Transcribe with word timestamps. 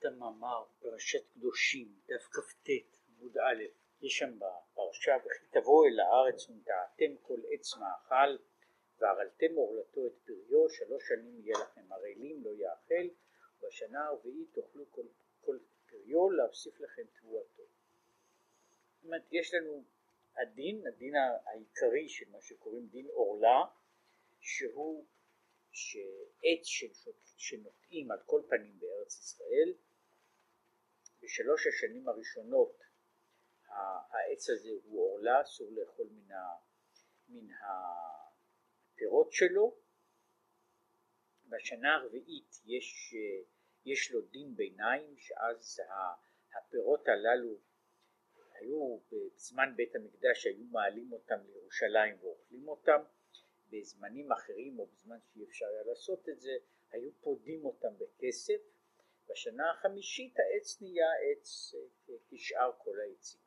את 0.00 0.04
המאמר 0.04 0.64
פרשת 0.80 1.22
קדושים, 1.32 1.88
דף 2.06 2.22
כ"ט, 2.22 2.68
עמוד 3.08 3.38
א', 3.38 3.62
יש 4.02 4.18
שם 4.18 4.38
בפרשה 4.38 5.16
וכי 5.26 5.46
תבואו 5.50 5.84
אל 5.84 6.00
הארץ 6.00 6.48
ונטעתם 6.48 7.16
כל 7.22 7.40
עץ 7.50 7.76
מאכל 7.76 8.36
והרלתם 8.98 9.54
עורלתו 9.54 10.06
את 10.06 10.12
פריו 10.24 10.70
שלוש 10.70 11.08
שנים 11.08 11.40
יהיה 11.40 11.58
לכם 11.58 11.92
ערלים 11.92 12.44
לא 12.44 12.50
יאכל 12.50 13.14
ובשנה 13.62 14.06
הרביעית 14.06 14.54
תאכלו 14.54 14.90
כל, 14.90 15.06
כל 15.40 15.58
פריו 15.90 16.30
להוסיף 16.30 16.80
לכם 16.80 17.02
תבואתו. 17.20 17.62
זאת 17.62 19.04
אומרת 19.04 19.22
יש 19.32 19.54
לנו 19.54 19.84
הדין, 20.36 20.86
הדין 20.86 21.14
העיקרי 21.44 22.08
של 22.08 22.30
מה 22.30 22.40
שקוראים 22.40 22.86
דין 22.86 23.06
עורלה 23.06 23.64
שהוא 24.40 25.04
שעץ 25.72 26.66
שנוטעים 27.36 28.10
על 28.10 28.18
כל 28.26 28.42
פנים 28.48 28.80
בארץ 28.80 29.18
ישראל 29.18 29.72
בשלוש 31.22 31.66
השנים 31.66 32.08
הראשונות 32.08 32.78
העץ 34.10 34.50
הזה 34.50 34.68
הוא 34.84 35.00
עורלה, 35.00 35.42
אסור 35.42 35.72
לאכול 35.72 36.08
מן, 36.10 36.32
ה, 36.32 36.56
מן 37.28 37.48
הפירות 38.94 39.32
שלו. 39.32 39.76
בשנה 41.44 41.94
הרביעית 41.94 42.60
יש, 42.64 43.14
יש 43.84 44.12
לו 44.12 44.20
דין 44.20 44.56
ביניים, 44.56 45.16
שאז 45.18 45.80
הפירות 46.58 47.08
הללו 47.08 47.58
היו 48.60 48.98
בזמן 49.10 49.72
בית 49.76 49.94
המקדש, 49.94 50.46
היו 50.46 50.64
מעלים 50.64 51.12
אותם 51.12 51.38
לירושלים 51.46 52.16
ואוכלים 52.20 52.68
אותם, 52.68 53.02
בזמנים 53.70 54.32
אחרים 54.32 54.78
או 54.78 54.86
בזמן 54.86 55.16
שאי 55.20 55.44
אפשר 55.44 55.66
היה 55.66 55.82
לעשות 55.84 56.28
את 56.28 56.40
זה, 56.40 56.52
היו 56.90 57.10
פודים 57.20 57.64
אותם 57.64 57.98
בכסף. 57.98 58.60
בשנה 59.30 59.70
החמישית 59.70 60.34
העץ 60.38 60.80
נהיה 60.80 61.08
עץ 61.22 61.74
אה, 61.74 62.14
כשאר 62.30 62.72
כל 62.78 63.00
העצים. 63.00 63.40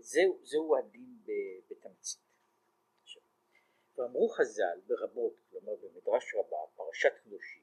זהו, 0.00 0.40
זהו 0.42 0.76
הדין 0.76 1.18
בתמצית. 1.70 2.30
ואמרו 3.96 4.28
חז"ל 4.28 4.80
ברבות, 4.86 5.40
כלומר 5.50 5.76
במדרש 5.76 6.34
רבה, 6.34 6.56
פרשת 6.76 7.12
קדושים, 7.24 7.62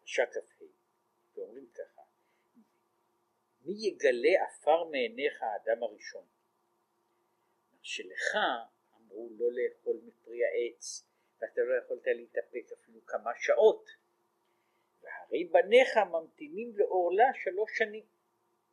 פרשת 0.00 0.28
כ"ה, 0.32 0.64
ואומרים 1.34 1.66
ככה, 1.74 2.02
מי 3.64 3.72
יגלה 3.72 4.44
עפר 4.44 4.84
מעיניך 4.84 5.42
האדם 5.42 5.82
הראשון? 5.82 6.26
שלך 7.82 8.36
אמרו 8.96 9.28
לא 9.38 9.46
לאכול 9.52 10.00
מפרי 10.04 10.40
העץ, 10.44 11.04
ואתה 11.40 11.60
לא 11.60 11.74
יכולת 11.84 12.06
להתאפק 12.06 12.72
אפילו 12.72 13.06
כמה 13.06 13.30
שעות, 13.36 13.90
והרי 15.30 15.44
בניך 15.44 15.96
ממתינים 15.96 16.72
לעורלה 16.76 17.24
שלוש 17.34 17.78
שנים. 17.78 18.04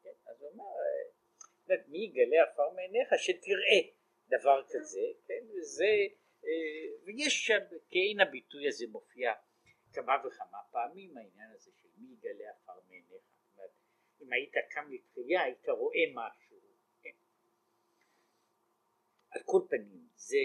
כן, 0.03 0.09
אז 0.25 0.41
הוא 0.41 0.51
אמר, 0.53 0.65
אומרת, 1.69 1.87
מי 1.87 1.97
יגלה 1.97 2.43
עפר 2.43 2.69
מעיניך 2.75 3.09
שתראה 3.17 3.81
דבר 4.27 4.63
כזה, 4.69 5.07
כן, 5.27 5.43
וזה, 5.57 5.95
אה, 6.45 7.03
ויש 7.03 7.45
שם, 7.45 7.59
כאין 7.89 8.19
הביטוי 8.19 8.67
הזה 8.67 8.85
מופיע 8.91 9.33
כמה 9.93 10.13
וכמה 10.27 10.57
פעמים 10.71 11.17
העניין 11.17 11.51
הזה 11.51 11.71
של 11.81 11.87
מי 11.97 12.13
יגלה 12.13 12.49
עפר 12.49 12.79
מעיניך, 12.87 13.23
אם 14.21 14.33
היית 14.33 14.53
קם 14.69 14.91
לתחייה 14.91 15.43
היית 15.43 15.69
רואה 15.69 16.03
משהו, 16.13 16.57
כן. 17.01 17.15
על 19.29 19.41
כל 19.45 19.61
פנים 19.69 20.07
זה, 20.15 20.37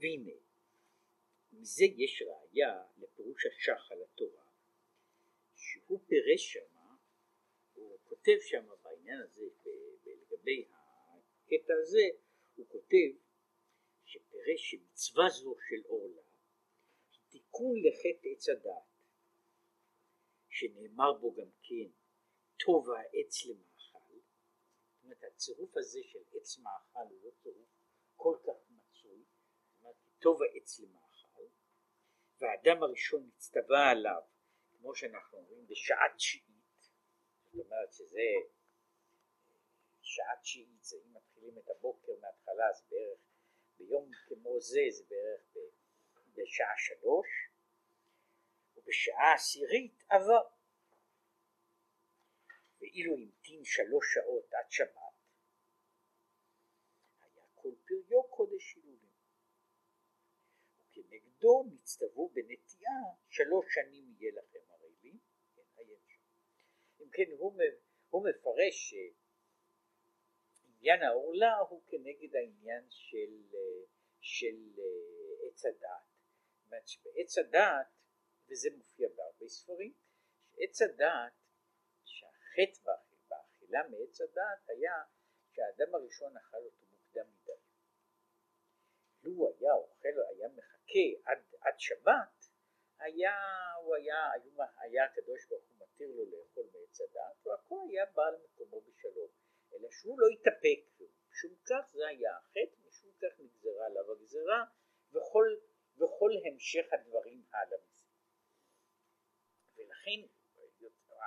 והנה, 0.00 0.32
מזה 1.52 1.84
יש 1.84 2.22
ראיה 2.22 2.82
לפירוש 2.98 3.46
השח 3.46 3.92
על 3.92 4.02
התורה, 4.02 4.45
שהוא 5.96 6.08
פירש 6.08 6.52
שמה, 6.52 6.96
הוא 7.74 7.98
כותב 8.04 8.36
שמה 8.40 8.74
בעניין 8.82 9.20
הזה 9.22 9.42
לגבי 10.06 10.68
הקטע 10.68 11.74
הזה 11.82 12.06
הוא 12.54 12.66
כותב 12.68 13.08
שפירש 14.04 14.70
שמצווה 14.70 15.28
זו 15.28 15.54
של 15.68 15.82
עורלה 15.88 16.22
היא 17.12 17.20
תיקון 17.30 17.74
לחטא 17.84 18.28
עץ 18.28 18.48
הדעת 18.48 18.82
שנאמר 20.48 21.12
בו 21.12 21.34
גם 21.34 21.50
כן 21.62 21.90
טוב 22.66 22.90
העץ 22.90 23.46
למאכל 23.46 24.18
זאת 24.92 25.04
אומרת 25.04 25.24
הצירוף 25.24 25.76
הזה 25.76 26.00
של 26.02 26.22
עץ 26.34 26.58
מאכל 26.58 27.00
הוא 27.10 27.24
לא 27.24 27.30
צירוף 27.42 27.68
כל 28.16 28.36
כך 28.46 28.70
מצוי 28.70 29.24
זאת 29.24 29.80
אומרת 29.80 29.96
טוב 30.18 30.42
העץ 30.42 30.80
למאכל 30.80 31.46
והאדם 32.40 32.82
הראשון 32.82 33.30
נצטווה 33.34 33.90
עליו 33.90 34.22
כמו 34.78 34.94
שאנחנו 34.94 35.38
אומרים 35.38 35.66
בשעה 35.66 36.16
תשיעית 36.16 36.46
זאת 37.44 37.66
אומרת 37.66 37.92
שזה 37.92 38.28
שעה 40.02 40.36
תשיעית 40.42 40.84
זה 40.84 40.96
אם 40.96 41.14
מתחילים 41.16 41.58
את 41.58 41.70
הבוקר 41.70 42.12
מההתחלה 42.20 42.68
אז 42.70 42.84
בערך 42.90 43.20
ביום 43.78 44.10
כמו 44.28 44.60
זה 44.60 44.80
זה 44.90 45.04
בערך 45.08 45.56
בשעה 46.34 46.74
שלוש 46.76 47.26
ובשעה 48.76 49.34
עשירית 49.34 50.02
עבר. 50.08 50.48
ואילו 52.80 53.14
המתין 53.14 53.64
שלוש 53.64 54.14
שעות 54.14 54.52
עד 54.52 54.70
שבת 54.70 55.16
היה 57.20 57.44
כל 57.54 57.74
פריו 57.86 58.22
קודש 58.30 58.74
הילולים. 58.76 59.16
וכנגדו 60.90 61.64
נצטוו 61.72 62.28
בנטיעה 62.28 63.00
שלוש 63.28 63.66
שנים 63.74 64.14
יהיה 64.18 64.32
לכם 64.32 64.55
כן 67.16 67.30
הוא, 67.38 67.52
הוא 68.10 68.28
מפרש 68.28 68.94
עניין 70.78 71.02
העורלה 71.02 71.58
הוא 71.58 71.82
כנגד 71.86 72.36
העניין 72.36 72.84
של, 72.90 73.56
של 74.20 74.56
אה, 74.78 75.48
עץ 75.48 75.64
הדעת. 75.64 76.02
זאת 76.56 76.66
אומרת 76.66 76.88
שבעץ 76.88 77.38
הדעת, 77.38 77.86
וזה 78.48 78.68
מופיע 78.76 79.08
בהרבה 79.16 79.48
ספרים, 79.48 79.92
שעץ 80.54 80.82
הדעת, 80.82 81.32
שהחטא 82.04 82.92
באכילה 83.28 83.80
מעץ 83.88 84.20
הדעת 84.20 84.68
היה 84.68 84.94
שהאדם 85.50 85.94
הראשון 85.94 86.36
אכל 86.36 86.56
אותו 86.56 86.86
מוקדם 86.90 87.26
מדי. 87.26 87.52
לו 89.22 89.54
היה 89.58 89.72
אוכל, 89.74 90.08
היה 90.08 90.48
מחכה 90.48 91.30
עד, 91.30 91.38
עד 91.60 91.80
שבת, 91.80 92.46
היה, 92.98 93.34
הוא 93.82 93.94
היה, 93.94 94.30
היה, 94.32 94.66
היה 94.78 95.04
הקדוש 95.04 95.46
ברוך 95.48 95.64
הוא 95.68 95.75
מתיר 95.96 96.10
לו 96.16 96.24
לאכול 96.30 96.66
מעץ 96.74 97.00
הדעת, 97.00 97.46
והכל 97.46 97.80
היה 97.88 98.06
בא 98.06 98.22
על 98.22 98.36
מקומו 98.44 98.80
בשלום. 98.80 99.30
אלא 99.72 99.88
שהוא 99.90 100.20
לא 100.20 100.26
התאפק, 100.26 101.06
משום 101.30 101.54
כך 101.64 101.92
זה 101.92 102.06
היה 102.06 102.36
החטא, 102.36 102.76
משום 102.88 103.10
כך 103.22 103.40
נגזרה 103.40 103.86
עליו 103.86 104.12
הגזרה, 104.12 104.64
וכל, 105.12 105.56
וכל 105.96 106.30
המשך 106.44 106.86
הדברים 106.92 107.42
הלאה 107.52 107.78
מזה. 107.78 108.06
ולכן 109.76 110.20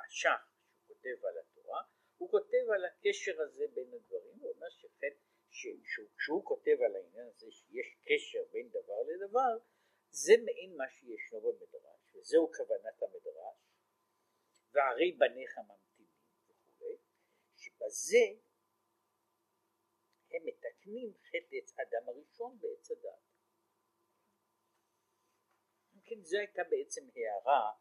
השח 0.05 0.41
כותב 0.87 1.25
על 1.25 1.37
התורה, 1.37 1.81
הוא 2.17 2.29
כותב 2.31 2.65
על 2.75 2.85
הקשר 2.85 3.41
הזה 3.41 3.65
בין 3.73 3.93
הדברים, 3.93 4.39
הוא 4.39 4.51
אומר 4.53 4.69
שחטא, 4.69 5.07
כשהוא 6.17 6.45
כותב 6.45 6.77
על 6.85 6.95
העניין 6.95 7.27
הזה 7.27 7.51
שיש 7.51 7.97
קשר 8.03 8.43
בין 8.51 8.69
דבר 8.69 9.01
לדבר, 9.01 9.57
זה 10.09 10.33
מעין 10.45 10.75
מה 10.77 10.89
שישנו 10.89 11.41
במדרש, 11.41 12.15
וזהו 12.15 12.51
כוונת 12.57 13.03
המדרש, 13.03 13.68
והרי 14.71 15.11
בניך 15.11 15.59
שבזה 17.57 18.25
הם 20.31 20.41
מתקנים 20.45 21.13
חטא 21.27 21.55
עץ 21.55 21.73
אדם 21.79 22.09
הראשון 22.09 22.59
בעץ 22.59 22.91
הדת. 22.91 23.29
כן, 26.05 26.21
זו 26.23 26.37
הייתה 26.37 26.61
בעצם 26.69 27.01
הערה 27.15 27.71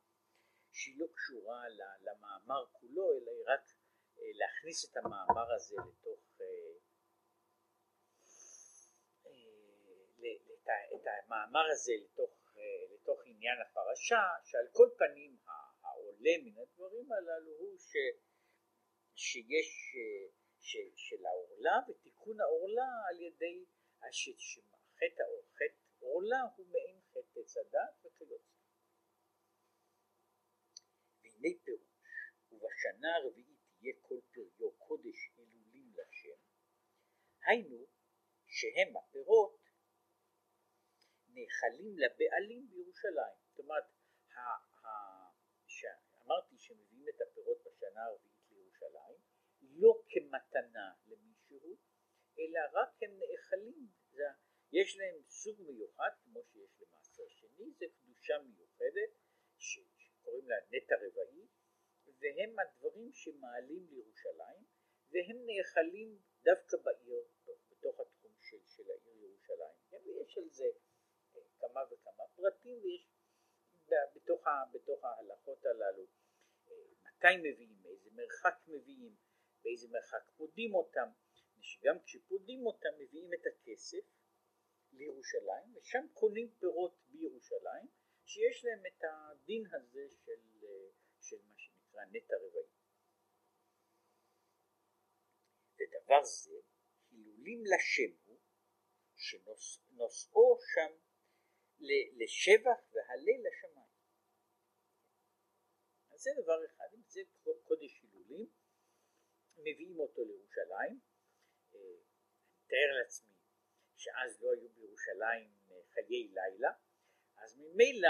שהיא 0.72 1.00
לא 1.00 1.06
קשורה 1.15 1.62
למאמר 2.00 2.65
כולו, 2.72 3.10
אלא 3.10 3.30
היא 3.30 3.45
רק 3.47 3.60
אה, 4.18 4.30
להכניס 4.34 4.91
את 4.91 4.97
המאמר 4.97 5.54
הזה 5.54 5.77
לתוך, 5.89 6.41
אה, 6.41 6.47
אה, 10.68 10.97
את 10.97 11.07
המאמר 11.07 11.66
הזה 11.72 11.92
לתוך, 12.04 12.54
לתוך 12.95 13.21
עניין 13.24 13.59
הפרשה, 13.60 14.22
שעל 14.45 14.66
כל 14.72 14.89
פנים 14.98 15.36
העולה 16.18 16.30
מן 16.44 16.59
הדברים 16.59 17.12
הללו 17.12 17.53
הוא 17.59 17.78
ש... 17.78 17.92
שיש 19.15 19.97
ש, 20.60 20.76
של 20.97 21.26
העורלה 21.26 21.76
ותיקון 21.88 22.41
העורלה 22.41 22.88
על 23.09 23.20
ידי 23.20 23.65
חטא 25.54 25.78
עורלה 25.98 26.42
הוא 26.56 26.66
מעין 26.66 27.00
חטא 27.10 27.41
עץ 27.41 27.56
הדת 27.56 28.04
וכיוצא. 28.04 28.54
והנה 31.22 31.59
פירוש 31.65 31.78
ובשנה 32.53 33.16
הרביעית 33.16 33.59
תהיה 33.78 33.92
כל 34.03 34.21
פריו 34.32 34.72
קודש 34.72 35.30
הילולים 35.36 35.92
לשם 35.97 36.38
היינו 37.47 37.86
שהם 38.47 38.97
הפירות 38.97 39.60
נאכלים 41.28 41.98
לבעלים 41.98 42.68
בירושלים. 42.71 43.36
זאת 43.50 43.59
אומרת 43.59 43.84
שאמרתי 46.28 46.59
שמביאים 46.59 47.09
את 47.09 47.21
הפירות 47.21 47.59
בשנה 47.65 48.04
הרביעית 48.04 48.51
לירושלים, 48.51 49.19
לא 49.60 50.03
כמתנה 50.09 50.92
למישהו, 51.07 51.77
אלא 52.39 52.60
רק 52.72 53.03
הם 53.03 53.19
נאכלים, 53.19 53.89
זה, 54.10 54.25
יש 54.72 54.97
להם 54.98 55.22
סוג 55.28 55.60
מיוחד, 55.60 56.10
כמו 56.25 56.42
שיש 56.53 56.71
למעשר 56.80 57.28
שני, 57.28 57.71
זה 57.78 57.86
קדושה 57.97 58.39
מיוחדת, 58.39 59.10
שקוראים 59.59 60.48
לה 60.48 60.57
נטע 60.71 60.95
רבעי, 60.95 61.47
והם 62.21 62.59
הדברים 62.59 63.13
שמעלים 63.13 63.86
לירושלים, 63.91 64.65
והם 65.10 65.47
נאכלים 65.47 66.19
דווקא 66.45 66.77
בעיר, 66.77 67.24
בתוך 67.71 68.01
התחום 68.01 68.33
של, 68.41 68.66
של 68.66 68.91
העיר 68.91 69.16
ירושלים. 69.16 69.77
כן, 69.91 69.98
ויש 70.04 70.39
על 70.39 70.48
זה 70.48 70.71
אה, 71.36 71.41
כמה 71.59 71.81
וכמה 71.91 72.24
פרטים, 72.36 72.78
ויש 72.83 73.09
בתוך, 74.16 74.45
בתוך 74.72 75.04
ההלכות 75.04 75.66
הללו 75.66 76.07
מתי 77.18 77.36
מביאים, 77.36 77.82
מאיזה 77.82 78.10
מרחק 78.12 78.54
מביאים, 78.66 79.16
באיזה 79.62 79.88
מרחק 79.88 80.30
פודים 80.36 80.74
אותם, 80.74 81.09
שגם 81.60 82.03
כשפודים 82.04 82.66
אותם 82.66 82.88
מביאים 82.98 83.30
את 83.34 83.47
הכסף 83.47 84.04
לירושלים, 84.92 85.76
ושם 85.76 86.06
קונים 86.12 86.50
פירות 86.59 86.98
בירושלים, 87.09 87.86
שיש 88.24 88.65
להם 88.65 88.82
את 88.86 89.04
הדין 89.04 89.65
הזה 89.72 90.06
של, 90.24 90.65
אה, 90.65 90.91
של 91.20 91.36
מה 91.48 91.54
שנקרא 91.59 92.04
נטע 92.10 92.34
רבעי. 92.36 92.62
ודבר 95.74 96.24
זה, 96.24 96.60
הילולים 97.10 97.62
לשם 97.66 98.16
הוא, 98.24 98.38
שנושאו 99.16 100.59
שם 100.74 100.92
לשבח 102.18 102.80
והלל 102.92 103.41
לשמיים. 103.47 103.87
זה 106.18 106.30
דבר 106.42 106.65
אחד, 106.65 106.88
אם 106.94 107.03
זה 107.06 107.20
קודש 107.65 108.03
הילולים, 108.03 108.48
מביאים 109.56 110.00
אותו 110.00 110.24
לירושלים, 110.24 111.00
אה, 111.74 111.78
אני 111.78 112.65
מתאר 112.65 112.91
לעצמי 113.03 113.34
שאז 113.97 114.42
לא 114.42 114.53
היו 114.53 114.68
בירושלים 114.68 115.50
אה, 115.70 115.80
חיי 115.94 116.28
לילה, 116.28 116.70
אז 117.36 117.56
ממילא 117.59 118.09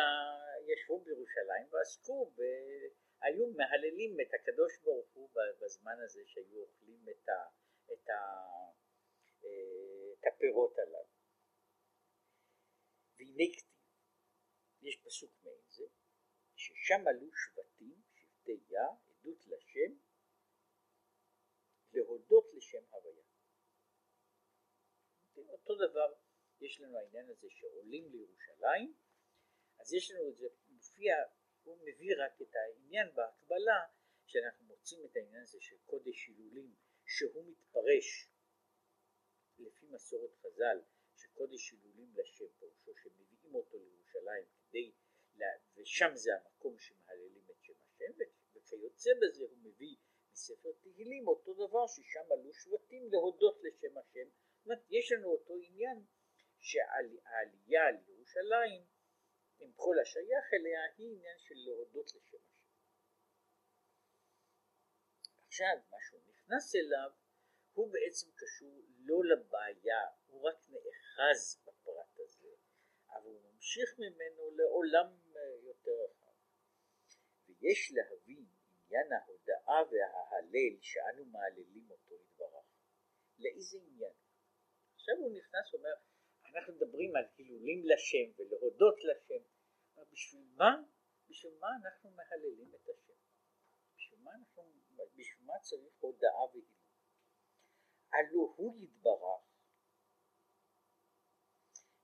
ישבו 0.66 1.00
בירושלים 1.00 1.66
ועסקו, 1.70 2.30
ב... 2.36 2.40
היו 3.22 3.46
מהללים 3.46 4.16
את 4.20 4.34
הקדוש 4.34 4.78
ברוך 4.84 5.12
הוא 5.14 5.30
בזמן 5.60 5.96
הזה 6.04 6.22
שהיו 6.26 6.60
אוכלים 6.60 7.06
את, 7.10 7.28
ה... 7.28 7.48
את, 7.92 8.08
ה... 8.08 8.18
אה, 9.44 10.12
את 10.20 10.26
הפירות 10.26 10.78
הללו. 10.78 11.08
והנה 13.18 13.44
כתיב, 13.52 13.68
יש 14.82 15.02
פסוק 15.04 15.30
מעין 15.44 15.62
זה, 15.68 15.84
ששם 16.56 17.08
עלו 17.08 17.30
שבטים, 17.34 17.67
שבטי 18.48 18.74
יה, 18.74 18.86
עדות 19.08 19.46
לשם, 19.46 19.92
להודות 21.92 22.54
לשם 22.54 22.84
הוויה. 22.90 23.24
אותו 25.36 25.74
דבר 25.74 26.14
יש 26.60 26.80
לנו 26.80 26.98
העניין 26.98 27.28
הזה 27.28 27.46
שעולים 27.50 28.08
לירושלים, 28.10 28.94
אז 29.78 29.92
יש 29.92 30.10
לנו 30.10 30.28
את 30.28 30.36
זה, 30.36 30.46
מופיע, 30.68 31.14
הוא 31.62 31.78
מביא 31.82 32.14
רק 32.24 32.42
את 32.42 32.54
העניין 32.54 33.14
בהקבלה, 33.14 33.86
שאנחנו 34.26 34.66
מוצאים 34.66 35.04
את 35.04 35.16
העניין 35.16 35.42
הזה 35.42 35.60
של 35.60 35.76
קודש 35.86 36.26
הילולים, 36.26 36.74
שהוא 37.06 37.44
מתפרש 37.50 38.28
לפי 39.58 39.86
מסורת 39.86 40.34
חז"ל, 40.34 40.82
שקודש 41.16 41.72
הילולים 41.72 42.12
לשם 42.14 42.44
פירושו 42.58 42.94
שמביאים 42.96 43.54
אותו 43.54 43.78
לירושלים 43.78 44.44
כדי, 44.60 44.92
ושם 45.76 46.10
זה 46.14 46.30
המקום 46.36 46.78
שמהללים 46.78 47.44
את 47.50 47.56
שם 47.62 47.72
השם, 47.82 48.37
וכיוצא 48.68 49.10
בזה 49.22 49.44
הוא 49.44 49.58
מביא 49.58 49.96
מספר 50.32 50.72
תהילים 50.82 51.28
אותו 51.28 51.54
דבר 51.54 51.86
ששם 51.86 52.32
עלו 52.32 52.52
שבטים 52.54 53.08
להודות 53.12 53.60
לשם 53.64 53.98
השם, 53.98 54.28
זאת 54.28 54.64
אומרת 54.64 54.82
יש 54.90 55.12
לנו 55.12 55.28
אותו 55.28 55.54
עניין 55.62 56.04
שהעלייה 56.60 57.90
לירושלים 57.90 58.82
עם 59.60 59.72
כל 59.72 59.96
השייך 60.02 60.44
אליה 60.54 60.80
היא 60.96 61.16
עניין 61.16 61.38
של 61.38 61.54
להודות 61.66 62.06
לשם 62.06 62.36
השם. 62.36 62.58
עכשיו 65.46 65.76
מה 65.90 65.96
שהוא 66.00 66.20
נכנס 66.28 66.74
אליו 66.74 67.10
הוא 67.72 67.92
בעצם 67.92 68.26
קשור 68.36 68.82
לא 68.98 69.24
לבעיה, 69.24 70.02
הוא 70.26 70.42
רק 70.42 70.56
נאחז 70.68 71.62
בפרט 71.64 72.18
הזה, 72.18 72.48
אבל 73.10 73.24
הוא 73.24 73.52
ממשיך 73.52 73.98
ממנו 73.98 74.50
לעולם 74.50 75.06
אה, 75.36 75.40
יותר 75.62 75.90
רחב. 76.04 76.34
ויש 77.48 77.92
להבין 77.94 78.57
עניין 78.88 79.12
ההודאה 79.12 79.82
וההלל 79.90 80.76
שאנו 80.80 81.24
מהללים 81.24 81.90
אותו 81.90 82.14
יתברך. 82.14 82.66
לאיזה 83.38 83.78
עניין? 83.78 84.12
עכשיו 84.94 85.14
הוא 85.18 85.32
נכנס 85.38 85.74
ואומר, 85.74 85.94
אנחנו 86.44 86.74
מדברים 86.74 87.16
על 87.16 87.24
הילולים 87.36 87.84
לשם 87.84 88.26
ולהודות 88.36 88.96
לשם, 89.04 89.44
אבל 89.94 90.04
בשביל 90.12 90.44
מה? 90.56 90.82
בשביל 91.28 91.58
מה 91.58 91.68
אנחנו 91.82 92.10
מהללים 92.10 92.74
את 92.74 92.88
השם? 92.88 93.12
בשביל 93.96 94.20
מה, 94.20 94.30
אנחנו, 94.34 94.62
בשביל 95.14 95.46
מה 95.46 95.58
צריך 95.62 95.94
הודאה 96.00 96.44
והילול? 96.52 96.78
הלא 98.12 98.54
הוא 98.56 98.76
יתברך 98.76 99.48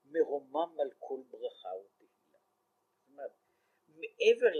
מרומם 0.05 0.79
על 0.79 0.91
כל 0.99 1.21
ברכה 1.29 1.69
ותהילה. 1.75 2.39
זאת 2.97 3.09
אומרת, 3.09 3.31
מעבר 3.87 4.51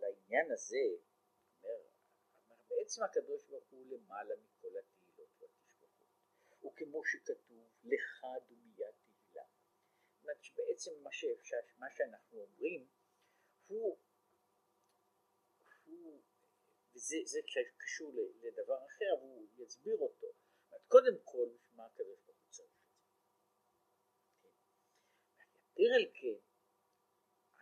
לעניין 0.00 0.52
הזה, 0.52 0.86
בעצם 2.86 3.02
הקדוש 3.02 3.44
ברוך 3.44 3.64
הוא 3.70 3.86
למעלה 3.86 4.34
מכל 4.36 4.68
התהילות 4.78 5.28
והתשבחות. 5.40 6.06
וכמו 6.64 7.04
שכתוב, 7.04 7.70
לך 7.84 8.26
דומיית 8.48 8.94
תהילה. 9.04 9.46
זאת 10.14 10.22
אומרת 10.22 10.42
שבעצם 10.42 10.90
מה, 11.02 11.12
שאפשר, 11.12 11.56
מה 11.78 11.86
שאנחנו 11.90 12.38
אומרים 12.38 12.86
הוא, 13.66 13.98
הוא 15.84 16.22
וזה 16.94 17.38
קשור 17.78 18.12
לדבר 18.42 18.86
אחר, 18.86 19.04
אבל 19.18 19.22
הוא 19.22 19.48
יסביר 19.56 19.96
אותו. 19.96 20.26
קודם 20.88 21.14
כל, 21.24 21.48
מה 21.72 21.86
הקדוש 21.86 22.20
ברוך 22.26 22.38
הוא 22.38 22.50
צריך 22.50 22.70
זה? 24.42 24.48
יתר 25.76 25.94
על 25.94 26.06
כן, 26.14 26.38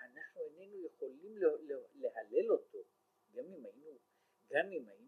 אנחנו 0.00 0.40
איננו 0.42 0.86
יכולים 0.86 1.36
להלל 1.94 2.52
אותו, 2.52 2.78
גם 3.32 3.44
אם 3.44 3.66
היינו, 3.66 3.98
גם 4.48 4.66
אם 4.72 4.88
היינו, 4.88 5.03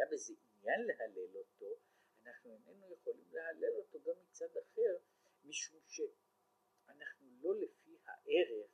היה 0.00 0.08
בזה 0.12 0.34
עניין 0.54 0.80
להלל 0.86 1.36
אותו, 1.36 1.66
אנחנו 2.22 2.50
איננו 2.52 2.92
יכולים 2.92 3.32
להלל 3.32 3.74
אותו 3.78 4.02
גם 4.02 4.14
מצד 4.22 4.56
אחר, 4.56 4.96
משום 5.44 5.80
שאנחנו 5.88 7.28
לא 7.40 7.60
לפי 7.60 7.98
הערך 8.04 8.70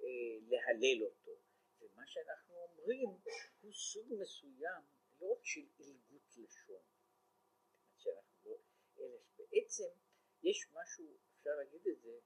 אה, 0.00 0.38
להלל 0.48 1.04
אותו. 1.04 1.30
ומה 1.80 2.06
שאנחנו 2.06 2.54
אומרים 2.54 3.08
הוא 3.60 3.72
סוג 3.72 4.12
מסוים 4.20 4.82
לא 5.20 5.32
רק 5.32 5.44
של 5.44 5.66
עילגות 5.78 6.36
לשון, 6.36 6.82
שאנחנו 7.96 8.44
לא, 8.44 8.58
אלא 8.98 9.18
שבעצם 9.18 9.90
יש 10.42 10.68
משהו, 10.72 11.18
אפשר 11.34 11.50
להגיד 11.50 11.86
את 11.92 12.00
זה, 12.00 12.18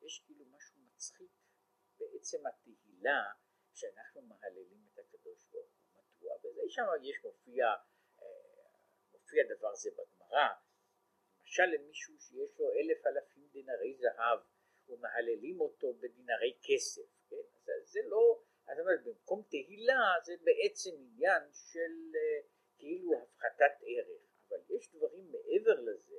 יש 0.00 0.22
כאילו 0.26 0.44
משהו 0.44 0.80
מצחיק 0.82 1.30
בעצם 1.98 2.46
התהילה 2.46 3.22
שאנחנו 3.74 4.22
מהללים 4.22 4.86
את 4.92 4.93
הקדוש 5.26 5.46
ברוך 5.52 5.66
הוא, 5.92 6.32
מדוע? 6.38 6.64
ושם 6.64 6.82
יש 7.02 7.24
מופיע, 7.24 7.66
אה, 8.22 8.26
מופיע 9.12 9.44
דבר 9.56 9.74
זה 9.74 9.90
בגמרא, 9.90 10.48
למשל 11.40 11.62
למישהו 11.62 12.14
שיש 12.18 12.58
לו 12.58 12.70
אלף 12.72 13.06
אלפים 13.06 13.48
דינרי 13.52 13.94
זהב 13.94 14.38
ומהללים 14.88 15.60
אותו 15.60 15.94
בדינרי 15.94 16.58
כסף, 16.62 17.28
כן? 17.30 17.36
אז 17.36 17.88
זה 17.90 18.00
לא, 18.04 18.42
זאת 18.66 18.78
אומרת 18.78 19.04
במקום 19.04 19.42
תהילה 19.50 20.12
זה 20.24 20.32
בעצם 20.42 20.90
עניין 20.90 21.42
של 21.52 22.12
uh, 22.12 22.46
כאילו 22.78 23.12
הפחתת 23.22 23.82
ערך, 23.82 24.22
אבל 24.48 24.58
יש 24.68 24.94
דברים 24.94 25.32
מעבר 25.32 25.80
לזה, 25.80 26.16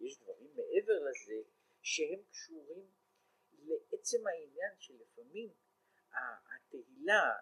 יש 0.00 0.18
דברים 0.22 0.50
מעבר 0.56 0.98
לזה 0.98 1.42
שהם 1.82 2.22
קשורים 2.30 2.90
לעצם 3.52 4.26
העניין 4.26 4.74
שלפעמים 4.78 5.50
התהילה, 6.56 7.32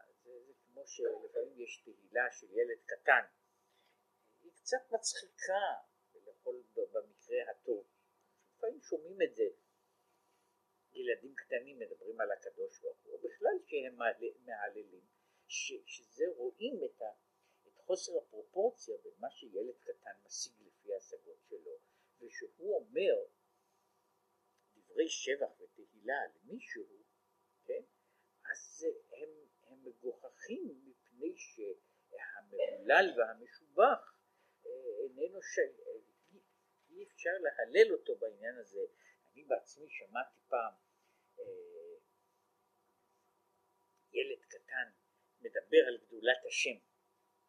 כמו 0.76 0.86
שלפעמים 0.86 1.60
יש 1.60 1.82
תהילה 1.84 2.26
של 2.32 2.46
ילד 2.50 2.78
קטן, 2.86 3.24
היא 4.42 4.52
קצת 4.52 4.90
מצחיקה 4.90 5.64
לכל, 6.14 6.54
במקרה 6.92 7.50
הטוב, 7.50 7.86
לפעמים 8.56 8.80
שומעים 8.80 9.18
את 9.22 9.34
זה, 9.34 9.44
ילדים 10.92 11.34
קטנים 11.34 11.78
מדברים 11.78 12.20
על 12.20 12.32
הקדוש 12.32 12.80
ברוך 12.80 12.98
הוא, 13.02 13.18
בכלל 13.18 13.56
שהם 13.66 13.98
מהללים, 14.46 15.04
שזה 15.48 16.24
רואים 16.36 16.80
את 16.84 17.02
ה... 17.02 17.10
חוסר 17.86 18.12
הפרופורציה 18.18 18.96
בין 19.04 19.14
מה 19.18 19.30
שילד 19.30 19.74
קטן 19.80 20.16
משיג 20.26 20.52
לפי 20.66 20.94
ההשגות 20.94 21.38
שלו, 21.48 21.78
ושהוא 22.20 22.76
אומר 22.76 23.24
דברי 24.74 25.08
שבח 25.08 25.60
ותהילה 25.60 26.20
למישהו, 26.34 26.84
כן, 27.64 27.82
אז 28.50 28.86
הם, 29.12 29.30
הם 29.66 29.84
מגוחכים 29.84 30.35
מפני 30.54 31.34
שהמהולל 31.36 33.14
והמשובח 33.16 34.16
אה, 34.66 34.70
איננו 35.04 35.42
של... 35.42 35.70
אי 36.90 37.04
אפשר 37.04 37.30
להלל 37.40 37.92
אותו 37.92 38.16
בעניין 38.16 38.58
הזה. 38.58 38.80
אני 39.32 39.44
בעצמי 39.44 39.86
שמעתי 39.88 40.40
פעם 40.48 40.72
אה, 41.38 41.44
ילד 44.12 44.44
קטן 44.48 44.90
מדבר 45.40 45.86
על 45.88 45.98
גדולת 46.06 46.44
השם, 46.48 46.78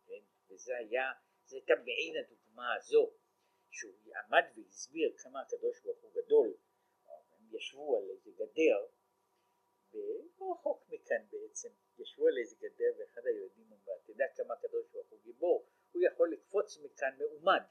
כן? 0.06 0.24
וזה 0.50 0.77
היה, 0.77 1.12
זו 1.46 1.56
הייתה 1.56 1.74
מעין 1.75 2.24
הדוגמה 2.25 2.75
הזו, 2.75 3.13
שהוא 3.70 4.16
עמד 4.16 4.44
והסביר 4.56 5.13
כמה 5.18 5.42
הקדוש 5.42 5.82
ברוך 5.82 6.01
הוא 6.01 6.13
גדול, 6.13 6.58
הם 7.06 7.56
ישבו 7.56 7.98
על 7.98 8.10
איזה 8.10 8.32
גדר, 8.32 8.86
ולא 9.92 10.51
רחוק 10.51 10.88
מכאן 10.89 11.25
בעצם, 11.32 11.70
ישבו 12.00 12.27
על 12.27 12.38
איזה 12.38 12.56
גדר 12.60 12.92
ואחד 12.98 13.22
הילדים 13.25 13.74
אמר, 13.74 13.96
אתה 14.04 14.12
יודע 14.12 14.25
כמה 14.36 14.54
הקדוש 14.54 14.86
ברוך 14.92 15.10
הוא 15.10 15.20
גיבור, 15.24 15.66
הוא 15.92 16.01
יכול 16.04 16.34
לקפוץ 16.34 16.77
מכאן 16.77 17.18
מעומד, 17.18 17.62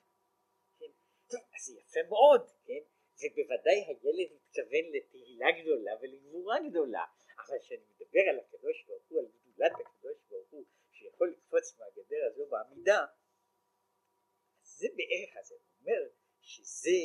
כן? 0.79 0.93
אז 1.29 1.67
זה 1.67 1.73
יפה 1.81 2.01
מאוד, 2.09 2.51
כן? 2.65 2.83
ובוודאי 3.21 3.79
הילד 3.87 4.31
התכוון 4.37 4.87
לתהילה 4.95 5.47
גדולה 5.61 5.93
ולגבורה 6.01 6.57
גדולה, 6.69 7.05
אבל 7.39 7.59
כשאני 7.63 7.85
מדבר 7.91 8.21
על 8.31 8.39
הקדוש 8.39 8.85
ברוך 8.87 9.05
הוא, 9.09 9.21
על 9.21 9.27
גדולת 9.27 9.73
הקדוש 9.87 10.19
ברוך 10.29 10.51
הוא, 10.51 10.65
שיכול 10.93 11.33
לקפוץ 11.33 11.79
מהגדר 11.79 12.23
הזו 12.31 12.47
בעמידה, 12.47 13.07
זה 14.63 14.87
בערך, 14.97 15.37
אז 15.37 15.53
אני 15.53 15.61
אומר 15.81 16.11
שזה, 16.41 17.01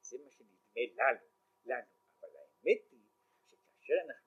זה 0.00 0.18
מה 0.24 0.30
שנדמה 0.30 1.12
לנו, 1.12 1.26
לנו, 1.64 1.92
אבל 2.20 2.36
האמת 2.36 2.82
היא 2.90 3.00
שכאשר 3.48 3.94
אנחנו 4.06 4.19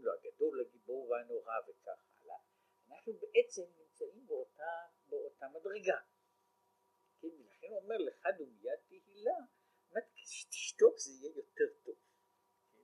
קוראים 0.00 0.18
הגדול, 0.18 0.60
הגיבור 0.60 1.08
והנורא 1.10 1.54
וכך 1.68 2.04
הלאה, 2.22 2.36
אנחנו 2.88 3.12
בעצם 3.12 3.62
נמצאים 3.78 4.26
באותה, 4.26 4.86
באותה 5.08 5.48
מדרגה. 5.48 6.00
כן, 7.20 7.28
ולכן 7.28 7.66
הוא 7.70 7.78
אומר 7.82 7.96
לך 7.98 8.26
דומיית 8.38 8.80
תהילה, 8.88 9.38
כשתשתוק 10.14 10.98
זה 10.98 11.10
יהיה 11.12 11.36
יותר 11.36 11.64
טוב. 11.84 11.96
כן? 12.72 12.82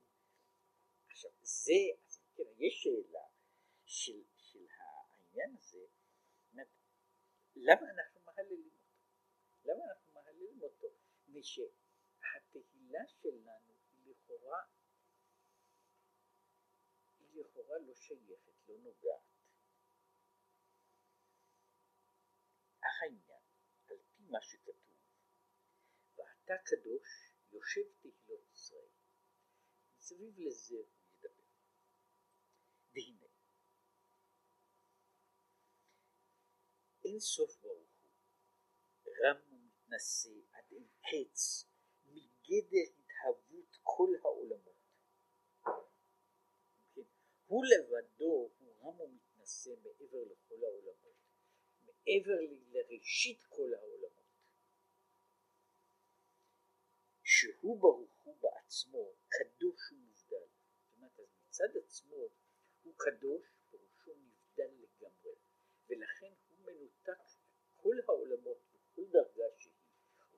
עכשיו 1.11 1.31
זה, 1.43 1.73
אז 2.07 2.21
כן, 2.37 2.43
יש 2.57 2.83
שאלה 2.83 3.27
של, 3.85 4.23
של 4.37 4.67
העניין 4.71 5.57
הזה, 5.59 5.87
למה 7.57 7.91
אנחנו 7.91 8.21
מהללים 8.25 8.71
אותו? 8.73 8.95
למה 9.65 9.85
אנחנו 9.85 10.13
מהללים 10.13 10.63
אותו? 10.63 10.89
מפני 10.89 11.43
שהתהילה 11.43 13.07
שלנו 13.07 13.75
היא 13.91 14.15
לכאורה, 14.15 14.61
לכאורה 17.37 17.79
לא 17.79 17.95
שייכת, 17.95 18.69
לא 18.69 18.79
נוגעת. 18.79 19.23
אך 22.81 23.03
העניין, 23.03 23.43
על 23.87 23.97
פי 23.99 24.23
מה 24.29 24.39
שכתוב, 24.43 24.77
ואתה 26.17 26.55
קדוש 26.65 27.35
יושב 27.53 27.83
תהילות 28.01 28.53
ישראל, 28.53 28.89
מסביב 29.99 30.39
לזה 30.39 30.77
הוא 30.77 30.87
ידבר. 31.13 31.45
והנה 32.95 33.27
אין 37.05 37.21
סוף 37.21 37.61
ברוך 37.63 37.91
הוא, 38.03 38.13
רם 39.25 39.53
ומתנשא 39.53 40.31
עד 40.53 40.65
אין 40.73 40.87
קץ, 41.01 41.65
מגדר 42.05 42.91
התהוות 42.99 43.77
כל 43.83 44.09
העולמות. 44.23 44.66
הוא 47.47 47.65
לבדו 47.67 48.51
הוא 48.59 48.77
רם 48.83 49.01
ומתנשא 49.01 49.71
מעבר 49.71 50.25
לכל 50.25 50.65
העולמות, 50.65 51.17
מעבר 51.85 52.39
לראשית 52.73 53.43
כל 53.49 53.75
העולמות. 53.75 54.27
שהוא 57.25 57.81
ברוך 57.81 58.21
הוא 58.23 58.37
בעצמו 58.41 59.13
קדוש 59.29 59.93
ומובדל. 59.93 60.47
זאת 60.83 60.97
אומרת, 60.97 61.21
אז 61.21 61.27
מצד 61.47 61.77
עצמו 61.85 62.29
הוא 62.83 62.95
קדוש, 62.97 63.45
פירושו 63.71 64.15
נבדל 64.15 64.71
לגמרי, 64.83 65.35
ולכן 65.89 66.33
מנותק 66.49 67.23
כל 67.77 67.97
העולמות 68.09 68.59
בכל 68.73 69.05
דרגה 69.11 69.45
שהיא 69.59 69.73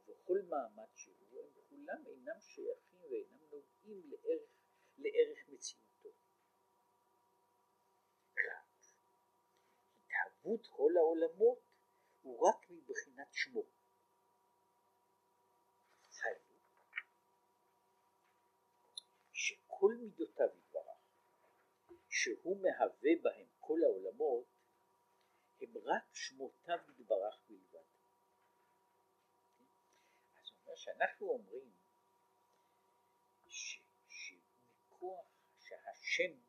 ובכל 0.09 0.39
מעמד 0.49 0.89
שהוא, 0.95 1.41
הם 1.41 1.63
כולם 1.69 2.07
אינם 2.07 2.41
שייכים 2.41 3.01
ואינם 3.11 3.45
נוגעים 3.51 4.11
לערך, 4.11 4.51
לערך 4.99 5.49
מציאותו. 5.49 6.09
רק 10.11 10.28
התהוות 10.39 10.67
כל 10.67 10.93
העולמות 10.97 11.59
הוא 12.23 12.49
רק 12.49 12.71
מבחינת 12.71 13.29
שמו. 13.33 13.63
היינו 16.25 16.59
שכל 19.33 19.95
מידותיו 20.01 20.47
יתברך, 20.57 20.99
שהוא 22.09 22.63
מהווה 22.63 23.11
בהם 23.23 23.47
כל 23.59 23.79
העולמות, 23.85 24.47
הם 25.61 25.79
רק 25.85 26.15
שמותיו 26.15 26.79
יתברך 26.89 27.39
בלבד. 27.49 27.87
אז 30.37 30.51
אומר 30.61 30.77
שאנחנו 30.77 31.29
אומרים 31.29 31.73
שמכוח 34.09 35.27
שהשם, 35.59 36.48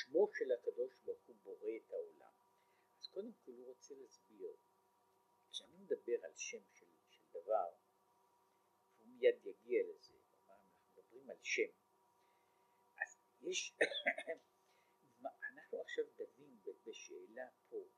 שמו 0.00 0.28
של 0.32 0.52
הקדוש 0.52 0.94
ברוך 1.04 1.22
הוא 1.26 1.36
בורא 1.42 1.70
את 1.76 1.90
העולם, 1.90 2.32
אז 3.00 3.06
קודם 3.08 3.32
כל 3.32 3.50
הוא 3.50 3.66
רוצה 3.66 3.94
להסביר, 3.94 4.56
כשאני 5.50 5.76
מדבר 5.76 6.24
על 6.24 6.34
שם 6.36 6.62
של, 6.72 6.86
של 7.10 7.22
דבר, 7.30 7.70
הוא 8.98 9.06
מיד 9.06 9.46
יגיע 9.46 9.82
לזה, 9.82 10.14
אנחנו 10.48 10.72
מדברים 10.92 11.30
על 11.30 11.38
שם, 11.42 11.70
אז 12.96 13.18
יש 13.40 13.76
אנחנו 15.52 15.80
עכשיו 15.80 16.04
דנים 16.16 16.60
בשאלה 16.84 17.48
פה, 17.68 17.88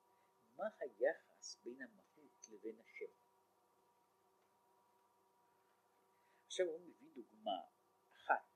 מה 0.57 0.65
היחס 0.79 1.57
בין 1.63 1.83
המהות 1.83 2.49
לבין 2.49 2.81
השם? 2.81 3.13
עכשיו 6.47 6.67
הוא 6.67 6.81
מביא 6.81 7.11
דוגמה 7.15 7.61
אחת, 8.13 8.49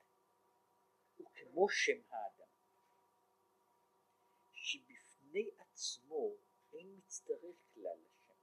הוא 1.17 1.31
כמו 1.33 1.69
שם 1.69 2.01
האדם, 2.09 2.34
עצמו 5.75 6.37
אין 6.73 6.97
מצטרף 6.97 7.55
כלל 7.73 7.97
לשם. 8.05 8.33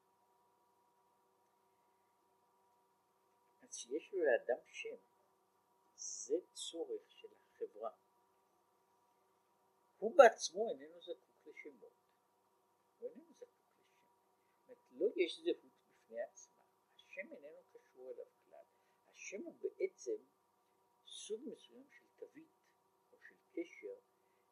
אז 3.63 3.77
שיש 3.77 4.13
לו 4.13 4.19
לאדם 4.25 4.63
שם, 4.67 4.97
זה 5.95 6.35
צורך 6.53 7.13
של 7.13 7.29
החברה. 7.35 7.91
הוא 9.99 10.17
בעצמו 10.17 10.71
איננו 10.71 11.01
זקוק 11.01 11.47
לשמות, 11.47 11.93
הוא 12.99 13.09
איננו 13.09 13.33
זקוק 13.35 13.51
לשם. 14.69 14.97
לא 14.99 15.07
יש 15.17 15.41
זהות 15.41 15.75
בפני 15.89 16.23
עצמה, 16.23 16.65
השם 16.97 17.33
איננו 17.33 17.63
קשור 17.73 18.13
אליו 18.13 18.27
כלל, 18.45 18.65
השם 19.07 19.43
הוא 19.43 19.55
בעצם 19.63 20.25
סוג 21.07 21.41
מסוים 21.53 21.87
של 21.91 22.07
תווית 22.17 22.53
או 23.13 23.19
של 23.21 23.37
קשר 23.53 23.95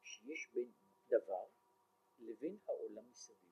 שיש 0.03 0.49
בין 0.53 0.71
דבר 1.07 1.60
לבין 2.21 2.57
העולם 2.65 3.09
מסביב. 3.09 3.51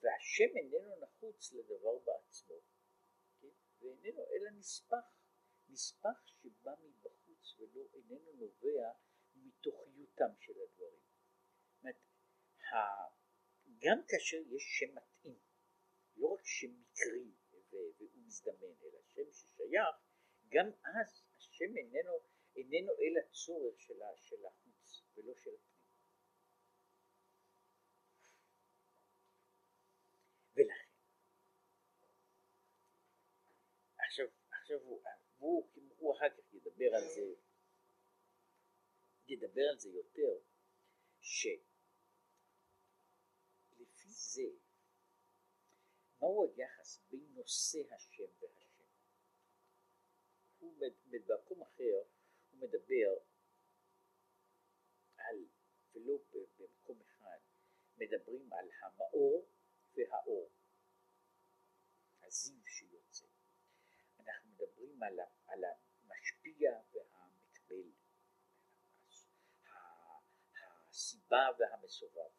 והשם 0.00 0.56
איננו 0.56 1.00
נחוץ 1.00 1.52
לדבר 1.52 1.98
בעצמו, 1.98 2.54
כן? 3.40 3.48
ואיננו 3.80 4.26
אלא 4.32 4.50
נספח, 4.50 5.20
נספח 5.68 6.26
שבא 6.26 6.74
מבחוץ 6.80 7.54
ולא 7.58 7.82
איננו 7.94 8.32
נובע 8.32 8.92
מתוכיותם 9.34 10.30
של 10.38 10.52
הדברים. 10.62 11.00
אומרת, 11.82 11.96
גם 13.78 13.98
כאשר 14.08 14.36
יש 14.36 14.62
שם 14.78 14.94
מתאים, 14.94 15.38
לא 16.16 16.26
רק 16.26 16.40
שם 16.44 16.80
מקרי 16.80 17.32
והוא 17.70 18.10
מזדמן, 18.14 18.74
אלא 18.82 18.98
שם 19.06 19.32
ששייך, 19.32 19.96
גם 20.48 20.66
אז 20.84 21.22
השם 21.38 21.76
איננו, 21.76 22.20
איננו 22.56 22.92
אלא 22.92 23.20
צורך 23.32 23.80
של, 23.80 23.94
של 24.16 24.46
החוץ 24.46 25.02
ולא 25.16 25.34
של 25.36 25.50
הפנים. 25.54 25.80
ולכן, 30.56 30.90
עכשיו, 34.72 34.78
עכשיו 34.78 34.98
הוא, 35.38 35.68
הוא, 35.74 35.96
הוא 35.98 36.16
אחר 36.16 36.30
כך 36.30 36.54
ידבר 36.54 36.94
על 36.94 37.02
זה 37.14 37.34
ידבר 39.26 39.62
על 39.70 39.78
זה 39.78 39.88
יותר, 39.88 40.38
שלפי 41.20 41.68
זה, 44.08 44.42
מהו 46.20 46.52
היחס 46.56 47.00
בין 47.10 47.34
נושא 47.34 47.78
השם 47.94 48.24
והשם? 48.40 48.84
הוא 50.58 50.76
במקום 51.04 51.62
אחר, 51.62 52.02
הוא 52.50 52.60
מדבר 52.60 53.18
על, 55.16 55.44
ולא 55.94 56.18
במקום 56.58 57.02
אחד, 57.02 57.38
מדברים 57.96 58.52
על 58.52 58.70
המאור 58.82 59.46
והאור, 59.94 60.50
הזיו 62.22 62.66
שיוצא. 62.66 63.26
אנחנו 64.18 64.50
מדברים 64.50 64.89
על, 65.02 65.64
המשפיע 66.02 66.80
והמקבל, 66.92 67.90
הסיבה 70.90 71.48
והמסובב. 71.58 72.30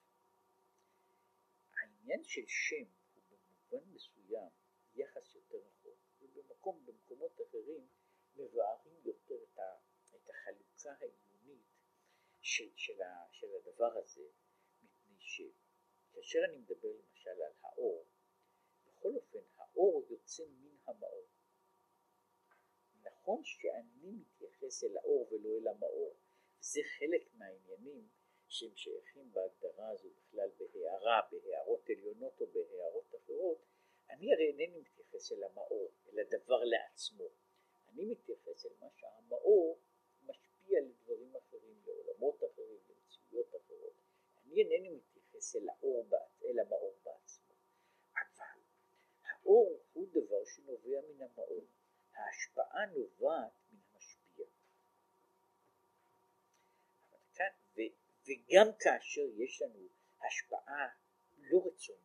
העניין 1.73 2.23
של 2.23 2.41
שם 2.47 2.85
הוא 3.13 3.23
במובן 3.29 3.89
מסוים 3.93 4.49
יחס 4.95 5.35
יותר 5.35 5.57
רחוק, 5.57 5.97
ובמקום, 6.21 6.85
במקומות 6.85 7.41
אחרים 7.41 7.87
מבארים 8.35 9.01
יותר 9.05 9.43
את 9.43 10.29
החלוקה 10.29 10.91
העיונית 10.99 11.65
של, 12.41 12.71
של, 12.75 13.01
ה, 13.01 13.27
של 13.31 13.47
הדבר 13.55 13.97
הזה, 13.97 14.27
מפני 14.81 15.19
שכאשר 15.19 16.39
אני 16.49 16.57
מדבר 16.57 16.89
למשל 16.89 17.29
על 17.29 17.53
האור, 17.61 18.05
בכל 18.85 19.15
אופן 19.15 19.39
האור 19.57 20.05
יוצא 20.09 20.43
מן 20.49 20.75
המאור. 20.85 21.27
נכון 23.05 23.43
שאני 23.43 24.11
מתייחס 24.11 24.83
אל 24.83 24.97
האור 24.97 25.27
ולא 25.31 25.57
אל 25.57 25.67
המאור, 25.67 26.15
וזה 26.59 26.81
חלק 26.99 27.33
מהעניינים 27.33 28.07
שהם 28.47 28.75
שייכים 28.75 29.31
בהגדרה 29.31 29.89
הזו 29.89 30.09
בכלל 30.09 30.49
בהערה, 30.73 31.21
בהערות 31.31 31.89
עליונות 31.89 32.41
או 32.41 32.47
בהערות 32.47 33.15
אחרות, 33.15 33.57
אני 34.09 34.33
הרי 34.33 34.47
אינני 34.47 34.79
מתייחס 34.79 35.31
אל 35.31 35.43
המאור, 35.43 35.91
אל 36.09 36.19
הדבר 36.19 36.63
לעצמו. 36.63 37.29
אני 37.89 38.05
מתייחס 38.05 38.65
אל 38.65 38.71
מה 38.79 38.87
שהמאור 38.95 39.79
משפיע 40.25 40.79
לדברים 40.81 41.35
אחרים, 41.35 41.81
לעולמות 41.85 42.43
אחרים, 42.43 42.79
למציאויות 42.89 43.55
אחרות. 43.55 43.93
אני 44.45 44.63
אינני 44.63 44.89
מתייחס 44.89 45.55
אל 45.55 45.69
האור, 45.69 46.05
אל 46.43 46.59
המאור 46.59 46.95
בעצמו. 47.03 47.53
אבל 48.13 48.61
האור 49.23 49.79
הוא 49.93 50.07
דבר 50.11 50.45
שנובע 50.45 51.01
מן 51.01 51.21
המאור. 51.21 51.65
ההשפעה 52.13 52.85
נובעת 52.85 53.51
מן 53.71 53.79
המשפיע. 53.93 54.45
וגם 58.51 58.67
כאשר 58.79 59.21
יש 59.37 59.61
לנו 59.61 59.87
השפעה 60.27 60.87
לא 61.37 61.57
רצונית, 61.65 62.01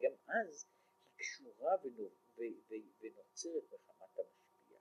גם 0.00 0.12
אז 0.28 0.66
היא 1.06 1.16
קשורה 1.16 1.72
ונוצרת 3.00 3.64
מחמת 3.72 4.18
המשפיע. 4.18 4.78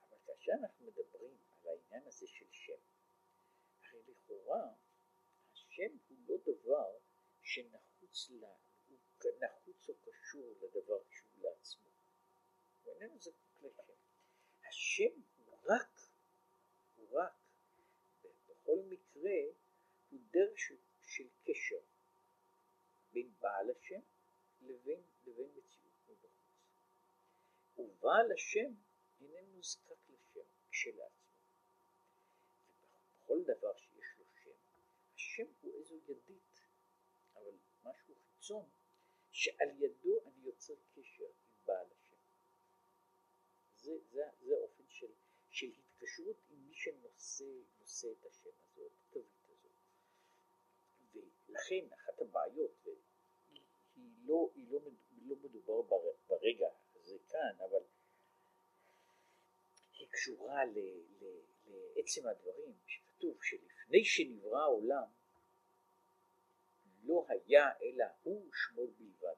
אבל 0.00 0.16
כאשר 0.26 0.52
אנחנו 0.62 0.86
מדברים 0.86 1.36
על 1.50 1.68
העניין 1.68 2.06
הזה 2.06 2.26
של 2.26 2.46
שם, 2.50 2.80
הרי 3.82 4.02
לכאורה 4.08 4.72
השם 5.52 5.96
הוא 6.08 6.18
לא 6.26 6.36
דבר 6.42 6.98
שנחוץ 7.42 8.30
לה, 8.30 8.54
הוא 8.88 8.98
נחוץ 9.40 9.88
או 9.88 9.94
קשור 9.94 10.54
לדבר 10.60 11.04
כשהוא 11.08 11.42
לעצמו. 11.42 11.88
הוא 12.82 13.18
זקוק 13.18 13.62
לשם. 13.62 13.92
השם 14.68 15.20
הוא 15.36 15.58
רק, 15.64 15.93
בכל 18.74 18.82
מקרה, 18.88 19.32
הוא 20.10 20.20
דרך 20.30 20.58
של, 20.58 20.76
של 21.06 21.28
קשר 21.44 21.80
בין 23.12 23.32
בעל 23.40 23.70
השם 23.70 24.00
לבין, 24.60 25.02
לבין 25.26 25.50
מציאות 25.56 25.92
מבחוץ. 26.08 26.30
ובעל 27.78 28.32
השם 28.32 28.74
איננו 29.20 29.58
נזקק 29.58 30.08
לשם 30.08 30.40
כשלעצמו. 30.70 31.34
ובכל 32.82 33.42
דבר 33.42 33.76
שיש 33.76 34.18
לו 34.18 34.24
שם, 34.42 34.58
השם 35.14 35.46
הוא 35.60 35.74
איזו 35.74 35.96
ידית, 35.96 36.60
אבל 37.34 37.52
משהו 37.84 38.14
חיצון, 38.14 38.68
שעל 39.30 39.82
ידו 39.82 40.20
אני 40.26 40.44
יוצר 40.44 40.74
קשר 40.94 41.24
עם 41.24 41.64
בעל 41.64 41.86
השם. 41.92 42.16
זה, 43.76 43.98
זה, 44.10 44.22
זה 44.40 44.54
אופן 44.54 44.84
של, 44.88 45.12
של 45.50 45.72
התקשרות 45.78 46.36
עם 46.50 46.66
מי 46.66 46.74
שנושא 46.74 47.44
את 47.84 47.88
השם 47.88 48.08
הזה, 48.24 48.50
את 48.50 49.16
התווית 49.16 49.48
הזאת. 49.48 49.72
ולכן 51.48 51.94
אחת 51.94 52.20
הבעיות, 52.20 52.86
היא 53.96 54.12
לא, 54.24 54.50
היא 54.54 54.66
לא, 54.70 54.80
לא 55.22 55.36
מדובר 55.36 55.82
ברגע 56.28 56.68
הזה 56.94 57.16
כאן, 57.28 57.56
אבל 57.58 57.82
היא 59.92 60.08
קשורה 60.10 60.64
ל, 60.64 60.78
ל, 61.20 61.40
לעצם 61.96 62.26
הדברים 62.26 62.74
שכתוב 62.86 63.38
שלפני 63.42 64.04
שנברא 64.04 64.58
העולם 64.58 65.06
לא 67.02 67.26
היה 67.28 67.78
אלא 67.82 68.04
הוא 68.22 68.50
שמו 68.52 68.86
בלבד. 68.86 69.34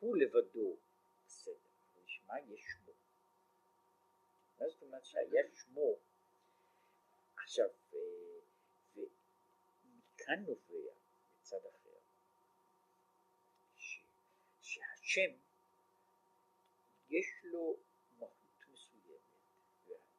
שהוא 0.00 0.16
לבדו 0.16 0.76
בסדר, 1.26 1.70
נשמע 2.04 2.34
יש. 2.40 2.81
מה 4.62 4.68
זאת 4.68 4.82
אומרת 4.82 5.04
שהיה 5.04 5.42
שמו 5.54 5.96
עכשיו 7.36 7.68
אה, 7.94 7.98
ומכאן 8.96 10.44
נובע 10.46 10.92
מצד 11.40 11.66
אחר, 11.66 11.98
ש, 13.76 14.00
שהשם 14.60 15.36
יש 17.08 17.26
לו 17.44 17.76
מהות 18.18 18.64
מסוימת, 18.68 19.20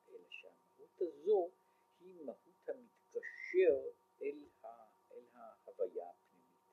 אלא 0.10 0.30
שהמהות 0.30 1.02
הזו 1.02 1.52
היא 2.00 2.26
מהות 2.26 2.70
המתקשר 2.70 3.90
אל, 4.22 4.44
ה, 4.64 4.68
אל 5.12 5.24
ההוויה 5.34 6.10
הפנימית. 6.10 6.68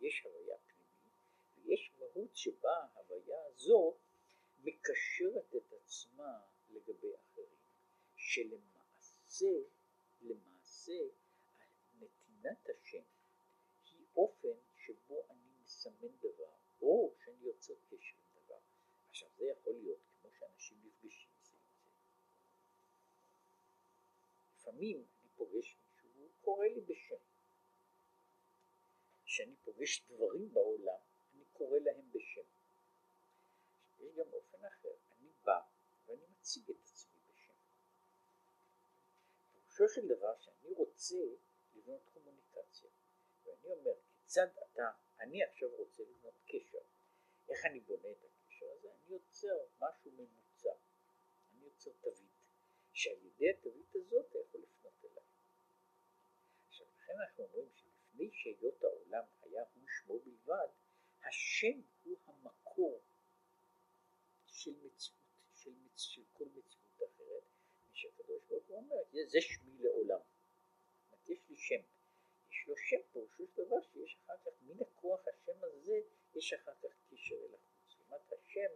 יש 0.00 0.22
הוויה 0.24 0.56
פנימית 0.58 1.14
ויש 1.56 1.92
מהות 1.98 2.36
שבה 2.36 2.86
ההוויה 2.94 3.46
הזו 3.46 3.96
מקשרת 4.58 5.54
את 5.56 5.72
עצמה 5.72 6.55
לגבי 6.88 7.16
אחרים, 7.16 7.58
שלמעשה, 8.16 9.52
למעשה, 10.20 11.02
נתינת 12.00 12.68
השם 12.70 13.02
אופן 14.16 14.58
שבו 14.76 15.26
אני 15.30 15.50
מסמן 15.64 16.16
דבר, 16.20 16.52
או 16.82 17.14
שאני 17.24 17.44
יוצר 17.44 17.74
קשר 17.90 18.16
עם 18.16 18.42
דבר. 18.44 18.58
עכשיו 19.08 19.28
זה 19.36 19.44
יכול 19.44 19.74
להיות 19.74 19.98
כמו 20.20 20.30
שאנשים 20.32 20.78
נפגשים 20.84 21.30
זה 21.42 21.56
עם 21.56 21.72
זה. 21.72 21.90
לפעמים 24.54 24.96
אני 24.96 25.28
פוגש 25.36 25.76
מישהו 25.84 26.08
והוא 26.14 26.30
קורא 26.40 26.66
לי 26.66 26.80
בשם. 26.80 27.16
כשאני 29.24 29.56
פוגש 29.64 30.02
דברים 30.10 30.52
בעולם, 30.52 31.00
אני 31.34 31.44
קורא 31.52 31.78
להם 31.78 32.10
בשם. 32.12 32.46
יש 34.00 34.14
גם 34.14 34.26
אופן 34.32 34.64
אחר, 34.64 34.85
מציג 36.46 36.70
את 36.70 36.76
עצמי 36.84 37.18
בשם. 37.28 37.52
פירושו 39.52 39.94
של 39.94 40.08
דבר 40.08 40.38
שאני 40.38 40.72
רוצה 40.72 41.16
לבנות 41.74 42.00
קומוניקציה, 42.14 42.90
ואני 43.44 43.70
אומר, 43.70 43.92
כיצד 44.04 44.46
אתה, 44.58 44.90
אני 45.20 45.44
עכשיו 45.44 45.68
רוצה 45.76 46.02
לבנות 46.02 46.34
קשר, 46.46 46.78
איך 47.48 47.64
אני 47.64 47.80
בונה 47.80 48.10
את 48.10 48.24
הקשר 48.24 48.66
הזה? 48.72 48.88
אני 48.92 49.14
יוצר 49.14 49.56
משהו 49.80 50.10
ממוצע, 50.10 50.72
אני 51.52 51.64
יוצר 51.64 51.90
תווית, 52.00 52.30
שעל 52.92 53.26
ידי 53.26 53.50
התווית 53.50 53.96
הזאת 53.96 54.26
אתה 54.30 54.38
יכול 54.38 54.60
לפנות 54.60 55.04
אליי. 55.04 55.24
עכשיו 56.68 56.86
לכן 56.96 57.12
אנחנו 57.20 57.44
אומרים 57.44 57.68
שלפני 57.74 58.30
שהיות 58.32 58.84
העולם 58.84 59.24
היה 59.42 59.64
הוא 59.74 59.82
שמו 59.86 60.18
בלבד, 60.18 60.68
השם 61.22 61.80
הוא 62.04 62.16
המקור 62.26 63.02
של 64.46 64.72
מציאות, 64.84 65.25
של, 65.66 65.72
מצ... 65.84 66.00
של 66.00 66.22
כל 66.32 66.44
מציאות 66.44 67.02
אחרת, 67.02 67.42
ושהקדוש 67.92 68.42
ברוך 68.48 68.64
הוא 68.66 68.76
אומר, 68.76 68.96
זה 69.26 69.40
שמי 69.40 69.78
לעולם. 69.78 70.20
יש 71.28 71.38
לי 71.48 71.56
שם. 71.56 71.80
יש 72.50 72.68
לו 72.68 72.76
שם 72.76 72.96
פירושו 73.12 73.46
של 73.46 73.64
דבר 73.64 73.76
שיש 73.92 74.16
אחר 74.24 74.36
כך, 74.44 74.52
מן 74.62 74.82
הכוח 74.82 75.20
השם 75.28 75.64
הזה, 75.64 76.00
יש 76.34 76.52
אחר 76.52 76.74
כך 76.82 76.90
קשר 77.10 77.34
אל 77.34 77.54
החוץ. 77.54 77.96
זאת 77.98 78.32
השם 78.32 78.72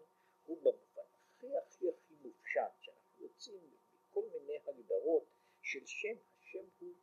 הוא 0.46 0.58
במובן 0.62 1.02
הכי 1.14 1.56
הכי 1.56 1.88
הכי 1.88 2.14
מופשט, 2.22 2.72
שאנחנו 2.80 3.24
יוצאים 3.24 3.70
מכל 3.92 4.24
מיני 4.32 4.58
הגדרות 4.66 5.24
של 5.62 5.86
שם, 5.86 6.16
השם 6.38 6.64
הוא 6.78 6.94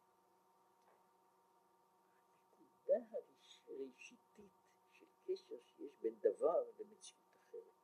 הנקודה 2.60 2.98
הראשיתית 3.68 4.52
של 4.92 5.06
קשר 5.24 5.56
שיש 5.66 5.94
בין 6.02 6.16
דבר 6.20 6.64
למציאות 6.80 7.36
אחרת. 7.36 7.78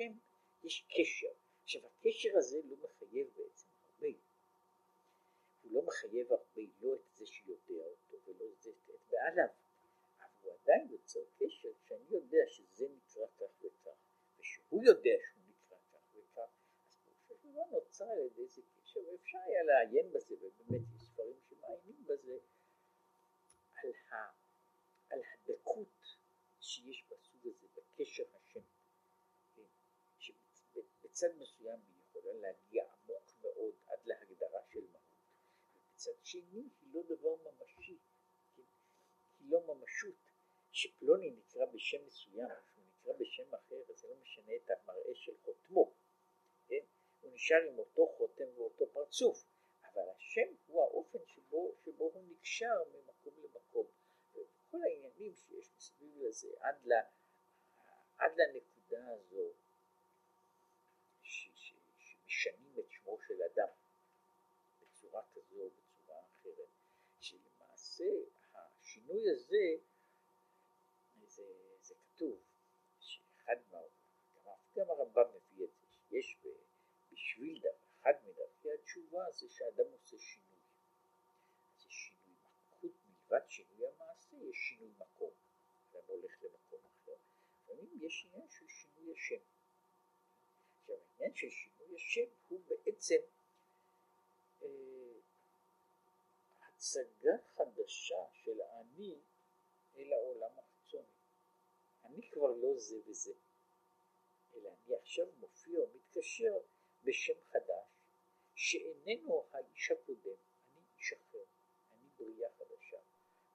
וכשיש 0.00 0.08
שם, 0.08 0.66
יש 0.66 0.86
קשר. 0.88 1.32
עכשיו 1.62 1.80
הקשר 1.86 2.28
הזה 2.38 2.58
לא 2.64 2.76
מחייב 2.76 3.28
בעצם 3.36 3.68
הרבה. 3.82 4.08
הוא 5.62 5.72
לא 5.72 5.82
מחייב 5.82 6.32
הרבה 6.32 6.62
לא 6.80 6.94
את 6.94 7.16
זה 7.16 7.26
שיודע 7.26 7.84
אותו 7.84 8.16
ולא 8.24 8.44
את 8.52 8.62
זה 8.62 8.70
את 8.70 9.00
בעליו, 9.10 9.48
אבל 10.18 10.28
הוא 10.40 10.52
עדיין 10.52 10.88
יוצר 10.90 11.20
קשר 11.38 11.68
שאני 11.88 12.04
יודע 12.10 12.38
שזה 12.48 12.86
נקרא 12.88 13.26
כך 13.36 13.64
וכך, 13.64 13.90
ושהוא 14.38 14.84
יודע 14.84 15.16
שהוא 15.26 15.42
נקרא 15.48 15.78
כך 15.92 16.14
וכך, 16.14 16.50
אז 16.88 16.98
של 17.28 17.34
דבר 17.42 17.64
נוצר 17.70 18.04
על 18.04 18.18
ידי 18.18 18.46
זה 18.48 18.62
קשר, 18.76 19.00
ואפשר 19.00 19.38
היה 19.38 19.62
לעיין 19.62 20.12
בזה, 20.12 20.34
ובאמת 20.34 20.80
יש 20.96 21.02
ספרים 21.02 21.40
שמעיינים 21.48 22.04
בזה, 22.04 22.38
על, 23.74 23.92
ה, 24.10 24.14
הדקות 25.10 26.16
שיש 26.60 27.04
בסוג 27.10 27.46
הזה, 27.46 27.66
בקשר 27.74 28.24
השם, 28.34 28.39
שבצד 31.20 31.36
מסוים 31.38 31.80
היא 31.86 32.02
יכולה 32.08 32.32
להגיע 32.32 32.84
עמוק 32.84 33.32
מאוד 33.42 33.74
עד 33.86 33.98
להגדרה 34.04 34.60
של 34.72 34.80
מהות, 34.92 35.02
ובצד 35.76 36.24
שני 36.24 36.68
היא 36.80 36.94
לא 36.94 37.02
דבר 37.02 37.36
ממשי, 37.36 37.98
כן, 38.56 38.62
היא 39.40 39.50
לא 39.50 39.60
ממשות, 39.66 40.14
שפלוני 40.72 41.30
נקרא 41.30 41.66
בשם 41.66 42.06
מסוים, 42.06 42.48
שהוא 42.72 42.84
נקרא 42.84 43.12
בשם 43.12 43.54
אחר, 43.54 43.76
אז 43.88 43.98
זה 43.98 44.08
לא 44.08 44.14
משנה 44.22 44.52
את 44.56 44.70
המראה 44.70 45.14
של 45.14 45.32
חותמו, 45.44 45.92
כן? 46.68 46.84
הוא 47.20 47.32
נשאר 47.32 47.62
עם 47.68 47.78
אותו 47.78 48.06
חותם 48.06 48.48
ואותו 48.56 48.86
פרצוף, 48.92 49.44
אבל 49.82 50.08
השם 50.16 50.54
הוא 50.66 50.82
האופן 50.82 51.18
שבו, 51.26 51.74
שבו 51.84 52.04
הוא 52.04 52.22
נקשר 52.30 52.82
ממקום 52.92 53.34
למקום. 53.42 53.86
וכל 54.32 54.78
העניינים 54.82 55.34
שיש 55.34 55.70
מסביב 55.76 56.18
לזה 56.18 56.48
עד, 56.60 56.86
ל, 56.86 56.92
עד 58.18 58.32
לנקודה 58.36 59.10
הזו 59.10 59.52
ש, 61.22 61.48
ש, 61.54 62.48
שמו 63.10 63.18
של 63.20 63.42
אדם 63.42 63.68
בצורה 64.80 65.22
כזו 65.34 65.56
או 65.62 65.70
בצורה 65.70 66.16
אחרת, 66.20 66.68
שלמעשה 67.20 68.04
השינוי 68.54 69.30
הזה 69.30 69.78
כתוב 72.20 72.40
שאחד 73.00 73.56
מה... 73.70 73.78
גם 74.76 74.90
הרמב"ם 74.90 75.24
מביא 75.34 75.64
את 75.64 75.70
זה, 75.80 75.86
שיש 75.90 76.38
בשביל 77.12 77.62
אחד 78.00 78.12
מדרכי 78.24 78.68
התשובה 78.72 79.30
זה 79.30 79.48
שאדם 79.48 79.92
עושה 79.92 80.18
שינוי. 80.18 80.60
זה 81.78 81.90
שינוי 81.90 82.36
חוץ 82.80 82.92
מלבד 83.06 83.48
שינוי 83.48 83.86
המעשה, 83.88 84.36
יש 84.36 84.56
שינוי 84.56 84.92
מקום. 84.98 85.30
אדם 85.92 86.02
הולך 86.06 86.42
למקום 86.42 86.80
אחר. 86.86 87.16
לפעמים 87.54 87.98
יש 88.00 88.26
עניין 88.26 88.48
של 88.48 88.68
שינוי 88.68 89.12
השם. 89.12 89.42
עכשיו 90.80 90.96
העניין 91.12 91.34
של 91.34 91.50
שינוי 91.50 91.79
השם 91.94 92.26
הוא 92.48 92.60
בעצם 92.68 93.20
אה, 94.62 94.68
הצגה 96.60 97.38
חדשה 97.54 98.24
של 98.32 98.60
האני 98.60 99.18
אל 99.96 100.12
העולם 100.12 100.58
החיצוני. 100.58 101.04
אני 102.04 102.30
כבר 102.30 102.50
לא 102.50 102.74
זה 102.76 102.96
וזה, 103.06 103.32
אלא 104.54 104.68
אני 104.68 104.94
עכשיו 104.94 105.26
מופיע 105.38 105.80
ומתקשר 105.84 106.58
בשם 107.04 107.40
חדש, 107.50 107.86
שאיננו 108.54 109.46
האיש 109.52 109.90
הקודם, 109.90 110.36
אני 110.76 110.84
איש 110.96 111.12
אחר, 111.12 111.44
אני 111.92 112.08
בריאה 112.18 112.50
חדשה, 112.50 112.98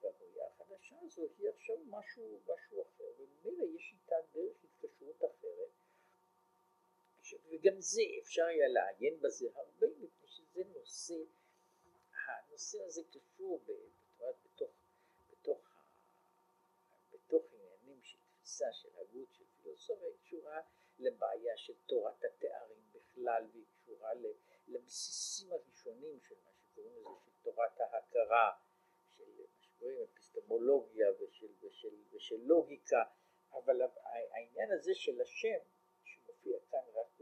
והבריאה 0.02 0.48
החדשה 0.48 0.96
הזו 1.02 1.28
היא 1.38 1.50
עכשיו 1.50 1.78
משהו, 1.86 2.40
משהו 2.44 2.82
אחר, 2.82 3.12
וממילא 3.18 3.64
יש 3.76 3.94
איתה 3.94 4.16
דרך 4.34 4.58
התקשרות 4.64 5.18
אחרת, 5.18 5.70
וגם 7.34 7.82
זה 7.82 8.02
אפשר 8.22 8.46
היה 8.46 8.68
לעיין 8.68 9.20
בזה 9.22 9.48
הרבה, 9.56 9.88
מפני 9.88 10.28
שזה 10.28 10.64
נושא, 10.64 11.14
הנושא 12.28 12.78
הזה 12.84 13.02
קשור 13.04 13.64
בתוך, 14.44 14.72
בתוך, 15.30 15.60
בתוך 17.14 17.46
עניינים 17.54 18.04
של 18.04 18.18
התפיסה 18.18 18.66
של 18.74 18.90
הגות 18.98 19.34
של 19.34 19.44
פילוסופיה 19.62 20.08
היא 20.08 20.18
קשורה 20.22 20.62
לבעיה 21.00 21.58
של 21.58 21.74
תורת 21.86 22.24
התארים 22.24 22.92
בכלל 22.92 23.48
והיא 23.52 23.66
קשורה 23.76 24.10
לבסיסים 24.68 25.52
הראשונים 25.52 26.20
של 26.22 26.36
מה 26.46 26.52
שקוראים 26.54 26.96
לזה 26.96 27.10
של 27.26 27.32
תורת 27.42 27.80
ההכרה 27.80 28.52
של 29.18 29.24
מה 29.38 29.62
שקוראים 29.62 29.98
אפיסטמולוגיה 30.04 31.08
ושל, 31.20 31.54
ושל, 31.62 31.96
ושל 32.12 32.36
לוגיקה. 32.36 33.04
אבל 33.54 33.82
העניין 34.32 34.72
הזה 34.72 34.92
של 34.96 35.22
השם 35.22 35.60
שמופיע 36.04 36.60
כאן 36.72 36.80
רק 36.94 37.15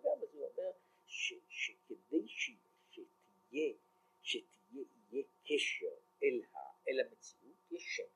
אגב 0.00 0.22
אז 0.22 0.34
הוא 0.34 0.48
אומר 0.48 0.70
ש, 1.06 1.34
שכדי 1.48 2.28
ש, 2.28 2.50
שתהיה 2.90 3.74
שתהיה 4.22 4.84
יהיה 5.10 5.24
קשר 5.44 5.94
אל, 6.22 6.42
ה, 6.54 6.58
אל 6.88 7.00
המציאות 7.06 7.56
יש 7.70 7.82
שם 7.96 8.10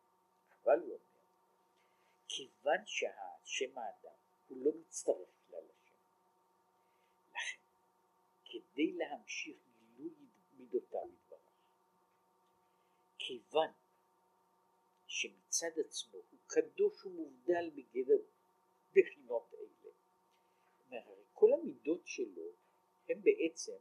אבל 0.63 0.79
הוא 0.81 0.95
אומר 0.95 1.15
כיוון 2.29 2.87
שהשם 2.87 3.79
האדם 3.79 4.19
הוא 4.49 4.65
לא 4.65 4.71
מצטרף 4.81 5.29
כלל 5.47 5.65
לשם. 5.65 5.95
לכן, 7.31 7.61
כדי 8.45 8.93
להמשיך 8.93 9.57
גילוי 9.79 10.15
מידותיו 10.53 11.09
יתברך, 11.13 11.53
כיוון 13.19 13.69
שמצד 15.07 15.79
עצמו 15.87 16.19
הוא 16.19 16.41
קדוש 16.47 17.05
ומובדל 17.05 17.71
בגדר 17.71 18.23
בחינות 18.91 19.55
אלה, 19.55 21.03
הרי 21.03 21.24
כל 21.35 21.53
המידות 21.53 22.07
שלו 22.07 22.53
הם 23.09 23.23
בעצם 23.23 23.77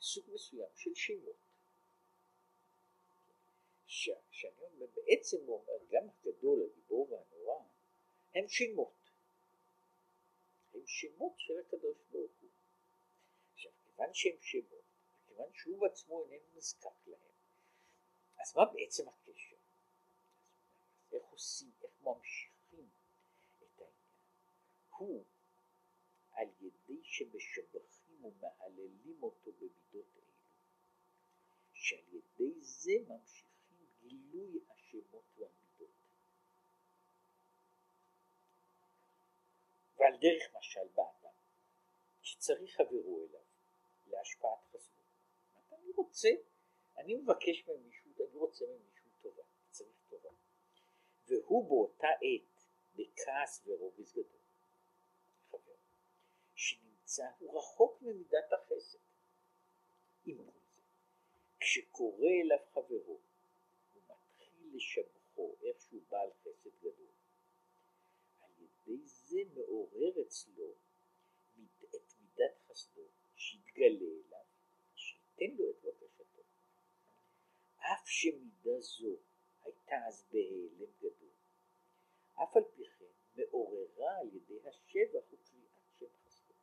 סוג 0.00 0.24
מסוים 0.34 0.70
של 0.74 0.94
שמות. 0.94 1.36
שאני 3.86 4.60
אומר, 4.60 4.86
בעצם 4.94 5.36
הוא 5.46 5.60
אומר, 5.60 5.84
גם 5.90 6.08
הגדול, 6.08 6.62
הגיבור 6.70 7.12
והנורא, 7.12 7.64
הם 8.34 8.48
שמות. 8.48 9.10
הם 10.74 10.86
שמות 10.86 11.32
של 11.36 11.54
הקדוש 11.66 11.96
ברוך 12.10 12.32
הוא. 12.40 12.50
עכשיו, 13.52 13.72
כיוון 13.84 14.14
שהם 14.14 14.36
שמות, 14.40 14.84
וכיוון 15.24 15.50
שהוא 15.54 15.80
בעצמו 15.80 16.24
איננו 16.24 16.46
נזקק 16.54 17.06
להם, 17.06 17.34
אז 18.38 18.56
מה 18.56 18.62
בעצם 18.72 19.08
הקשר? 19.08 19.56
איך 21.12 21.24
עושים, 21.24 21.72
איך 21.82 21.92
ממשיכים? 22.02 22.53
הוא 24.96 25.24
על 26.32 26.48
ידי 26.60 27.00
שמשבחים 27.02 28.24
ומהללים 28.24 29.22
אותו 29.22 29.52
במידות 29.52 30.06
אלו, 30.16 30.32
שעל 31.72 32.04
ידי 32.08 32.60
זה 32.60 32.92
ממשיכים 33.08 33.86
גילוי 34.00 34.60
השמות 34.70 35.24
והמידות. 35.36 35.90
ועל 39.98 40.16
דרך 40.20 40.54
משל 40.58 40.88
באדם, 40.94 41.34
שצריך 42.22 42.76
חברו 42.76 43.26
אליו 43.26 43.40
להשפעת 44.06 44.64
חסדו. 44.72 45.00
אני 45.72 45.90
רוצה, 45.96 46.28
אני 46.96 47.14
מבקש 47.14 47.68
ממישהו, 47.68 48.10
אני 48.28 48.36
רוצה 48.36 48.64
ממישהו 48.66 49.10
טובה, 49.22 49.42
צריך 49.70 49.96
טובה. 50.08 50.30
והוא 51.26 51.68
באותה 51.68 52.06
עת 52.06 52.64
בכעס 52.94 53.62
ורוגז 53.66 54.12
גדול. 54.12 54.43
חבר, 57.14 57.22
שנמצא, 57.22 57.26
הוא 57.38 57.58
רחוק 57.58 58.02
ממידת 58.02 58.52
החסד. 58.52 58.98
זה, 60.24 60.32
כשקורא 61.60 62.28
אליו 62.44 62.58
חברו, 62.72 63.20
לשבחו, 64.72 65.56
איך 65.62 65.80
שהוא 65.80 66.02
בעל 66.08 66.30
חסד 66.42 66.70
גדול. 66.80 67.12
על 68.40 68.50
ידי 68.58 69.06
זה 69.06 69.38
מעורר 69.54 70.22
אצלו 70.26 70.74
את 71.94 72.14
מידת 72.20 72.58
חסדו, 72.66 73.02
שיתגלה 73.36 73.86
אליו, 73.86 74.44
שייתן 74.94 75.56
לו 75.56 75.70
את 75.70 75.76
בקשתו. 75.84 76.42
אף 77.76 78.08
שמידה 78.08 78.80
זו 78.80 79.16
הייתה 79.62 79.96
אז 80.08 80.26
בהיעלם 80.30 80.92
גדול, 80.98 81.34
אף 82.34 82.56
על 82.56 82.64
פי 82.76 82.82
כן 82.98 83.04
מעוררה 83.36 84.18
על 84.20 84.28
ידי 84.34 84.68
השבח 84.68 85.24
וקריאת 85.32 85.74
שם 85.98 86.06
חסדו. 86.24 86.54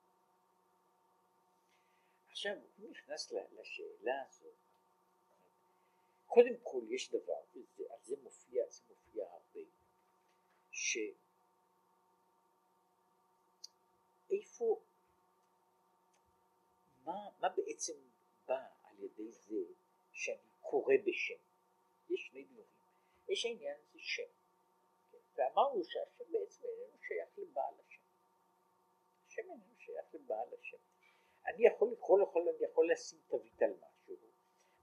עכשיו 2.41 2.57
הוא 2.77 2.89
נכנס 2.91 3.31
לשאלה 3.31 4.23
הזאת 4.27 4.55
קודם 6.25 6.53
כל 6.63 6.81
יש 6.89 7.09
דבר, 7.11 7.41
וזה, 7.53 7.83
על 7.89 7.99
זה 8.01 8.15
מופיע, 8.23 8.69
זה 8.69 8.83
מופיע 8.89 9.25
הרבה, 9.25 9.59
שאיפה, 14.31 14.81
מה, 17.03 17.29
מה 17.39 17.49
בעצם 17.49 17.93
בא 18.45 18.67
על 18.83 18.99
ידי 18.99 19.31
זה 19.31 19.63
שאני 20.11 20.49
קורא 20.61 20.95
בשם? 21.05 21.39
יש 22.09 22.27
שני 22.27 22.43
דברים, 22.43 22.65
יש 23.27 23.45
העניין 23.45 23.79
הזה 23.79 23.99
שם? 23.99 24.31
ואמרנו 25.35 25.83
שהשם 25.83 26.31
בעצם 26.31 26.63
איננו 26.63 26.97
שייך 27.01 27.29
לבעל 27.37 27.73
השם, 27.87 28.01
השם 29.27 29.41
איננו 29.41 29.75
שייך 29.77 30.15
לבעל 30.15 30.53
השם, 30.59 30.90
אני 31.47 31.65
יכול 31.67 31.91
לקרוא 31.91 32.19
לכל, 32.19 32.49
אני 32.49 32.65
יכול 32.65 32.91
לשים 32.91 33.19
תווית 33.27 33.61
על 33.61 33.73
משהו, 33.73 34.15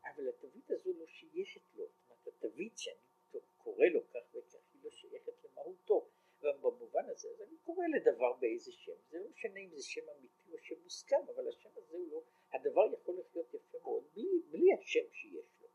אבל 0.04 0.28
התווית 0.28 0.70
הזו 0.70 0.92
לא 0.92 1.06
שייכת 1.06 1.60
לו, 1.74 1.86
זאת 1.86 2.10
אומרת 2.10 2.26
התווית 2.26 2.78
שאני 2.78 3.40
קורא 3.56 3.86
לו 3.86 4.08
כך 4.08 4.34
וכך 4.34 4.58
היא 4.72 4.84
לא 4.84 4.90
שייכת 4.90 5.32
למהותו, 5.44 6.08
במובן 6.40 7.08
הזה, 7.08 7.28
אני 7.48 7.56
קורא 7.64 7.84
לדבר 7.96 8.32
באיזה 8.32 8.72
שם, 8.72 8.92
זה 9.10 9.18
לא 9.18 9.28
משנה 9.28 9.60
אם 9.60 9.70
זה 9.70 9.82
שם 9.82 10.08
אמיתי 10.18 10.52
או 10.52 10.58
שם 10.58 10.74
מוסכם, 10.82 11.20
אבל 11.34 11.48
השם 11.48 11.70
הזה 11.76 11.96
הוא 11.96 12.10
לא, 12.10 12.22
הדבר 12.52 12.92
יכול 12.92 13.18
לחיות 13.20 13.54
יפה 13.54 13.78
מאוד 13.82 14.04
בלי, 14.14 14.42
בלי 14.50 14.72
השם 14.72 15.12
שיש 15.12 15.60
לו, 15.60 15.68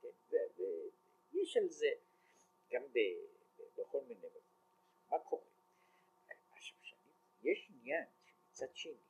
כן? 0.00 0.62
ויש 1.32 1.56
על 1.56 1.68
זה 1.68 1.90
גם 2.70 2.82
ב, 2.92 2.98
בכל 3.76 4.00
מיני, 4.00 4.26
מה 5.10 5.18
קורה? 5.18 5.44
יש 7.42 7.70
עניין 7.70 8.04
שמצד 8.24 8.76
שני, 8.76 9.09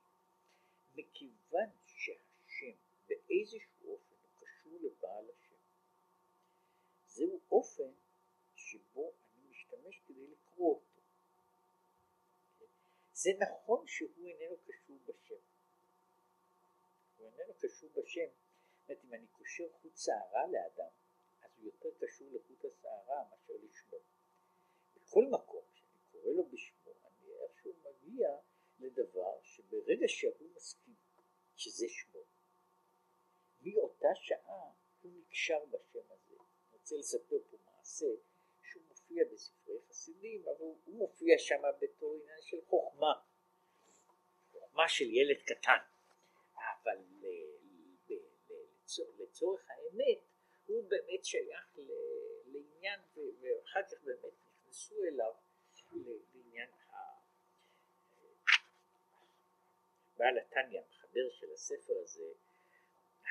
מכיוון 0.95 1.69
שהשם 1.87 2.77
באיזשהו 3.09 3.93
אופן 3.93 4.15
הוא 4.23 4.47
קשור 4.47 4.79
לבעל 4.83 5.31
השם, 5.31 5.57
זהו 7.07 7.41
אופן 7.51 7.93
שבו 8.55 9.13
אני 9.35 9.49
משתמש 9.51 10.01
כדי 10.07 10.27
לקרוא 10.27 10.75
אותו. 10.75 11.01
זה 13.13 13.31
נכון 13.41 13.87
שהוא 13.87 14.27
איננו 14.27 14.57
קשור 14.67 14.99
בשם. 15.07 15.43
הוא 17.17 17.27
איננו 17.27 17.55
קשור 17.59 17.91
בשם. 17.95 18.31
זאת 18.81 18.89
אומרת, 18.89 19.05
אם 19.05 19.15
אני 19.15 19.27
קושר 19.27 19.69
חוט 19.73 19.97
שערה 19.97 20.47
לאדם, 20.47 20.91
אז 21.43 21.51
הוא 21.57 21.67
יותר 21.67 21.89
קשור 22.01 22.29
לחוט 22.33 22.65
השערה 22.65 23.25
מאשר 23.31 23.55
לשמו. 23.63 23.99
בכל 24.97 25.25
מקום 25.31 25.65
שאני 25.75 25.99
קורא 26.13 26.33
לו 26.33 26.47
בשמו, 26.49 26.93
אני 27.05 27.33
איכשהו 27.43 27.73
מגיע 27.85 28.37
לדבר 28.79 29.43
שברגע 29.43 30.09
שהוא 30.09 30.50
שזה 31.61 31.87
שמו, 31.89 32.21
מאותה 33.61 34.09
שעה 34.15 34.73
הוא 35.01 35.13
נקשר 35.15 35.65
בשם 35.71 36.13
הזה. 36.13 36.35
אני 36.35 36.73
רוצה 36.73 36.97
לספר 36.97 37.37
פה 37.51 37.57
מעשה 37.65 38.07
שהוא 38.63 38.83
מופיע 38.89 39.25
בספרי 39.33 39.79
חסידים, 39.89 40.43
אבל 40.49 40.65
הוא 40.65 40.99
מופיע 40.99 41.35
שם 41.39 41.63
בתור 41.81 42.15
עניין 42.15 42.41
של 42.43 42.57
חוכמה, 42.67 43.13
חוכמה 44.53 44.89
של 44.89 45.05
ילד 45.05 45.43
קטן, 45.47 45.79
אבל 46.55 46.99
לצורך 49.19 49.71
האמת 49.71 50.19
הוא 50.67 50.91
באמת 50.91 51.25
שייך 51.25 51.79
לעניין, 52.47 53.01
ואחר 53.17 53.81
כך 53.83 54.03
באמת 54.05 54.35
נכנסו 54.49 54.95
אליו 55.05 55.33
לעניין 56.35 56.71
בעל 60.17 60.39
התניא, 60.39 60.83
המחבר 61.11 61.31
של 61.31 61.53
הספר 61.53 61.99
הזה, 62.03 62.33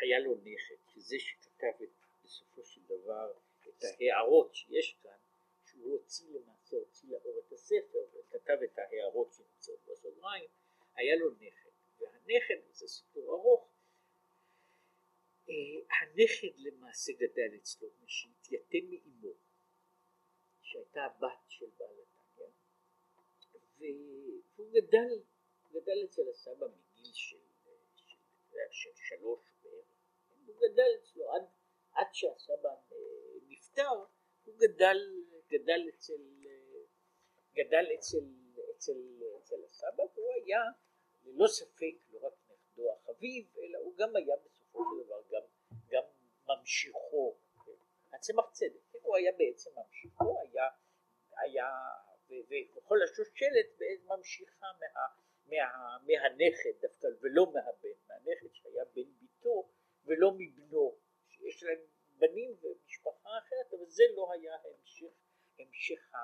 היה 0.02 0.20
לו 0.20 0.36
נכד, 0.36 0.92
שזה 0.94 1.16
שכתב 1.20 1.84
את, 1.84 1.90
בסופו 2.24 2.66
של 2.66 2.82
דבר 2.86 3.34
את 3.70 3.84
ההערות 3.84 4.56
שיש 4.56 4.98
כאן, 5.04 5.18
שהוא 5.66 5.92
הוציא 5.92 6.30
למעשה, 6.30 6.76
הוציא 6.76 7.10
לאור 7.10 7.40
את 7.40 7.52
הספר 7.52 8.00
וכתב 8.14 8.58
את 8.64 8.78
ההערות 8.78 9.34
שנמצאות 9.34 9.80
בסוגריים, 9.86 10.50
היה 10.96 11.16
לו 11.16 11.32
נכד, 11.32 11.70
והנכד, 12.00 12.72
זה 12.72 12.88
סיפור 12.88 13.36
ארוך, 13.36 13.70
אה, 15.50 15.54
הנכד 16.02 16.58
למעשה 16.58 17.14
גדל 17.14 17.56
אצלו, 17.56 17.90
שהתייתם 18.08 18.90
מאימו, 18.90 19.34
שהייתה 20.62 21.04
הבת 21.06 21.44
של 21.48 21.70
בעל 21.78 22.00
התניא, 22.00 22.46
והוא 24.56 24.72
גדל, 24.72 25.24
גדל 25.72 26.06
אצל 26.06 26.30
הסבא 26.30 26.68
מגיל 26.68 27.14
של, 27.14 27.49
של, 28.72 28.90
של 28.96 29.16
שלוש 29.16 29.40
בערך, 29.64 29.86
הוא 30.46 30.56
גדל 30.56 30.90
אצלו 31.02 31.32
עד, 31.34 31.42
עד 31.94 32.08
שהסבא 32.14 32.70
אה, 32.70 32.98
נפטר, 33.48 34.06
הוא 34.46 34.56
גדל, 34.58 34.98
גדל 35.48 35.82
אצל, 35.90 36.22
גדל 37.54 37.86
אצל, 38.00 38.26
אצל, 38.76 39.00
אצל 39.40 39.64
הסבא, 39.66 40.04
והוא 40.14 40.34
היה 40.44 40.62
ללא 41.24 41.48
ספק 41.48 41.96
לא 42.10 42.28
רק 42.28 42.34
נכדו 42.50 42.94
החביב, 42.94 43.58
אלא 43.58 43.78
הוא 43.78 43.96
גם 43.98 44.16
היה 44.16 44.36
בסופו 44.46 44.80
של 44.84 45.06
דבר 45.06 45.22
גם, 45.30 45.42
גם 45.88 46.04
ממשיכו, 46.48 47.38
הצמח 48.14 48.52
צדק, 48.52 48.82
כן, 48.92 49.00
הוא 49.02 49.16
היה 49.18 49.32
בעצם 49.32 49.70
ממשיכו, 49.76 50.40
היה, 50.42 50.64
היה 51.38 51.68
וכל 52.76 52.98
השושלת 53.04 53.82
ממשיכה 54.04 54.66
מה, 54.80 55.29
מה, 55.50 55.98
מהנכד 56.08 56.82
דווקא 56.82 57.08
ולא 57.22 57.46
מהבן, 57.54 57.98
מהנכד 58.08 58.54
שהיה 58.54 58.86
בן 58.86 59.12
ביתו 59.20 59.70
ולא 60.06 60.32
מבנו, 60.38 60.98
שיש 61.28 61.64
להם 61.64 61.80
בנים 62.18 62.52
ומשפחה 62.62 63.30
אחרת, 63.38 63.74
אבל 63.74 63.90
זה 63.90 64.04
לא 64.16 64.34
היה 64.34 64.56
המשך, 64.56 65.14
המשך 65.60 66.14
ה... 66.14 66.18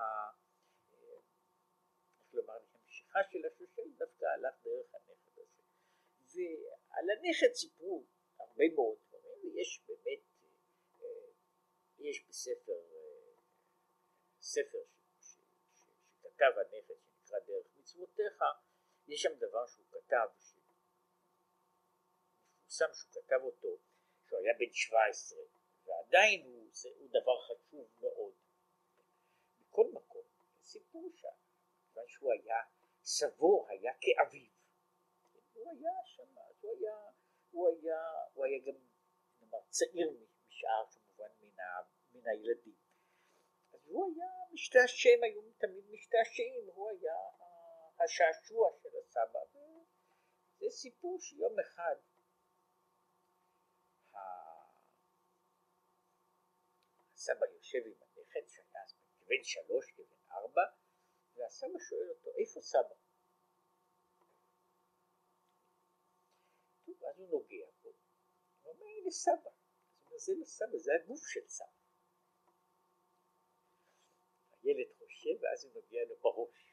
איך 2.19 2.33
לומר, 2.33 2.59
המשכה 2.73 3.19
של 3.31 3.45
השושלת 3.45 3.97
דווקא 3.97 4.25
הלך 4.25 4.55
דרך 4.63 4.95
הנכד 4.95 5.31
הזה. 5.37 5.51
ועל 6.35 7.05
הנכד 7.09 7.53
סיפרו 7.53 8.05
הרבה 8.39 8.63
מאוד 8.75 8.97
דברים, 9.07 9.37
ויש 9.43 9.81
באמת, 9.87 10.19
אה, 11.01 11.07
יש 11.99 12.25
בספר, 12.29 12.81
אה, 12.93 13.33
ספר 14.41 14.83
שכתב 15.21 16.51
הנכד 16.57 16.93
שנקרא 17.05 17.39
דרך 17.39 17.65
מצוותיך, 17.75 18.43
יש 19.07 19.21
שם 19.21 19.33
דבר 19.37 19.65
שהוא 19.67 19.85
כתב, 19.91 20.27
מפורסם 22.75 22.93
שהוא 22.93 23.23
כתב 23.23 23.39
אותו, 23.43 23.77
שהוא 24.27 24.39
היה 24.39 24.53
בן 24.59 24.73
17, 24.73 25.39
ועדיין 25.85 26.45
הוא, 26.45 26.67
זה, 26.71 26.89
הוא 26.97 27.09
דבר 27.09 27.41
חשוב 27.41 27.87
מאוד. 28.01 28.33
בכל 29.59 29.87
מקום, 29.93 30.23
סיפור 30.63 31.09
שם, 31.15 31.27
כיוון 31.93 32.07
שהוא 32.07 32.31
היה, 32.33 32.57
סבו 33.03 33.65
היה 33.69 33.91
כאביו. 34.01 34.51
הוא 35.53 35.71
היה 35.71 35.91
שם, 36.05 36.35
הוא 36.61 36.71
היה, 36.77 36.95
הוא 37.51 37.69
היה, 37.69 38.01
הוא 38.33 38.45
היה 38.45 38.59
גם 38.59 38.75
נאמר, 39.41 39.59
צעיר 39.69 40.11
משאר 40.47 40.85
כמובן 40.91 41.29
מן, 41.41 41.59
ה, 41.59 41.81
מן 42.13 42.27
הילדים. 42.27 42.75
אז 43.73 43.87
הוא 43.87 44.05
היה 44.15 44.31
משתעשם, 44.51 45.23
היו 45.23 45.41
תמיד 45.57 45.85
משתעשעים, 45.91 46.69
הוא 46.73 46.89
היה 46.89 47.15
השעשוע 48.03 48.69
של 48.81 48.89
הסבא. 48.99 49.39
זה 50.59 50.65
סיפור 50.69 51.19
שיום 51.19 51.59
אחד 51.59 51.95
הסבא 57.13 57.45
יושב 57.45 57.77
עם 57.85 57.93
הנכד 58.01 58.47
שהיה 58.47 58.83
אז 58.83 58.95
כבן 59.19 59.43
שלוש, 59.43 59.91
כבן 59.91 60.31
ארבע, 60.31 60.61
והסבא 61.35 61.79
שואל 61.89 62.09
אותו, 62.09 62.29
איפה 62.37 62.61
סבא? 62.61 62.95
טוב, 66.85 67.03
אז 67.09 67.19
הוא 67.19 67.29
נוגע 67.29 67.65
בו, 67.81 67.89
הוא 68.61 68.73
אומר, 68.73 68.85
הנה 68.85 69.11
סבא. 69.11 69.51
זה 70.17 70.33
לא 70.39 70.45
סבא, 70.45 70.77
זה 70.77 70.91
הגוף 70.95 71.27
של 71.27 71.47
סבא. 71.47 71.67
הילד 74.63 74.93
חושב, 74.97 75.35
ואז 75.41 75.65
הוא 75.65 75.73
נוגע 75.73 76.03
לו 76.09 76.15
בראש. 76.15 76.64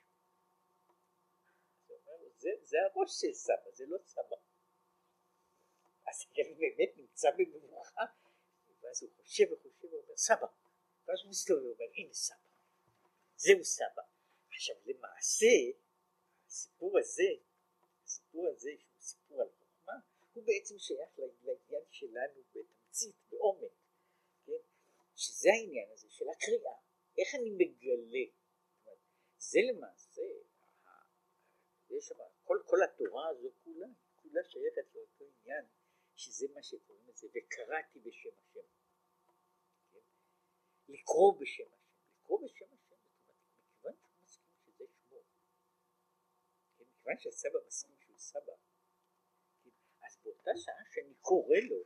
זה, 2.42 2.50
זה 2.62 2.76
הראש 2.82 3.20
של 3.20 3.32
סבא, 3.32 3.70
זה 3.72 3.84
לא 3.86 3.98
סבא. 4.04 4.36
אז 6.06 6.26
הילד 6.34 6.58
באמת 6.58 6.96
נמצא 6.96 7.28
במבוכה, 7.38 8.04
ואז 8.80 9.02
הוא 9.02 9.10
חושב 9.16 9.52
וחושב 9.52 9.92
ואומר 9.92 10.16
סבא, 10.16 10.46
ואז 11.06 11.18
הוא 11.22 11.30
מסתובב 11.30 11.62
ואומר 11.62 11.84
הנה 11.96 12.14
סבא, 12.14 12.36
זהו 13.36 13.64
סבא. 13.64 14.02
עכשיו 14.48 14.76
למעשה 14.84 15.46
הסיפור 16.46 16.98
הזה, 16.98 17.30
הסיפור 18.04 18.48
הזה 18.48 18.70
שהוא 18.78 19.00
סיפור 19.00 19.42
על 19.42 19.48
חוכמה, 19.58 19.92
הוא 20.32 20.44
בעצם 20.46 20.78
שייך 20.78 21.18
לעניין 21.18 21.84
שלנו 21.90 22.42
בתמצית, 22.54 23.16
בעומק, 23.30 23.72
כן? 24.46 24.62
שזה 25.16 25.50
העניין 25.52 25.90
הזה 25.92 26.10
של 26.10 26.24
הקריאה, 26.28 26.74
איך 27.18 27.34
אני 27.34 27.50
מגלה, 27.50 28.32
זה 29.38 29.60
למעשה, 29.72 30.22
יש 31.90 32.04
שם, 32.08 32.31
כל, 32.52 32.62
כל 32.66 32.82
התורה 32.82 33.28
הזו 33.28 33.48
כולה, 33.64 33.86
כולה 34.22 34.40
שייכת 34.44 34.94
לאותו 34.94 35.24
עניין 35.24 35.64
שזה 36.16 36.46
מה 36.54 36.62
שקוראים 36.62 37.08
לזה, 37.08 37.26
וקראתי 37.34 37.98
בשם 37.98 38.30
השם. 38.38 38.60
כן? 39.92 39.98
לקרוא 40.88 41.40
בשם 41.40 41.72
השם, 41.72 41.94
לקרוא 42.16 42.40
בשם 42.44 42.74
השם, 42.74 42.96
מכיוון 43.58 43.94
שהוא 43.96 44.14
מסכים 44.22 44.54
שזה 44.64 44.84
שמו, 44.86 45.18
כן? 46.78 46.84
מכיוון 46.84 47.18
שהסבא 47.18 47.58
מסכים 47.66 47.96
שהוא 48.00 48.18
סבא, 48.18 48.52
כן? 49.64 49.70
אז 50.06 50.18
באותה 50.24 50.50
שעה 50.56 50.84
שאני 50.94 51.14
קורא 51.20 51.56
לו, 51.70 51.84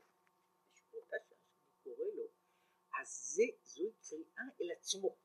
באותה 0.93 1.17
שעה 1.29 1.39
שאני 1.39 1.83
קורא 1.83 2.07
לו, 2.15 2.29
אז 3.01 3.09
זה, 3.35 3.43
זוהי 3.65 3.93
קריאה 4.03 4.45
אל 4.61 4.71
עצמו, 4.79 5.17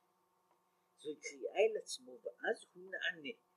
זוהי 0.97 1.15
קריאה 1.15 1.54
אל 1.54 1.77
עצמו, 1.77 2.12
ואז 2.23 2.65
הוא 2.73 2.84
נענה, 2.91 3.50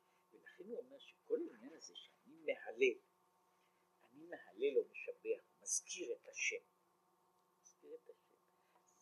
ולכן 0.54 0.70
הוא 0.70 0.78
אומר 0.78 0.98
שכל 0.98 1.38
העניין 1.50 1.72
הזה 1.72 1.94
שאני 1.94 2.34
מהלל, 2.46 2.98
אני 4.04 4.26
מהלל 4.26 4.78
או 4.78 4.88
משבח, 4.90 5.44
מזכיר 5.62 6.12
את 6.12 6.28
השם. 6.28 6.64
מזכיר 7.60 7.94
את 7.94 8.08
השם. 8.10 8.36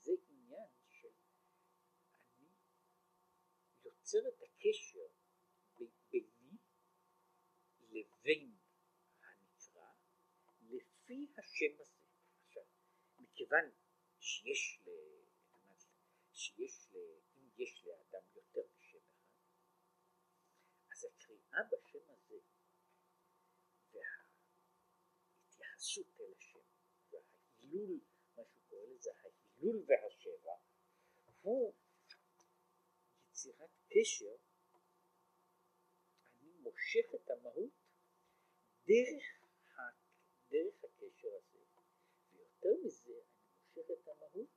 זה 0.00 0.12
עניין 0.28 0.68
של 0.88 1.08
אני 2.18 2.48
יוצר 3.84 4.18
את 4.28 4.42
הקשר 4.42 5.06
ביני 6.10 6.56
לבין 7.80 8.56
הנקרא 9.22 9.88
לפי 10.60 11.32
השם 11.38 11.80
הזה. 11.80 12.04
עכשיו, 12.46 12.64
מכיוון 13.18 13.70
שיש 14.18 14.80
ל... 14.86 14.90
שיש 16.32 16.88
ל... 16.90 16.96
אם 17.36 17.48
יש 17.56 17.84
לאדם 17.84 18.22
יותר 18.34 18.62
משם 18.78 18.98
אחד, 21.02 21.41
הקריאה 21.52 21.64
בשם 21.72 22.10
הזה. 22.10 22.38
וההתייחסות 25.42 26.20
אל 26.20 26.32
השם 26.36 26.60
וההילול, 27.10 28.00
מה 28.36 28.44
שהוא 28.44 28.62
קורא 28.68 28.86
לזה 28.86 29.10
ההילול 29.20 29.84
והשבע, 29.86 30.54
הוא 31.40 31.74
יצירת 33.30 33.70
קשר, 33.88 34.36
אני 36.26 36.52
מושך 36.60 37.14
את 37.14 37.30
המהות 37.30 37.72
דרך, 38.86 39.24
דרך 40.48 40.84
הקשר 40.84 41.28
הזה, 41.36 41.58
ויותר 42.32 42.74
מזה 42.84 43.12
אני 43.12 43.36
מושך 43.58 43.90
את 43.92 44.08
המהות 44.08 44.48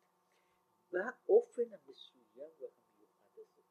באופן 0.91 1.73
המסוים 1.73 2.51
והמיוחד 2.59 3.37
הזה. 3.37 3.61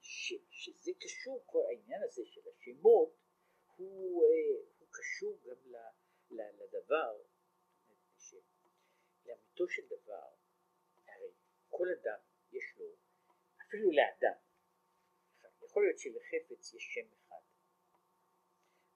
ש, 0.00 0.32
שזה 0.62 0.92
קשור, 1.00 1.42
כל 1.46 1.62
העניין 1.68 2.02
הזה 2.02 2.22
של 2.26 2.40
השמות 2.48 3.16
הוא, 3.76 4.24
אה, 4.24 4.62
הוא 4.78 4.88
קשור 4.90 5.38
גם 5.44 5.72
לדבר, 6.60 7.22
לאמיתו 9.26 9.68
של 9.68 9.82
דבר, 9.86 10.28
הרי 11.06 11.32
כל 11.68 11.86
אדם 12.00 12.18
יש 12.52 12.64
לו, 12.76 12.86
אפילו 13.62 13.90
לאדם, 13.92 14.38
יכול 15.64 15.84
להיות 15.84 15.98
שלחפץ 15.98 16.74
יש 16.74 16.84
שם 16.94 17.06
אחד, 17.12 17.42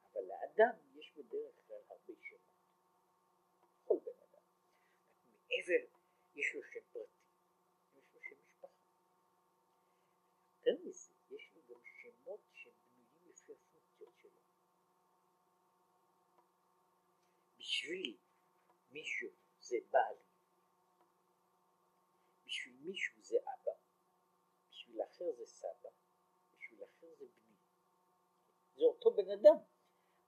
אבל 0.03 0.23
לאדם 0.23 0.77
יש 0.95 1.13
בדרך 1.17 1.55
כלל 1.67 1.83
הרבה 1.89 2.15
שמות, 2.21 2.41
כל 3.85 3.99
בן 4.05 4.19
אדם, 4.23 4.45
מעבר 5.29 5.97
יש 6.35 6.55
לו 6.55 6.63
שם 6.63 6.81
פרטי, 6.93 7.23
יש 7.97 8.15
לו 8.15 8.21
שם 8.23 8.37
משפחה, 8.47 8.67
יותר 10.57 10.83
מזה 10.85 11.17
יש 11.31 11.53
לו 11.55 11.63
גם 11.69 11.81
שמות 11.85 12.41
שהם 12.53 12.75
בנויים 12.95 13.29
לפי 13.29 13.53
הפונקציות 13.53 14.19
שלו, 14.19 14.41
בשביל 17.77 18.17
מישהו 18.91 19.29
זה 19.61 19.77
בעלי 19.91 20.25
בשביל 22.45 22.77
מישהו 22.81 23.23
זה 23.23 23.37
אבא, 23.43 23.73
בשביל 24.71 25.03
אחר 25.03 25.25
זה 25.39 25.47
סבא, 25.47 25.91
בשביל 26.59 26.85
אחר 26.85 27.07
זה 27.19 27.25
בני. 27.27 27.55
זה 28.77 28.85
אותו 28.85 29.15
בן 29.15 29.31
אדם, 29.31 29.57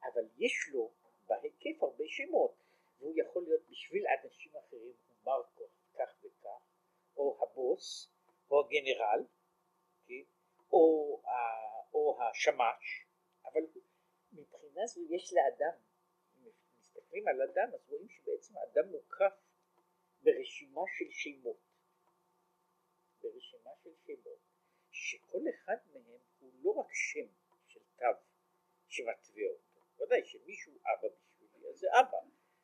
אבל 0.02 0.28
יש 0.36 0.68
לו 0.72 0.94
בהיקף 1.26 1.82
הרבה 1.82 2.04
שמות, 2.06 2.54
והוא 2.98 3.14
יכול 3.16 3.42
להיות 3.44 3.62
בשביל 3.70 4.04
אנשים 4.06 4.52
אחרים 4.56 4.94
הוא 5.08 5.16
מרקו 5.24 5.68
כך 5.94 6.18
וכך, 6.22 6.60
או 7.16 7.38
הבוס, 7.42 8.12
או 8.50 8.60
הגנרל, 8.60 9.24
כן? 10.06 10.32
או, 10.72 11.22
השמש, 12.30 13.06
אבל 13.44 13.60
מבחינה 14.32 14.86
זו 14.86 15.00
יש 15.10 15.32
לאדם, 15.32 15.87
מסתכלים 17.18 17.28
על 17.28 17.42
אדם 17.50 17.74
אז 17.74 17.88
רואים 17.88 18.08
שבעצם 18.08 18.56
האדם 18.56 18.88
מוקף 18.88 19.34
ברשימה 20.22 20.80
של 20.98 21.10
שמות. 21.10 21.56
ברשימה 23.22 23.70
של 23.82 23.90
שמות, 24.06 24.38
שכל 24.90 25.42
אחד 25.54 25.76
מהם 25.92 26.20
הוא 26.38 26.52
לא 26.62 26.70
רק 26.70 26.86
שם 26.92 27.26
של 27.66 27.80
תו 27.96 28.04
שמתווה 28.88 29.42
אותו, 29.48 29.80
ודאי 30.02 30.24
שמישהו 30.24 30.72
אבא 30.72 31.08
בשבילי, 31.08 31.68
אז 31.68 31.78
זה 31.78 31.86
אבא, 32.00 32.18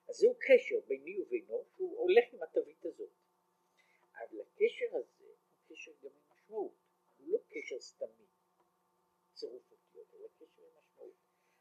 אז 0.09 0.17
זהו 0.17 0.35
קשר 0.35 0.81
ביני 0.87 1.21
ובינו 1.21 1.65
שהוא 1.77 1.99
הולך 1.99 2.25
עם 2.33 2.43
התווית 2.43 2.85
הזאת, 2.85 3.11
אבל 4.15 4.41
הקשר 4.41 4.97
הזה 4.97 5.25
הוא 5.25 5.59
קשר 5.69 5.93
גם 6.03 6.11
עם 6.11 6.23
משמעות, 6.31 6.75
הוא 7.17 7.33
לא 7.33 7.39
קשר 7.49 7.81
סתמי, 7.81 8.27
צירוף 9.35 9.73
אותיות, 9.73 10.15
אלא 10.15 10.29
קשר 10.39 10.63
עם 10.63 10.79
משמעות. 10.79 11.15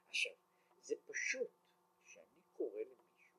עכשיו, 0.07 0.33
זה 0.77 0.95
פשוט 1.05 1.62
קורא 2.57 2.79
למישהו, 2.79 3.35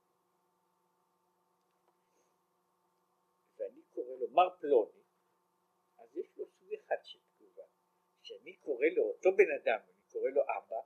ואני 3.58 3.82
קורא 3.94 4.16
לו 4.16 4.28
מר 4.30 4.56
פלוני, 4.60 5.04
יש 6.14 6.36
לו 6.36 6.46
סוג 6.46 6.68
אחד 6.74 7.04
של 7.04 7.18
תגובה. 7.18 7.62
כשאני 8.22 8.56
קורא 8.56 8.86
לו 8.96 9.02
אותו 9.02 9.36
בן 9.36 9.50
אדם, 9.62 9.80
אני 9.84 10.02
קורא 10.12 10.30
לו 10.30 10.42
אבא, 10.42 10.80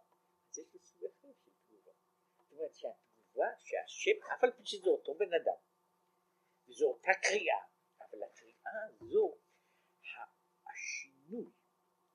אז 0.51 0.59
יש 0.59 0.75
לו 0.75 0.81
סוג 0.81 1.05
אחר 1.05 1.33
של 1.45 1.51
תגובה. 1.51 1.93
זאת 2.39 2.53
אומרת 2.53 2.75
שהתגובה, 2.75 3.47
שהשם, 3.59 4.23
אף 4.33 4.45
על 4.45 4.53
פי 4.53 4.67
שזה 4.67 4.91
אותו 4.91 5.15
בן 5.15 5.33
אדם, 5.43 5.61
וזו 6.69 6.87
אותה 6.87 7.13
קריאה, 7.23 7.63
אבל 8.01 8.23
הקריאה 8.23 8.85
הזו, 8.85 9.39
השינוי, 10.67 11.51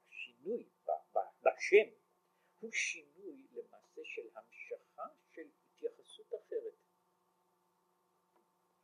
השינוי 0.08 0.70
בשם, 1.44 1.90
הוא 2.60 2.72
שינוי 2.72 3.48
למעשה 3.52 4.02
של 4.04 4.28
המשכה 4.36 4.76
של 5.32 5.48
התייחסות 5.76 6.23
אחרת. 6.36 6.74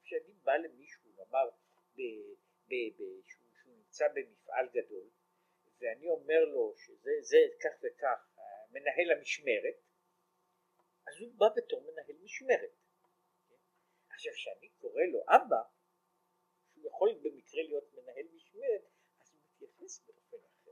כשאני 0.04 0.34
בא 0.44 0.56
למישהו, 0.56 1.12
נאמר, 1.18 1.50
באיזשהו 2.68 3.40
נמצא 3.66 4.08
במפעל 4.14 4.70
גדול 4.74 5.10
ואני 5.80 6.08
אומר 6.08 6.46
לו 6.46 6.74
שזה 6.78 7.12
זה 7.22 7.38
כך 7.64 7.70
וכך 7.84 8.20
מנהל 8.70 9.18
המשמרת 9.18 9.76
אז 11.08 11.22
הוא 11.22 11.34
בא 11.38 11.46
בתור 11.56 11.82
מנהל 11.82 12.16
משמרת 12.24 12.72
עכשיו 14.10 14.34
כשאני 14.34 14.70
קורא 14.70 15.04
לו 15.04 15.24
אבא 15.28 15.62
שהוא 16.74 16.88
יכול 16.88 17.10
במקרה 17.24 17.64
להיות 17.64 17.94
מנהל 17.94 18.28
משמרת 18.34 18.82
אז 19.22 19.34
הוא 19.34 19.42
מתייחס 19.46 20.06
באופן 20.06 20.38
אחר 20.38 20.72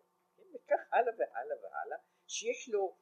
וכך 0.53 0.93
הלאה 0.93 1.13
והלאה 1.17 1.57
והלאה 1.63 1.97
שיש 2.27 2.69
לו 2.69 2.97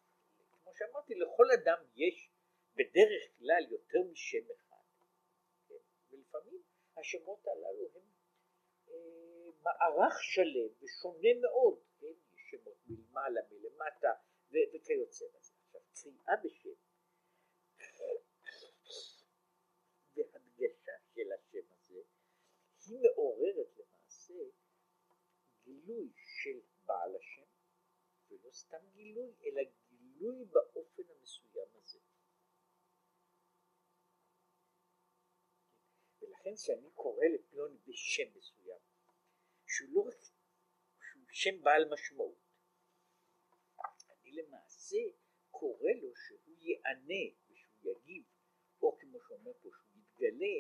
כמו 0.64 0.74
שאמרתי 0.76 1.16
לכל 1.16 1.46
אדם 1.52 1.86
יש 1.96 2.32
בדרך 2.76 3.24
כלל 3.38 3.64
יותר 3.72 4.00
משם 4.12 4.52
אחד? 4.56 4.86
ולפעמים 6.10 6.62
השמות 6.98 7.48
הללו 7.48 7.90
הם 7.96 8.06
מערך 9.62 10.14
שלם 10.22 10.70
ושונה 10.82 11.30
מאוד, 11.42 11.80
כן, 12.00 12.14
שמות 12.36 12.78
מלמעלה, 12.88 13.42
מלמטה 13.52 14.14
וכיוצא 14.50 15.26
בזה. 15.34 15.54
עכשיו 15.66 15.82
קריאה 15.94 16.36
בשם 16.44 16.80
והדגשה 20.16 20.92
של 21.14 21.32
השם 21.32 21.72
הזה 21.72 22.02
היא 22.86 23.00
מעוררת 23.02 23.78
למעשה 23.78 24.44
גילוי 25.64 26.12
של 26.16 26.60
בעל 26.86 27.16
השם 27.16 27.50
ולא 28.30 28.52
סתם 28.52 28.90
גילוי 28.94 29.34
אלא 29.46 29.62
גילוי 29.90 30.46
באופן 30.46 31.04
המסוים 31.10 31.68
הזה. 31.76 32.00
ולכן 36.46 36.56
כשאני 36.56 36.90
קורא 36.94 37.26
לפלוני 37.26 37.78
בשם 37.88 38.38
מסוים 38.38 38.80
שהוא 39.68 39.90
לא 39.92 40.02
רק, 40.02 40.22
שהוא 41.02 41.24
שם 41.32 41.64
בעל 41.64 41.90
משמעות. 41.94 42.38
אני 44.10 44.32
למעשה 44.32 44.98
קורא 45.52 45.92
לו 46.02 46.16
שהוא 46.16 46.56
יענה 46.60 47.36
ושהוא 47.50 47.92
יגיב, 47.92 48.24
או 48.82 48.98
כמו 48.98 49.20
שאומר 49.28 49.54
פה, 49.54 49.70
שהוא 49.74 50.02
יתגלה 50.02 50.58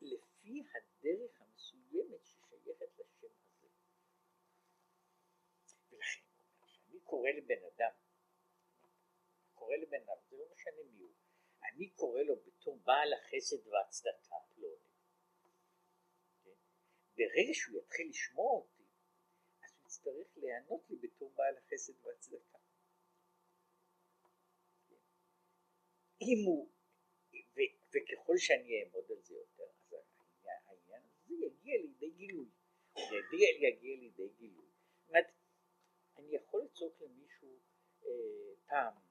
לפי 0.00 0.62
הדרך 0.74 1.40
המסוימת 1.40 2.24
ששייכת 2.24 2.98
לשם 2.98 3.28
הזה. 3.42 3.68
ולכן, 5.90 6.20
כשאני 6.64 7.00
קורא 7.04 7.30
לבן 7.30 7.64
אדם, 7.74 7.92
קורא 9.54 9.76
לבן 9.76 10.02
אדם, 10.02 10.16
זה 10.30 10.36
לא 10.36 10.44
משנה 10.54 10.82
מי 10.92 11.00
הוא, 11.00 11.19
אני 11.70 11.90
קורא 11.90 12.22
לו 12.22 12.36
בתור 12.36 12.78
בעל 12.84 13.12
החסד 13.12 13.66
והצדקה 13.66 14.36
פלוני. 14.54 14.90
ברגע 17.16 17.54
שהוא 17.54 17.78
יתחיל 17.78 18.08
לשמוע 18.08 18.52
אותי, 18.52 18.82
אז 19.64 19.70
הוא 19.76 19.86
יצטרך 19.86 20.28
להיענות 20.36 20.90
לי 20.90 20.96
בתור 20.96 21.32
בעל 21.34 21.56
החסד 21.56 22.06
והצדקה. 22.06 22.58
אם 26.22 26.38
הוא, 26.46 26.70
ו, 27.32 27.58
וככל 27.88 28.36
שאני 28.36 28.82
אעמוד 28.82 29.04
על 29.10 29.22
זה 29.22 29.34
יותר, 29.34 29.70
אז 29.90 29.92
העניין 30.44 31.02
הזה 31.02 31.34
יגיע 31.34 31.76
לידי 31.80 32.10
גילוי. 32.10 32.48
הוא 32.92 33.02
יגיע, 33.02 33.68
יגיע 33.68 33.96
לידי 33.96 34.28
גילוי. 34.28 34.66
זאת 34.66 35.08
אומרת, 35.08 35.26
אני 36.16 36.36
יכול 36.36 36.64
לצעוק 36.64 37.00
למישהו 37.00 37.58
אה, 38.04 38.10
פעם, 38.66 39.09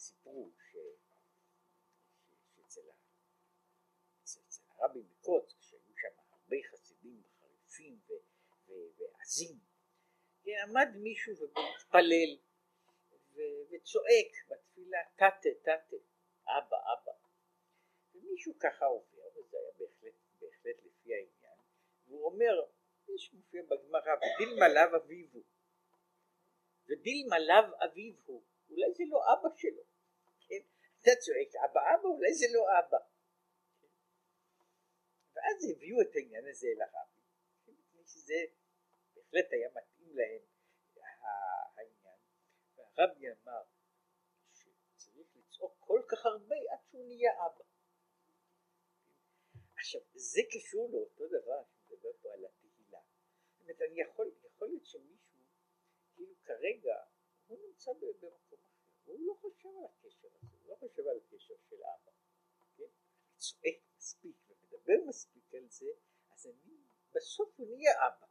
סיפרו 0.00 0.50
שאצל 4.24 4.62
הרבי 4.68 5.00
מקוץ, 5.00 5.54
כשהיו 5.60 5.80
שם 5.96 6.14
הרבה 6.32 6.56
חסידים 6.70 7.22
מעצים. 9.30 9.58
כן, 10.42 10.50
עמד 10.68 10.88
מישהו 10.96 11.34
ומתפלל 11.36 12.38
וצועק 13.70 14.32
בתפילה 14.48 14.98
תתה 15.14 15.26
תתה 15.40 15.96
אבא 16.46 16.76
אבא 16.92 17.12
ומישהו 18.14 18.58
ככה 18.58 18.84
עובר 18.84 19.28
וזה 19.36 19.56
היה 19.58 19.70
בהחלט, 19.78 20.14
בהחלט 20.40 20.76
לפי 20.84 21.14
העניין 21.14 21.58
והוא 22.06 22.24
אומר 22.24 22.70
יש 23.14 23.34
מופיע 23.34 23.62
בגמרא 23.62 24.14
ודילמה 24.16 24.68
לאו 24.68 24.96
אביו 24.96 25.26
הוא 25.32 25.44
ודילמה 26.88 27.38
לאו 27.38 27.76
אביו 27.84 28.14
הוא 28.24 28.42
אולי 28.70 28.92
זה 28.94 29.04
לא 29.08 29.20
אבא 29.32 29.48
שלו 29.56 29.89
אתה 31.00 31.10
צועק 31.20 31.52
אבא 31.64 31.80
אבא 31.94 32.08
אולי 32.08 32.34
זה 32.34 32.46
לא 32.54 32.64
אבא. 32.78 32.98
ואז 35.34 35.56
הביאו 35.70 36.00
את 36.00 36.16
העניין 36.16 36.48
הזה 36.48 36.66
אל 36.66 36.82
הרבי. 36.82 37.20
מפני 37.66 38.02
שזה 38.06 38.34
בהחלט 39.14 39.52
היה 39.52 39.68
מתאים 39.68 40.16
להם 40.16 40.42
העניין. 41.76 42.18
והרבי 42.76 43.26
אמר 43.30 43.62
שצריך 44.52 45.28
לצעוק 45.36 45.74
כל 45.78 46.02
כך 46.08 46.26
הרבה 46.26 46.56
עד 46.72 46.78
שהוא 46.90 47.06
נהיה 47.06 47.32
אבא. 47.46 47.64
עכשיו 49.80 50.00
זה 50.14 50.40
קשור 50.52 50.90
לאותו 50.92 51.24
דבר 51.28 51.62
שמדבר 51.70 52.12
פה 52.22 52.32
על 52.32 52.44
התהילה 52.44 53.00
זאת 53.50 53.60
אומרת 53.60 53.80
אני 53.80 54.00
יכול, 54.00 54.30
יכול 54.44 54.68
להיות 54.68 54.86
שמישהו 54.86 55.40
כאילו 56.14 56.34
כרגע 56.44 56.94
הוא 57.46 57.58
נמצא 57.66 57.92
במקום 57.92 58.34
אחר 58.34 58.56
הוא 59.04 59.18
לא 59.20 59.34
חושב 59.40 59.68
על 59.68 59.84
הקשר 59.84 60.28
הזה 60.34 60.56
הוא 60.62 60.68
לא 60.68 60.74
חושב 60.74 61.06
על 61.06 61.16
הקשר 61.16 61.54
של 61.68 61.76
אבא 61.76 62.12
כן? 62.76 62.84
צועק 63.36 63.78
מספיק 63.96 64.36
ומדבר 64.48 65.08
מספיק 65.08 65.54
על 65.54 65.68
זה 65.68 65.90
אז 66.32 66.46
אני 66.46 66.76
בסוף 67.14 67.54
הוא 67.56 67.66
נהיה 67.76 67.92
אבא 68.06 68.26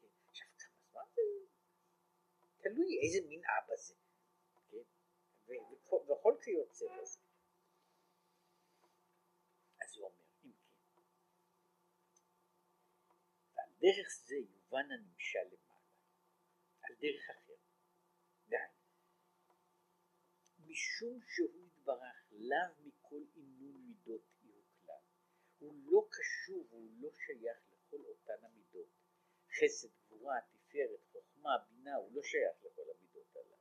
כן? 0.00 0.08
עכשיו 0.28 0.48
כמה 0.58 0.82
זמן 0.92 1.02
זה 1.14 1.22
תלוי 2.62 3.00
איזה 3.02 3.28
מין 3.28 3.42
אבא 3.44 3.76
זה 3.76 3.94
כן? 4.70 4.76
וכל 6.12 6.33
כיוצא 6.44 6.86
בזה 7.02 7.18
אז 9.82 9.96
הוא 9.96 10.06
אומר 10.06 10.24
דרך 13.84 14.08
זה 14.26 14.36
יובן 14.36 14.90
הנמשל 14.90 15.38
למעלה, 15.38 15.90
על 16.82 16.94
דרך 17.00 17.30
אחרת. 17.30 17.58
דהיינו, 18.48 18.74
משום 20.58 21.20
שהוא 21.28 21.66
יתברך 21.66 22.32
לאו 22.32 22.84
מכל 22.84 23.22
אימון 23.36 23.86
מידות 23.86 24.22
אי 24.42 24.62
כלל, 24.80 25.02
הוא 25.58 25.74
לא 25.84 26.08
קשור 26.10 26.66
והוא 26.70 26.90
לא 27.02 27.10
שייך 27.12 27.58
לכל 27.72 28.04
אותן 28.04 28.44
המידות. 28.44 28.88
חסד, 29.50 29.88
גבורה, 29.88 30.34
תפארת, 30.40 31.00
חוכמה, 31.12 31.50
בינה, 31.68 31.94
הוא 31.94 32.14
לא 32.14 32.22
שייך 32.22 32.56
לכל 32.64 32.82
המידות 32.82 33.36
הללו. 33.36 33.54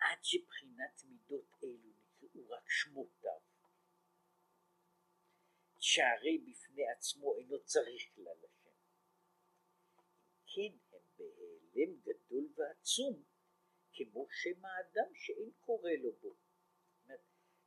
עד 0.00 0.18
שבחינת 0.22 1.02
מידות 1.04 1.54
אלו 1.62 1.92
נקראו 1.98 2.50
רק 2.50 2.70
שמותיו 2.70 3.40
שהרי 5.78 6.38
בפני 6.38 6.88
עצמו 6.88 7.36
אינו 7.36 7.64
צריך 7.64 8.02
כלל 8.14 8.38
השם. 8.44 8.70
כן 10.46 10.78
הם 10.92 11.02
בהיעלם 11.16 12.00
גדול 12.00 12.52
ועצום, 12.56 13.22
כמו 13.92 14.26
שם 14.30 14.64
האדם 14.64 15.14
שאין 15.14 15.50
קורא 15.60 15.90
לו 15.90 16.12
בו. 16.12 16.36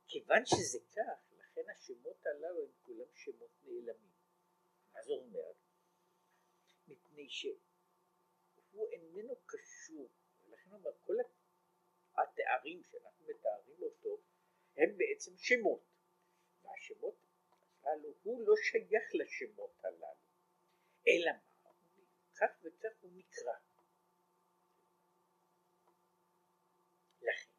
כיוון 0.08 0.46
שזה 0.46 0.78
כך, 0.96 1.32
לכן 1.38 1.70
השמות 1.76 2.26
הללו 2.26 2.62
הם 2.62 2.72
כולם 2.82 3.06
שמות 3.14 3.50
נעלמים. 3.62 4.12
מה 4.92 5.02
זאת 5.02 5.20
אומרת? 5.22 5.56
מפני 6.88 7.28
שהוא 7.28 8.88
איננו 8.92 9.34
קשור, 9.46 10.10
ולכן 10.42 10.70
הוא 10.70 10.78
אומר, 10.78 10.90
כל 11.04 11.14
התארים 12.18 12.82
שאנחנו 12.90 13.26
מתארים 13.28 13.82
אותו, 13.82 14.18
הם 14.76 14.98
בעצם 14.98 15.36
שמות. 15.36 15.92
והשמות 16.62 17.14
הללו 17.82 18.14
הוא 18.22 18.46
לא 18.46 18.54
שייך 18.56 19.04
לשמות 19.14 19.84
הללו, 19.84 20.22
אלא 21.08 21.32
מה? 21.62 21.70
כך 22.34 22.50
וכך 22.62 23.00
הוא 23.00 23.12
נקרא. 23.14 23.52
לכן, 27.22 27.52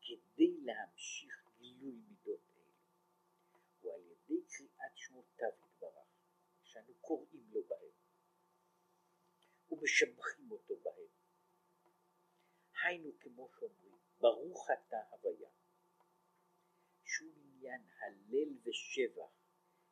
כדי 0.00 0.56
להמשיך 0.60 1.48
גילוי 1.58 1.92
מידות 2.08 2.40
אלו, 2.56 2.72
הוא 3.80 3.94
על 3.94 4.00
ידי 4.00 4.42
קריאת 4.48 4.96
שמותיו 4.96 5.48
יתברך, 5.48 6.08
שאנו 6.64 6.94
קוראים 7.00 7.50
לו 7.50 7.62
בהם, 7.64 7.92
ומשבחים 9.70 10.50
אותו 10.50 10.74
בהם. 10.82 11.03
היינו 12.84 13.10
כמו 13.20 13.48
שאומרים, 13.58 13.98
ברוך 14.18 14.68
אתה 14.70 14.96
הוויה. 15.10 15.50
שהוא 17.04 17.32
עניין 17.36 17.82
הלל 17.98 18.58
ושבח 18.62 19.32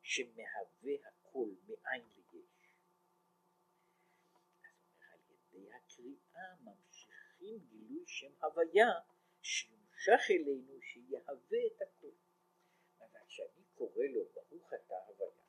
שמהווה 0.02 1.08
הכל 1.08 1.48
מאין 1.66 2.08
ליש. 2.08 2.76
אז 4.34 4.42
אומר 4.52 5.06
על 5.12 5.20
ידי 5.30 5.72
הקריאה 5.72 6.54
ממשיכים 6.60 7.58
גילוי 7.58 8.04
שם 8.06 8.32
הוויה 8.44 8.90
שיומשך 9.42 10.30
אלינו 10.30 10.80
שיהווה 10.82 11.58
את 11.66 11.82
הכל. 11.82 12.12
אבל 12.98 13.20
כשאני 13.26 13.64
קורא 13.74 14.04
לו 14.04 14.24
ברוך 14.34 14.72
אתה 14.72 14.94
הוויה 15.06 15.44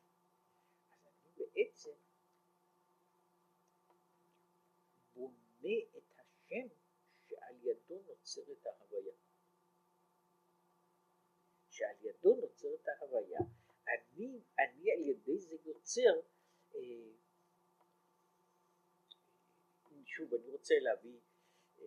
אז 0.92 1.08
אני 1.08 1.30
בעצם 1.36 1.96
בונה 5.14 5.78
את 5.98 6.12
השם 6.20 6.68
שעל 7.30 7.56
ידו 7.64 8.13
נוצרת 8.24 8.66
ההוויה. 8.66 9.14
שעל 11.70 11.96
ידו 12.02 12.36
נוצרת 12.36 12.88
ההוויה, 12.88 13.40
אני, 13.88 14.42
אני 14.60 14.92
על 14.92 15.00
ידי 15.10 15.40
זה 15.40 15.56
יוצר, 15.66 16.22
אה, 16.76 16.80
שוב 20.06 20.34
אני 20.34 20.50
רוצה 20.52 20.74
להביא, 20.82 21.20
אה, 21.80 21.86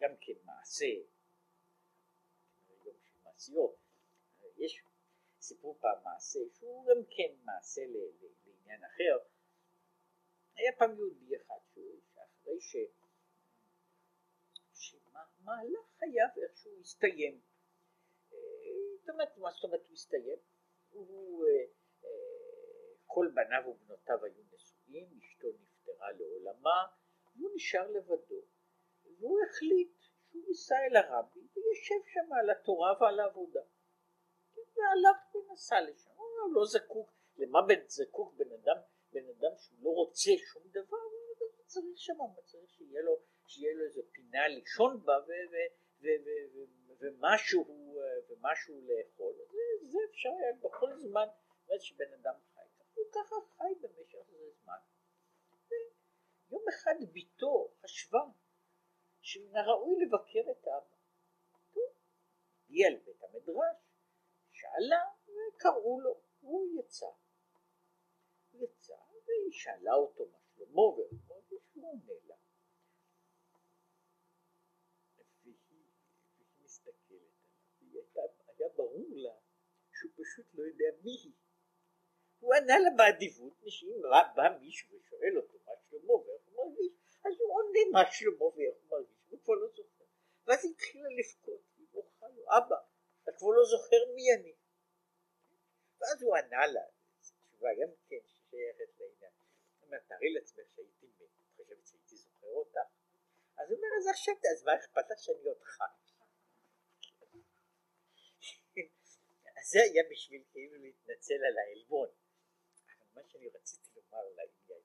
גם 0.00 0.16
כן 0.20 0.32
מעשה, 0.44 0.94
גם 2.68 2.92
של 3.02 3.18
מעשיות, 3.24 3.76
יש 4.56 4.84
סיפור 5.40 5.78
פעם 5.80 6.04
מעשה 6.04 6.38
שהוא 6.52 6.86
גם 6.86 7.04
כן 7.16 7.34
מעשה 7.44 7.82
לעניין 7.86 8.84
אחר, 8.84 9.28
היה 10.54 10.72
פעם 10.78 10.96
יהודי 10.96 11.36
אחד 11.36 11.58
שאחרי 11.74 12.60
ש... 12.60 12.76
שמהלך 15.44 15.86
חייו 15.98 16.28
איכשהו 16.42 16.80
הסתיים. 16.80 17.40
זאת 19.00 19.08
אומרת, 19.08 19.38
מה 19.38 19.50
זאת 19.50 19.64
אומרת 19.64 19.86
הוא 19.86 19.92
הסתיים? 19.92 20.38
הוא, 20.90 21.46
אה, 21.46 21.64
אה, 22.04 22.10
כל 23.06 23.30
בניו 23.34 23.68
ובנותיו 23.68 24.24
היו 24.24 24.42
נשואים, 24.52 25.18
אשתו 25.18 25.48
נפטרה 25.48 26.12
לעולמה, 26.12 26.86
והוא 27.36 27.50
נשאר 27.54 27.90
לבדו, 27.90 28.42
והוא 29.04 29.38
החליט 29.44 29.92
שהוא 30.00 30.42
ייסע 30.48 30.74
אל 30.90 30.96
הרבי 30.96 31.40
וישב 31.40 32.00
שם 32.12 32.32
על 32.32 32.50
התורה 32.50 32.92
ועל 33.00 33.20
העבודה. 33.20 33.60
והלך 34.56 35.34
ונסע 35.34 35.80
לשם, 35.80 36.10
הוא 36.10 36.54
לא 36.54 36.64
זקוק, 36.64 37.10
למה 37.36 37.58
זקוק? 37.86 38.34
בן 38.34 38.52
אדם, 38.52 38.76
בן 39.12 39.28
אדם 39.28 39.56
שהוא 39.56 39.78
לא 39.82 39.90
רוצה 39.90 40.30
שום 40.52 40.62
דבר, 40.70 40.96
הוא 40.96 41.64
צריך 41.66 41.98
שם, 41.98 42.16
הוא 42.16 42.42
צריך 42.44 42.70
שיהיה 42.70 43.02
לו, 43.02 43.33
שיהיה 43.46 43.74
לו 43.74 43.84
איזה 43.84 44.02
פינה 44.12 44.48
לישון 44.48 45.04
בה 45.04 45.12
ו, 45.12 45.30
ו, 45.52 45.56
ו, 46.00 46.06
ו, 46.24 46.28
ו, 46.54 46.64
ומשהו, 47.00 47.64
ומשהו 48.28 48.80
לאכול, 48.80 49.34
זה, 49.82 49.98
אפשר 50.10 50.28
היה 50.28 50.52
בכל 50.62 50.96
זמן, 50.96 51.26
באמת 51.66 51.82
שבן 51.82 52.12
אדם 52.12 52.34
חי, 52.54 52.62
הוא 52.94 53.04
ככה 53.12 53.36
חי 53.56 53.74
במשך 53.80 54.28
איזה 54.28 54.50
זמן. 54.62 54.78
ויום 55.68 56.64
אחד 56.68 56.94
ביתו 57.12 57.68
חשבה 57.82 58.20
שמן 59.20 59.56
הראוי 59.56 60.04
לבקר 60.04 60.50
את 60.50 60.68
אבא. 60.68 60.94
הגיע 62.74 62.90
לבית 62.90 63.22
המדרש, 63.22 63.76
שאלה 64.52 65.04
וקראו 65.22 66.00
לו, 66.00 66.20
והוא 66.42 66.68
יצא. 66.78 67.06
הוא 68.50 68.64
יצא 68.64 68.94
והיא 69.26 69.52
שאלה 69.52 69.94
אותו 69.94 70.26
מה 70.26 70.38
שלמה 70.56 70.80
והוא 70.80 71.08
עונה 71.74 72.12
לה. 72.24 72.34
היה 78.64 78.72
ברור 78.76 79.08
לה 79.24 79.34
שהוא 79.92 80.12
פשוט 80.16 80.46
לא 80.54 80.62
יודע 80.62 80.90
מי 81.02 81.10
היא. 81.10 81.32
הוא 82.40 82.54
ענה 82.54 82.78
לה 82.78 82.90
באדיבות, 82.96 83.52
שאם 83.68 84.02
בא 84.36 84.58
מישהו 84.60 84.98
ושואל 84.98 85.38
אותו 85.38 85.58
מה 85.66 85.72
שלמה 85.90 86.12
ואיך 86.12 86.42
הוא 86.46 86.56
מרגיש, 86.56 86.92
אז 87.24 87.32
הוא 87.40 87.52
עונה 87.56 87.82
מה 87.92 88.12
שלמה 88.12 88.44
ואיך 88.44 88.74
הוא 88.80 88.90
מרגיש, 88.90 89.18
הוא 89.30 89.40
כבר 89.44 89.54
לא 89.54 89.68
זוכר. 89.68 90.04
ואז 90.46 90.64
היא 90.64 90.72
התחילה 90.72 91.08
לבכות, 91.18 91.62
היא 91.76 91.86
בוכה 91.92 92.28
לו, 92.28 92.44
אבא, 92.58 92.76
אתה 93.22 93.32
כבר 93.32 93.48
לא 93.48 93.64
זוכר 93.64 94.02
מי 94.14 94.34
אני. 94.34 94.54
ואז 96.00 96.22
הוא 96.22 96.36
ענה 96.36 96.66
לה, 96.66 96.84
תשובה 97.20 97.68
גם 97.80 97.88
כן 98.08 98.22
ששייכת 98.26 99.00
לעניין. 99.00 99.32
זאת 99.74 99.82
אומרת, 99.82 100.02
תארי 100.08 100.32
לעצמך 100.32 100.66
שהייתי 100.74 101.06
מת, 101.06 101.28
חושבת 101.56 101.86
שהייתי 101.86 102.16
זוכר 102.16 102.46
אותה. 102.46 102.80
אז 103.56 103.70
הוא 103.70 103.76
אומר, 103.76 103.88
אז 103.98 104.06
עכשיו, 104.06 104.34
אז 104.52 104.64
מה 104.64 104.74
אכפת 104.74 105.10
לך 105.10 105.18
שאני 105.18 105.48
עוד 105.48 105.62
חי? 105.62 106.03
זה 109.70 109.78
היה 109.82 110.02
בשביל 110.10 110.44
כאילו 110.50 110.78
להתנצל 110.78 111.40
על 111.48 111.58
העלבון. 111.58 112.08
אבל 112.88 113.06
מה 113.14 113.28
שאני 113.28 113.48
רציתי 113.48 113.88
לומר 113.94 114.24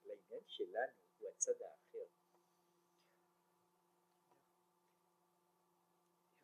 לעניין 0.04 0.44
שלנו 0.46 0.92
הוא 1.18 1.28
הצד 1.28 1.62
האחר. 1.62 2.06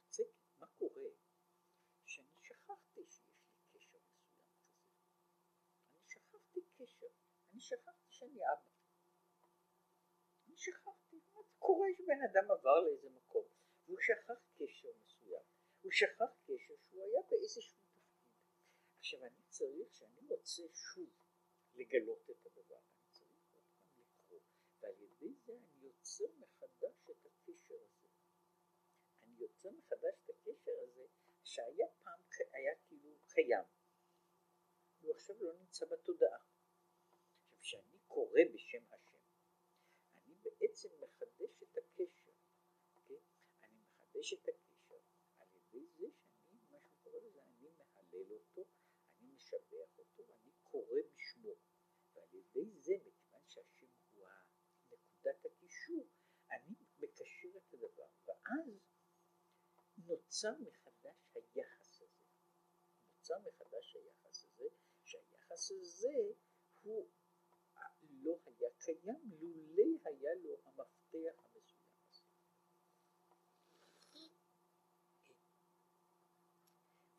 יוצא, 0.05 0.23
מה 0.59 0.67
קורה? 0.79 1.11
שאני 2.05 2.29
שכחתי 2.43 3.01
שיש 3.09 3.25
לי 3.33 3.71
קשר 3.73 3.99
מסוים 3.99 4.47
כזה. 4.53 4.77
אני 5.95 6.09
שכחתי 6.09 6.61
קשר. 6.79 7.07
אני 7.53 7.61
שכחתי 7.61 8.11
שאני 8.11 8.41
אבא. 8.53 8.71
אני 10.47 10.57
שכחתי. 10.57 11.21
קורה 11.59 11.89
שבן 11.99 12.23
אדם 12.31 12.51
עבר 12.51 12.81
לאיזה 12.81 13.11
מקום 13.11 13.45
והוא 13.87 13.99
שכח 14.01 14.41
קשר 14.59 14.89
מסוים. 15.05 15.43
הוא 15.83 15.93
שכח 15.93 16.33
קשר 16.47 16.75
שהוא 16.83 17.03
היה 17.05 17.21
באיזשהו 17.31 17.86
עכשיו 19.07 19.25
אני 19.25 19.43
צריך, 19.49 19.95
שאני 19.95 20.21
רוצה 20.29 20.63
שוב 20.75 21.11
לגלות 21.75 22.31
את 22.31 22.47
הדבר, 22.47 22.77
אני 22.77 23.13
צריך 23.13 23.31
עוד 23.55 23.65
פעם 23.75 23.99
לקרוא, 23.99 24.41
ועל 24.81 24.95
ידי 25.03 25.35
זה 25.35 25.53
אני 25.53 25.85
יוצר 25.87 26.25
מחדש 26.39 27.11
את 27.11 27.27
הקשר 27.27 27.75
הזה. 27.75 28.09
אני 29.23 29.35
יוצר 29.39 29.71
מחדש 29.71 30.15
את 30.25 30.31
הקשר 30.31 30.73
הזה 30.83 31.07
שהיה 31.45 31.87
פעם, 32.03 32.21
היה 32.53 32.73
כאילו 32.89 33.11
קיים, 33.29 33.65
הוא 35.01 35.15
עכשיו 35.15 35.37
לא 35.41 35.53
נמצא 35.53 35.87
בתודעה. 35.87 36.39
עכשיו 37.41 37.59
כשאני 37.61 37.99
קורא 38.07 38.41
בשם 38.55 38.85
השם, 38.91 39.19
אני 40.17 40.35
בעצם 40.35 40.89
מחדש 41.01 41.63
את 41.63 41.77
הקשר, 41.77 42.33
כן? 43.07 43.15
אני 43.63 43.81
מחדש 43.81 44.33
את 44.33 44.49
הקשר 44.49 44.67
משבח 49.47 49.99
אותו 49.99 50.23
ואני 50.29 50.51
קורא 50.77 51.01
בשמו 51.17 51.55
ועל 52.15 52.35
ידי 52.35 52.71
זה 52.81 52.93
מכיוון 53.07 53.41
שהשם 53.49 53.87
הוא 54.13 54.27
נקודת 54.91 55.45
הקישור 55.45 56.07
אני 56.51 56.75
מקשר 56.99 57.49
את 57.57 57.75
הדבר. 57.75 58.07
ואז 58.27 58.81
נוצר 59.99 60.53
מחדש 60.61 61.17
היחס 61.35 62.03
הזה. 62.03 62.25
נוצר 63.15 63.39
מחדש 63.39 63.97
היחס 63.97 64.45
הזה 64.45 64.65
שהיחס 65.05 65.71
הזה 65.71 66.17
הוא 66.83 67.09
לא 68.03 68.39
היה 68.47 68.71
קיים 68.79 69.31
לולא 69.41 69.99
היה 70.05 70.35
לו 70.35 70.57
המפתח 70.65 71.45
המסוים 71.45 71.97
הזה. 72.09 72.25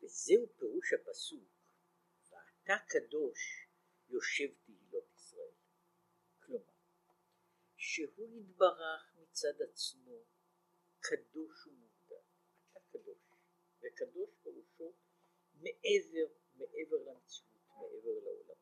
וזהו 0.02 0.46
פירוש 0.56 0.92
הפסוק 0.92 1.57
תא 2.68 2.76
קדוש 2.88 3.66
יושב 4.08 4.54
תהילות 4.64 5.04
ישראל. 5.14 5.54
כלומר, 6.40 6.72
שהוא 7.76 8.40
יתברך 8.40 9.14
מצד 9.16 9.62
עצמו 9.70 10.24
קדוש 11.00 11.66
ומוגדר. 11.66 12.20
אתה 12.72 12.80
קדוש, 12.90 13.18
וקדוש 13.78 14.30
פירושו 14.42 14.94
מעבר, 15.54 16.34
מעבר 16.54 16.96
למציאות, 17.06 17.50
מעבר 17.68 18.20
לעולמות. 18.24 18.58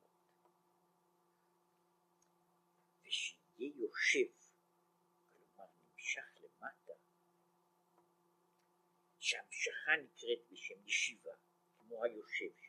ושיהיה 3.03 3.73
יושב, 3.77 4.33
כלומר 5.33 5.67
נמשך 5.77 6.41
למטה, 6.41 6.93
שהמשכה 9.19 9.93
נקראת 10.03 10.51
בשם 10.51 10.87
ישיבה, 10.87 11.35
כמו 11.79 12.05
היושב. 12.05 12.66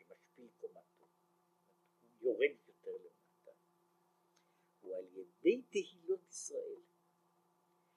יורד 2.28 2.56
יותר 2.68 2.90
למטה, 2.90 3.50
הוא 4.80 4.96
על 4.96 5.06
ידי 5.16 5.62
תהילות 5.70 6.28
ישראל, 6.28 6.82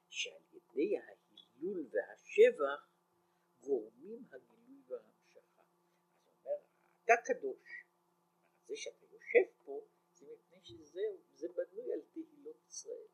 שעל 0.10 0.42
ידי 0.52 0.98
ההילול 0.98 1.90
והשבח 1.92 2.90
גורמים 3.60 4.26
הגילוי 4.32 4.82
וההמשכה. 4.88 5.62
אז 6.28 6.34
אומר, 6.46 6.58
אתה 7.04 7.14
קדוש, 7.26 7.86
זה 8.68 8.74
שאתה 8.76 9.06
יושב 9.06 9.64
פה, 9.66 9.88
זה 10.14 10.26
מפני 10.34 10.60
שזה 10.64 11.48
בנוי 11.56 11.94
על 11.94 12.02
תהילות 12.12 12.68
ישראל. 12.68 13.08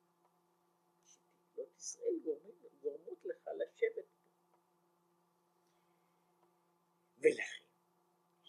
שתהילות 1.05 1.75
ישראל 1.77 2.19
גורמים, 2.23 2.55
גורמות 2.81 3.25
לך 3.25 3.49
לשבת 3.57 4.05
פה. 4.05 4.29
ולכן, 7.17 7.65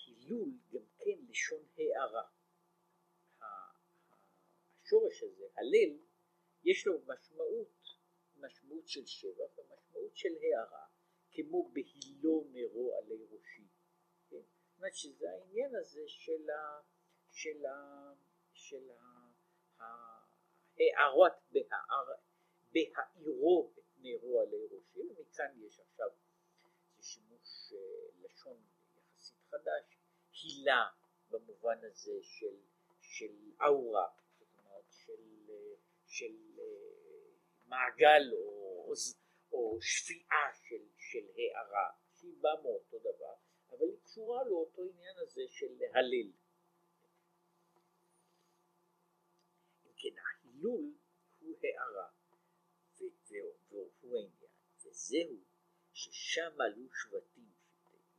הילול 0.06 0.50
גם 0.72 0.86
כן 0.98 1.18
לשון 1.28 1.64
הערה. 1.76 2.37
השורש 4.88 5.22
הזה, 5.22 5.44
הלל, 5.56 5.98
יש 6.64 6.86
לו 6.86 6.92
משמעות, 7.06 7.82
משמעות 8.36 8.88
של 8.88 9.06
שבח 9.06 9.58
ומשמעות 9.58 10.16
של 10.16 10.28
הערה, 10.40 10.86
כמו 11.30 11.70
בהילו 11.72 12.44
נרו 12.52 12.94
עלי 12.96 13.26
ראשי. 13.30 13.68
כן? 14.30 14.36
זאת 14.36 14.76
אומרת 14.76 14.94
שזה 14.94 15.30
העניין 15.30 15.74
הזה 15.74 16.00
של 16.06 16.50
ה... 16.50 16.80
של 17.32 17.66
ה... 17.66 18.12
של 18.52 18.90
ההערות 19.78 21.32
בהער... 21.52 22.06
בהעירו 22.72 23.72
את 23.78 23.84
נרו 23.98 24.40
עלי 24.40 24.66
ראשי, 24.70 25.00
ומכאן 25.00 25.62
יש 25.66 25.80
עכשיו 25.80 26.08
שימוש 27.00 27.72
אה, 27.72 27.78
לשון 28.24 28.62
יחסית 28.96 29.42
חדש, 29.50 29.98
הילה 30.42 30.86
במובן 31.30 31.78
הזה 31.84 32.18
של, 32.22 32.56
של 33.00 33.52
אאורה, 33.62 34.18
של, 35.08 35.50
של 36.06 36.34
אה, 36.58 36.64
מעגל 37.66 38.32
או, 38.32 38.92
או 39.52 39.78
שפיעה 39.80 40.54
של, 40.68 40.84
של 40.96 41.26
הערה, 41.36 41.90
שהיא 42.14 42.36
באה 42.40 42.62
מאותו 42.62 42.98
דבר, 42.98 43.34
אבל 43.70 43.86
היא 43.86 44.00
קשורה 44.04 44.44
לאותו 44.44 44.82
עניין 44.82 45.16
הזה 45.18 45.42
של 45.48 45.66
להלל. 45.78 46.32
אם 49.86 49.92
כן, 49.96 50.14
ההילול 50.18 50.94
הוא 51.40 51.56
הערה, 51.62 52.08
והוא 53.70 54.16
העניין, 54.16 54.50
וזהו 54.84 55.38
ששם 55.92 56.60
עלו 56.60 56.88
שבטים 56.92 57.52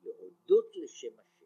להודות 0.01 0.65
לשם 0.75 1.19
השם. 1.19 1.45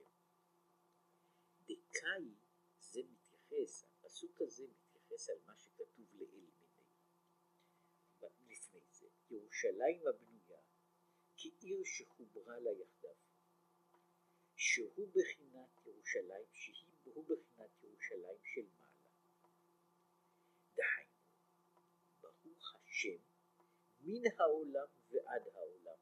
דקאי 1.64 2.34
זה 2.80 3.02
מתייחס, 3.04 3.84
הפסוק 3.84 4.42
הזה 4.42 4.64
מתייחס 4.64 4.83
מתייחס 5.14 5.30
על 5.30 5.38
מה 5.46 5.56
שכתוב 5.58 6.14
לאל 6.14 6.26
מיני. 6.26 6.84
לפני 8.50 8.80
זה, 8.92 9.08
ירושלים 9.30 10.08
הבנויה 10.08 10.60
כעיר 11.38 11.84
שחוברה 11.84 12.60
לה 12.60 12.72
יחדיו, 12.72 13.16
שהוא 14.56 15.10
בחינת 15.14 15.86
ירושלים, 15.86 16.46
שהוא 16.54 17.26
בחינת 17.26 17.84
ירושלים 17.84 18.38
של 18.44 18.66
מעלה. 18.78 19.10
דהיינו, 20.76 21.22
ברוך 22.22 22.76
השם 22.76 23.22
מן 24.00 24.22
העולם 24.40 24.88
ועד 25.10 25.48
העולם, 25.54 25.98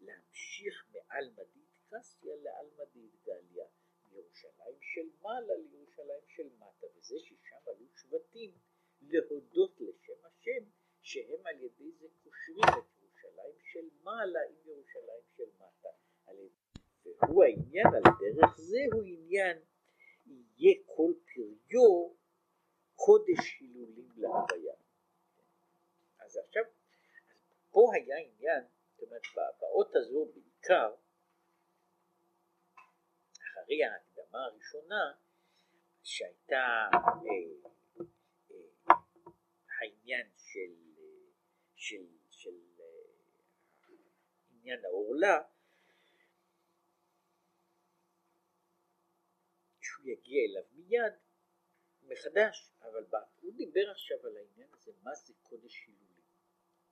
להמשיך 0.00 0.86
מעל 0.92 1.30
מדית 1.30 1.78
קסיה 1.90 2.36
לעל 2.36 2.70
מירושלים 4.18 4.78
של 4.80 5.08
מעלה 5.22 5.54
לירושלים 5.54 6.22
של 6.26 6.48
מטה, 6.58 6.86
וזה 6.96 7.18
ששם 7.18 7.56
עלו 7.66 7.86
שבטים 7.96 8.52
להודות 9.00 9.80
לשם 9.80 10.24
השם, 10.24 10.64
שהם 11.02 11.46
על 11.46 11.60
ידי 11.60 11.92
זה 11.92 12.06
קושרים 12.24 12.64
את 12.78 12.84
ירושלים. 12.98 13.54
של 13.72 13.88
מעלה 14.02 14.40
עם 14.50 14.56
ירושלים? 14.64 15.22
של 15.36 15.48
מטה. 15.56 15.88
והוא 17.04 17.44
העניין 17.44 17.86
על 17.86 18.02
דרך 18.20 18.58
זה 18.58 18.78
הוא 18.92 19.02
עניין 19.04 19.58
יהיה 20.26 20.74
כל 20.86 21.12
פריו 21.34 22.14
קודש 22.94 23.60
הילולים 23.60 24.08
להוויה. 24.16 24.74
אז 26.18 26.36
עכשיו, 26.36 26.62
פה 27.70 27.90
היה 27.94 28.16
עניין, 28.18 28.64
זאת 28.90 29.02
אומרת 29.02 29.22
באות 29.60 29.96
הזו 29.96 30.28
בעיקר, 30.34 30.94
אחרי 33.68 33.84
ההקדמה 34.28 34.44
הראשונה, 34.44 35.12
שהייתה 36.02 36.54
אה, 36.54 36.98
אה, 38.00 38.94
העניין 39.80 40.30
של, 40.36 40.74
של, 41.76 42.06
של 42.30 42.60
אה, 42.80 43.94
עניין 44.50 44.84
העורלה, 44.84 45.42
שהוא 49.80 50.08
יגיע 50.08 50.44
אליו 50.44 50.62
מיד 50.72 51.12
מחדש, 52.02 52.72
אבל 52.80 53.04
הוא 53.40 53.54
דיבר 53.56 53.90
עכשיו 53.90 54.26
על 54.26 54.36
העניין 54.36 54.68
הזה, 54.72 54.92
מה 55.02 55.14
זה 55.14 55.34
קודש 55.42 55.86
הילולים, 55.86 56.24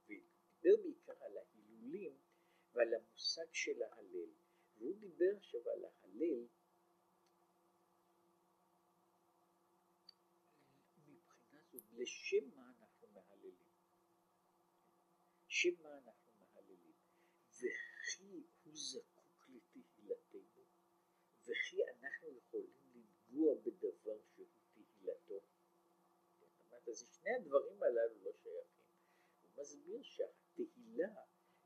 ודיבר 0.04 0.82
בעיקר 0.82 1.24
על 1.24 1.36
ההילולים 1.38 2.18
ועל 2.72 2.94
המושג 2.94 3.52
של 3.52 3.82
ההלל. 3.82 4.30
והוא 4.78 4.96
דיבר 4.96 5.36
עכשיו 5.36 5.60
על 5.70 5.84
ההלל 5.84 6.46
מבחינה 11.08 11.60
זו, 11.72 11.78
לשם 11.96 12.50
מה 12.54 12.72
אנחנו 12.78 13.08
מהללים. 13.08 13.56
שם 15.48 15.82
מה 15.82 15.98
אנחנו 15.98 16.32
מהללים. 16.38 16.92
וכי 17.52 18.42
הוא 18.64 18.72
זקוק 18.74 19.48
לתהילתנו, 19.48 20.64
וכי 21.44 21.76
אנחנו 21.84 22.28
יכולים 22.36 22.76
לנגוע 22.94 23.54
בדבר 23.54 24.18
שהוא 24.34 24.46
תהילתו. 24.74 25.40
זאת 26.40 26.60
אומרת, 26.60 26.88
אז 26.88 26.98
שני 26.98 27.30
הדברים 27.30 27.82
הללו 27.82 28.24
לא 28.24 28.32
שייכים. 28.42 28.86
הוא 29.42 29.62
מסביר 29.62 30.02
שהתהילה 30.02 31.14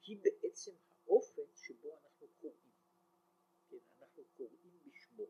היא 0.03 0.19
בעצם 0.23 0.73
האופן 0.89 1.43
שבו 1.55 1.95
אנחנו 1.95 2.27
קוראים. 2.41 2.71
כן, 3.69 3.77
אנחנו 4.01 4.25
קוראים 4.37 4.81
בשמו. 4.85 5.27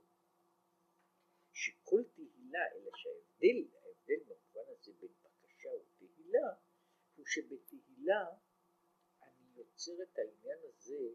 שכל 1.53 2.03
תהילה, 2.15 2.65
אלא 2.75 2.91
שההבדל, 2.97 3.77
ההבדל 3.83 4.21
במובן 4.25 4.73
הזה 4.73 4.93
בין 5.01 5.11
בקשה 5.23 5.71
ותהילה, 5.75 6.49
הוא 7.17 7.20
שבתהילה 7.31 8.27
אני 9.23 9.47
יוצר 9.55 10.03
את 10.03 10.19
העניין 10.19 10.59
הזה 10.69 11.09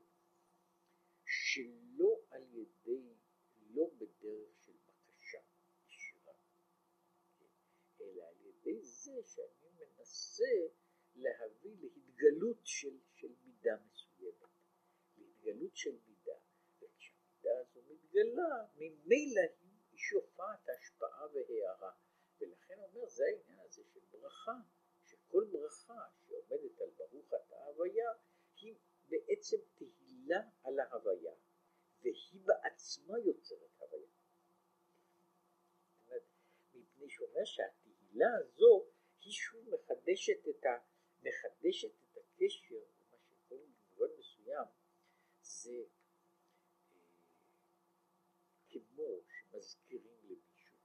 שלא 1.25 2.19
על 2.29 2.43
ידי, 2.43 3.13
לא 3.55 3.89
בדרך 3.97 4.63
של 4.63 4.73
בקשה 4.85 5.39
ישירה, 5.87 6.33
אלא 8.01 8.23
על 8.23 8.35
ידי 8.41 8.81
זה 8.81 9.23
שאני 9.23 9.69
מנסה 9.79 10.53
להביא 11.15 11.75
להתגלות 11.81 12.59
של, 12.63 12.97
של 13.13 13.33
מידה 13.43 13.75
מסוימת, 13.85 14.49
להתגלות 15.17 15.75
של 15.75 15.97
מידה, 16.07 16.37
וכשהמידה 16.79 17.59
הזו 17.59 17.81
מתגלה, 17.83 18.67
ממילא 18.75 19.41
היא 19.61 19.97
שופעת 19.97 20.69
השפעה 20.69 21.27
והערה, 21.33 21.91
ולכן 22.39 22.79
אומר 22.79 23.09
זה 23.09 23.23
העניין 23.25 23.59
הזה 23.59 23.83
של 23.93 23.99
ברכה, 24.11 24.53
שכל 25.25 25.45
ברכה 25.51 26.01
שעומדת 26.27 26.81
על 26.81 26.89
ברוך 26.97 27.27
אתה 27.27 27.55
הוויה, 27.65 28.09
היא 28.55 28.75
בעצם 29.09 29.57
תהילה 29.75 30.41
על 30.63 30.79
ההוויה, 30.79 31.33
והיא 32.01 32.41
בעצמה 32.45 33.19
יוצרת 33.19 33.79
הוויה. 33.79 34.09
מפני 36.73 37.09
שאומר 37.09 37.45
שהתהילה 37.45 38.27
הזו 38.39 38.85
היא 39.21 39.33
שוב 39.33 39.69
מחדשת 39.69 40.47
את 40.49 40.65
ה... 40.65 40.77
מחדשת 41.23 41.91
את 42.03 42.17
הקשר, 42.17 42.83
מה 43.11 43.17
שקוראים 43.17 43.73
במובן 43.73 44.13
מסוים, 44.19 44.65
זה 45.41 45.83
אה, 46.91 46.99
כמו 48.69 49.21
שמזכירים 49.27 50.19
למישהו, 50.23 50.77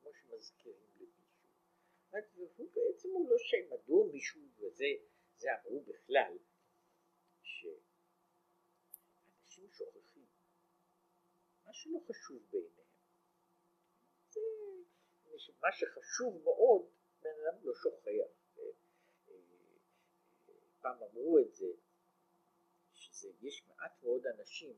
כמו 0.00 0.10
שמזכירים 0.14 0.90
למישהו, 0.96 1.48
והוא 2.12 2.70
בעצם 2.74 3.08
הוא 3.08 3.30
לא 3.30 3.36
שם, 3.38 3.74
מדוע 3.74 4.12
מישהו, 4.12 4.40
וזה 4.58 4.86
זה 5.36 5.48
אמרו 5.54 5.80
בכלל, 5.80 6.38
שאנשים 7.42 7.78
שוכחים 9.70 10.26
מה 11.66 11.72
שלא 11.72 11.98
חשוב 12.08 12.42
בעיניהם. 12.50 12.90
זה 14.30 14.40
מה 15.60 15.72
שחשוב 15.72 16.42
מאוד 16.44 16.90
בן 17.22 17.30
אדם 17.30 17.58
לא 17.62 17.74
שוכח. 17.74 18.40
פעם 20.80 21.02
אמרו 21.02 21.38
את 21.38 21.54
זה, 21.54 21.66
שיש 22.92 23.66
מעט 23.66 24.02
מאוד 24.02 24.26
אנשים 24.26 24.76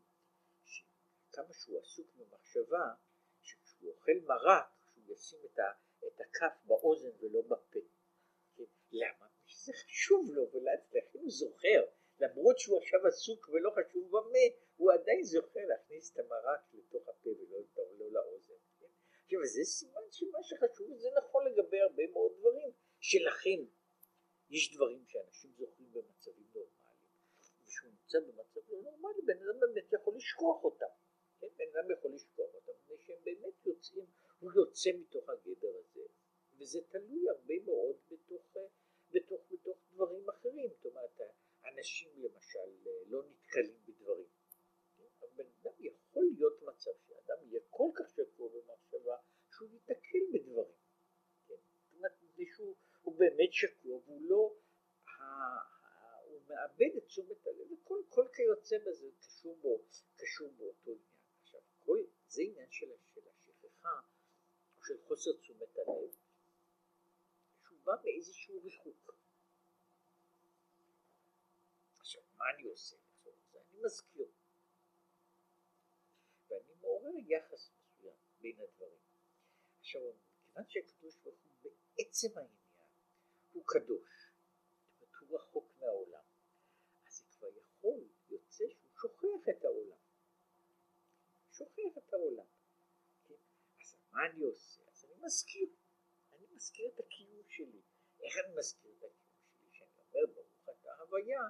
שכמה 0.65 1.55
שהוא 1.55 1.79
עסוק 1.79 2.07
במחשבה, 2.17 2.95
שכשהוא 3.43 3.91
אוכל 3.91 4.13
מרק, 4.27 4.65
שהוא 4.95 5.15
ישים 5.15 5.39
את, 5.45 5.59
ה, 5.59 5.63
את 6.07 6.21
הכף 6.21 6.65
באוזן 6.65 7.11
ולא 7.21 7.43
בפה. 7.43 7.81
כן? 8.57 8.65
למה? 8.93 9.27
זה 9.65 9.73
חשוב 9.73 10.31
לו, 10.31 10.51
ולהצליח, 10.53 11.05
הוא 11.13 11.31
זוכר, 11.31 11.85
למרות 12.19 12.59
שהוא 12.59 12.79
עכשיו 12.79 13.07
עסוק 13.07 13.49
ולא 13.49 13.71
חשוב 13.71 14.11
במה, 14.11 14.45
הוא 14.77 14.93
עדיין 14.93 15.25
זוכר 15.25 15.61
להכניס 15.69 16.13
את 16.13 16.19
המרק 16.19 16.61
לתוך 16.73 17.09
הפה 17.09 17.31
ולא 17.31 17.59
לא 17.99 18.13
לאוזן. 18.13 18.55
עכשיו 19.25 19.41
זה 19.45 19.65
סימן 19.65 20.07
שמה 20.11 20.39
שחשוב 20.43 20.97
זה 20.97 21.09
נכון 21.19 21.47
לגבי 21.47 21.81
הרבה 21.81 22.03
מאוד 22.13 22.33
דברים 22.39 22.73
שלכן 23.01 23.61
יש 24.51 24.75
דברים 24.75 25.05
שאנשים 25.07 25.51
זוכרים 25.59 25.93
במצבים 25.93 26.47
נורמליים 26.55 27.09
וכשהוא 27.63 27.91
נמצא 27.91 28.19
במצב 28.21 28.61
לא 28.71 28.83
נורמלי 28.83 29.23
בן 29.27 29.39
אדם 29.43 29.61
באמת 29.61 29.93
יכול 29.93 30.15
לשכוח 30.17 30.65
אותם 30.65 30.93
כן? 31.41 31.47
בן 31.57 31.65
אדם 31.75 31.91
יכול 31.91 32.11
לשכוח 32.15 32.55
אותם 32.55 32.73
מפני 32.73 32.97
שהם 32.99 33.19
באמת 33.25 33.67
יוצאים 33.67 34.07
הוא 34.41 34.53
יוצא 34.57 34.91
מתוך 35.01 35.29
הגדר 35.29 35.77
הזה 35.79 36.03
וזה 36.59 36.81
תלוי 36.89 37.29
הרבה 37.29 37.55
מאוד 37.65 37.97
בתוך, 38.11 38.57
בתוך, 39.11 39.41
בתוך 39.51 39.79
דברים 39.93 40.29
אחרים 40.29 40.71
זאת 40.71 40.87
אומרת 40.87 41.21
אנשים 41.65 42.11
למשל 42.17 42.69
לא 43.07 43.23
נתקלים 43.31 43.77
בדברים 43.87 44.29
כן? 44.97 45.05
אבל 45.21 45.29
בן 45.35 45.47
אדם 45.63 45.73
יכול 45.79 46.25
להיות 46.37 46.63
מצב 46.63 46.91
שאדם 47.09 47.37
יהיה 47.43 47.61
כל 47.71 47.91
כך 47.95 48.11
שקוע 48.11 48.49
במחשבה 48.49 49.17
שהוא 49.51 49.69
ייתקל 49.73 50.25
בדברים. 50.33 50.77
כן? 51.49 51.55
זאת 51.55 51.97
אומרת, 51.97 52.13
שהוא 53.03 53.19
באמת 53.19 53.53
שקוע 53.53 53.97
והוא 53.97 54.23
לא, 54.23 54.57
הוא 56.25 56.41
מאבד 56.49 56.97
את 56.97 57.05
תשומת 57.05 57.47
הלב 57.47 57.73
וכל 57.73 58.03
כל 58.09 58.27
כיוצא 58.35 58.77
בזה 58.87 59.07
קשור, 59.21 59.57
בו, 59.61 59.85
קשור 60.17 60.53
באותו 60.57 60.91
עניין. 60.91 61.21
עכשיו, 61.43 61.61
כל, 61.79 61.99
זה 62.27 62.43
עניין 62.43 62.71
של, 62.71 62.87
של 63.15 63.21
השכחה 63.29 64.01
או 64.77 64.85
של 64.85 64.99
חוסר 65.03 65.31
תשומת 65.41 65.77
הלב 65.77 66.11
שהוא 67.63 67.79
בא 67.85 67.93
מאיזשהו 68.05 68.61
ריחוק. 68.63 69.15
עכשיו, 71.99 72.23
מה 72.37 72.45
אני 72.55 72.69
עושה 72.69 72.97
לצורך 72.97 73.37
זה? 73.53 73.59
אני 73.61 73.81
מזכיר. 73.85 74.27
ואני 76.49 76.75
מעורר 76.81 77.19
יחס 77.27 77.71
מסוים 77.71 78.17
בין 78.41 78.61
הדברים. 78.61 79.03
עכשיו, 79.79 80.03
כיוון 80.53 80.65
שהקדוש 80.69 81.17
ברוך 81.17 81.37
הוא 81.63 81.73
בעצם 81.97 82.39
העניין 82.39 82.63
הוא 83.53 83.65
קדוש, 83.67 84.33
זאת 85.01 85.03
אומרת 85.03 85.15
הוא 85.21 85.39
רחוק 85.39 85.67
מהעולם, 85.81 86.25
אז 87.07 87.13
זה 87.13 87.25
כבר 87.31 87.49
יכול, 87.49 88.09
יוצא 88.29 88.65
שהוא 88.69 88.91
שוכח 89.01 89.49
את 89.51 89.65
העולם. 89.65 89.99
שוכח 91.53 91.99
את 91.99 92.13
העולם. 92.13 92.47
כן? 93.25 93.35
אז 93.81 93.97
מה 94.11 94.27
אני 94.27 94.45
עושה? 94.45 94.83
אז 94.91 95.05
אני 95.05 95.15
מזכיר. 95.25 95.69
אני 96.33 96.47
מזכיר 96.51 96.89
את 96.95 97.01
הקיום 97.01 97.49
שלי. 97.49 97.83
איך 98.21 98.35
אני 98.45 98.55
מזכיר 98.59 98.93
את 98.99 99.05
הקיום 99.05 99.37
שלי? 99.61 99.71
כשאני 99.71 99.91
אומר 99.99 100.35
ברוך 100.35 100.69
אתה 100.71 100.95
הוויה, 100.95 101.43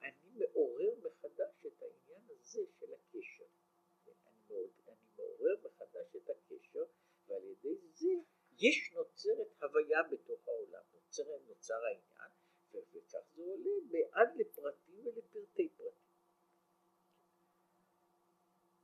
אני 0.00 0.30
מעורר 0.38 0.94
מחדש 1.02 1.66
את 1.66 1.82
העניין 1.82 2.22
הזה 2.30 2.62
של 2.78 2.94
הקשר. 2.94 3.46
אני 4.28 5.06
מעורר 5.16 5.56
מחדש 5.62 6.16
את 6.16 6.30
הקשר, 6.30 6.84
ועל 7.26 7.44
ידי 7.44 7.76
זה 7.92 8.14
יש 8.58 8.92
נוצרת 8.92 9.62
הוויה 9.62 10.02
בתוך 10.02 10.48
העולם, 10.48 10.82
נוצר, 10.92 11.22
נוצר 11.48 11.74
העניין, 11.84 12.30
וכך 12.70 13.18
זה 13.34 13.42
עולה 13.42 13.98
עד 14.12 14.28
לפרטים 14.36 15.06
ולפרטי 15.06 15.68
פרטים. 15.68 16.08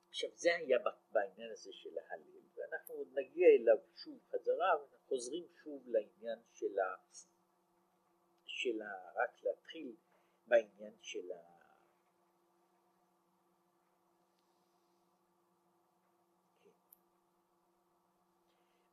עכשיו 0.08 0.30
זה 0.34 0.56
היה 0.56 0.78
בעניין 1.10 1.50
הזה 1.50 1.72
של 1.72 1.98
ההלל, 1.98 2.42
ואנחנו 2.54 2.94
עוד 2.94 3.08
נגיע 3.14 3.48
אליו 3.48 3.76
שוב 3.94 4.18
חזרה, 4.30 4.80
ואנחנו 4.80 4.98
חוזרים 5.08 5.46
שוב 5.62 5.88
לעניין 5.88 6.38
של 6.52 6.78
ה... 6.78 6.96
של 8.46 8.82
ה... 8.82 9.12
רק 9.14 9.42
להתחיל 9.42 9.96
בעניין 10.46 10.94
של 11.02 11.32
ה... 11.32 11.54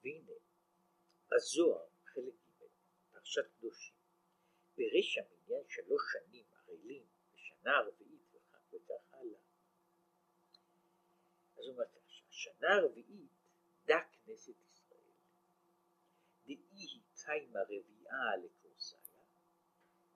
והנה, 0.03 0.31
בזוהר, 1.31 1.87
חלק 2.05 2.33
ג', 2.33 2.65
פרשת 3.11 3.47
קדושים, 3.57 3.95
פירש 4.75 5.17
המניין 5.17 5.63
שלוש 5.69 6.01
שנים 6.13 6.45
ערלים, 6.53 7.05
בשנה 7.33 7.77
הרביעית 7.77 8.35
וכך 8.73 9.13
הלאה. 9.13 9.39
אז 11.57 11.65
הוא 11.65 11.73
אומר 11.73 11.85
השנה 12.29 12.75
הרביעית 12.75 13.31
דה 13.85 13.99
כנסת 14.11 14.55
ישראל, 14.71 15.13
דאי 16.45 17.01
קיימה 17.15 17.59
רביעה 17.61 18.37
לקורסיה, 18.43 18.99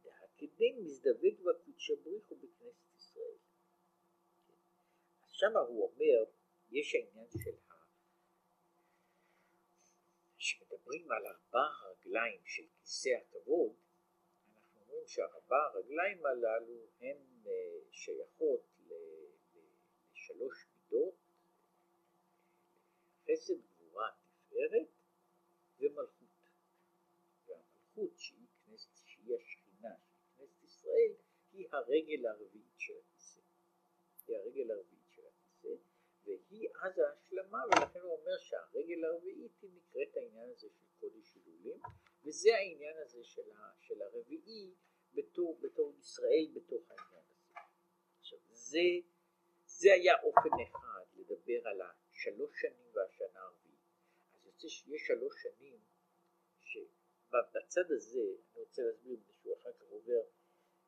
דהקדם 0.04 0.84
מזדווג 0.84 1.42
בקודשא 1.46 1.94
בריחו 2.04 2.36
בכנסת 2.36 2.96
ישראל. 2.96 3.38
אז 5.24 5.30
שמה 5.32 5.60
הוא 5.60 5.92
אומר, 5.92 6.32
יש 6.72 6.96
העניין 6.96 7.28
של 7.44 7.75
כשמדברים 10.86 11.12
על 11.12 11.28
ארבע 11.28 11.68
הרגליים 11.82 12.42
של 12.46 12.64
כיסא 12.80 13.10
הכבוד, 13.10 13.74
אנחנו 14.56 14.82
אומרים 14.82 15.08
שהארבע 15.08 15.58
הרגליים 15.74 16.26
הללו 16.26 16.88
הן 17.00 17.18
שייכות 17.92 18.62
לשלוש 20.14 20.66
מידות, 20.74 21.16
חסד, 23.24 23.54
גבורה, 23.54 24.10
תפארת 24.38 24.88
ומלכות. 25.80 26.50
והמלכות 27.46 28.18
שהיא 28.18 28.48
כנסת, 28.66 28.96
שהיא 29.06 29.36
השכינה, 29.36 29.96
שהיא 29.98 30.38
כנסת 30.38 30.64
ישראל, 30.64 31.14
היא 31.54 31.68
הרגל 31.72 32.26
הרביעית 32.26 32.78
של 32.78 32.94
הכיסא. 32.98 33.40
היא 34.28 34.38
הרגל 34.38 34.72
הרביעית 34.72 34.90
של 34.90 34.95
והיא 36.56 36.70
אז 36.82 37.00
ההשלמה, 37.00 37.58
ולכן 37.68 38.00
הוא 38.00 38.20
אומר 38.20 38.38
שהרגל 38.38 39.06
הרביעית 39.06 39.52
היא 39.62 39.70
נקראת 39.76 40.18
העניין 40.18 40.50
הזה 40.50 40.68
של 40.70 40.86
קודש 41.00 41.36
הילולים, 41.36 41.80
וזה 42.24 42.56
העניין 42.56 42.98
הזה 42.98 43.24
של, 43.24 43.52
ה, 43.52 43.72
של 43.80 44.02
הרביעי 44.02 44.74
בתור, 45.14 45.60
בתור 45.62 45.94
ישראל 46.00 46.48
בתוך 46.54 46.92
העניין 46.92 47.24
הזה. 47.30 47.60
עכשיו 48.20 48.40
זה, 48.50 48.80
זה 49.66 49.94
היה 49.94 50.14
אופן 50.24 50.50
אחד 50.64 51.06
לדבר 51.16 51.68
על 51.68 51.82
השלוש 51.82 52.62
שנים 52.62 52.90
והשנה 52.94 53.40
הרביעית. 53.40 53.80
אז 54.34 54.46
יוצא 54.46 54.68
שיש 54.68 55.08
שלוש 55.08 55.44
שנים 55.44 55.80
שבצד 56.60 57.92
הזה, 57.92 58.20
אני 58.20 58.60
רוצה 58.60 58.82
להסביר 58.82 59.18
משהו 59.30 59.54
אחר 59.54 59.74
כך 59.74 59.90
עובר 59.90 60.22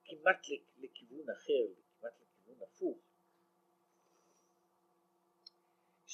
כמעט 0.04 0.42
לכיוון 0.78 1.30
אחר, 1.30 1.68
כמעט 2.00 2.14
לכיוון 2.22 2.62
הפוך, 2.62 2.98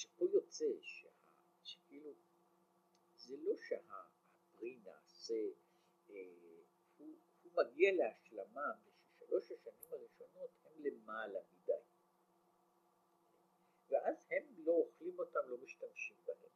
שפה 0.03 0.25
יוצא 0.33 0.65
שה, 0.81 1.09
שכאילו 1.63 2.13
זה 3.15 3.37
לא 3.37 3.53
שהפרי 3.57 4.79
נעשה, 4.83 5.43
אה, 6.09 6.15
הוא, 6.97 7.15
הוא 7.43 7.51
מגיע 7.55 7.91
להשלמה 7.91 8.71
ששלוש 8.79 9.51
השנים 9.51 9.93
הראשונות 9.93 10.49
הם 10.65 10.85
למעלה 10.85 11.39
מדי. 11.51 11.73
ואז 13.89 14.15
הם 14.31 14.43
לא 14.57 14.71
אוכלים 14.71 15.19
אותם, 15.19 15.39
לא 15.47 15.57
משתמשים 15.57 16.17
בהם. 16.25 16.49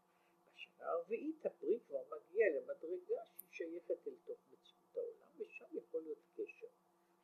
בשנה 0.54 0.90
הרביעית 0.90 1.46
הפרי 1.46 1.80
כבר 1.88 2.04
מגיע 2.18 2.46
למדרגה 2.50 3.26
שהיא 3.26 3.50
שייכת 3.52 4.08
אל 4.08 4.16
תוך 4.26 4.40
מציאות 4.52 4.98
העולם, 4.98 5.32
ושם 5.38 5.66
יכול 5.72 6.02
להיות 6.04 6.24
קשר. 6.36 6.68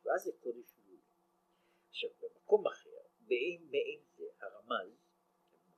ואז 0.04 0.24
זה 0.24 0.32
קודש 0.40 0.74
לול. 0.86 1.00
עכשיו 1.88 2.10
במקום 2.20 2.66
אחר, 2.66 3.00
מעין 3.20 4.04
זה, 4.16 4.24
הרמז, 4.40 5.03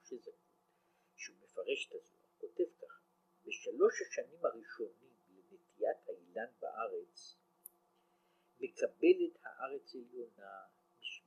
משה 0.07 0.17
זקון, 0.17 0.57
שהוא 1.17 1.37
מפרש 1.37 1.87
את 1.89 1.93
הזוהר, 1.95 2.29
כותב 2.39 2.65
ככה, 2.79 3.01
בשלוש 3.45 4.03
השנים 4.03 4.45
הראשונים 4.45 5.15
לנטיית 5.29 6.09
האילן 6.09 6.53
בארץ, 6.61 7.37
מקבלת 8.61 9.37
הארץ 9.43 9.95
עליונה 9.95 10.67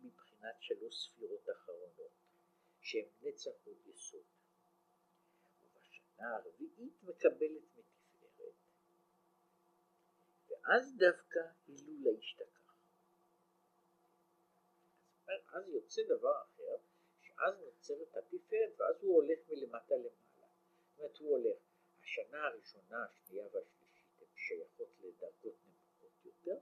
מבחינת 0.01 0.55
שלוש 0.59 0.95
ספירות 0.95 1.49
אחרונות, 1.49 2.11
שהן 2.81 3.07
נצח 3.21 3.51
עוד 3.65 3.77
יסוד. 3.87 4.25
ובשנה 5.61 6.35
הרביעית 6.35 7.03
מקבלת 7.03 7.63
מתפארת, 7.77 8.53
ואז 10.49 10.97
דווקא 10.97 11.39
הילולה 11.67 12.17
השתקע. 12.19 12.59
אז 15.53 15.69
יוצא 15.69 16.01
דבר 16.03 16.41
אחר, 16.41 16.88
שאז 17.39 17.59
נוצרת 17.59 18.15
התפארת 18.15 18.79
ואז 18.79 19.03
הוא 19.03 19.15
הולך 19.15 19.39
מלמטה 19.49 19.95
למעלה. 19.95 20.47
זאת 20.89 20.99
אומרת 20.99 21.17
הוא 21.17 21.37
הולך, 21.37 21.57
השנה 22.03 22.47
הראשונה, 22.47 23.05
השנייה 23.05 23.45
והשלישית 23.45 24.21
הן 24.21 24.27
שייכות 24.35 24.89
לדרגות 24.99 25.55
נמוכות 25.65 26.25
יותר, 26.25 26.57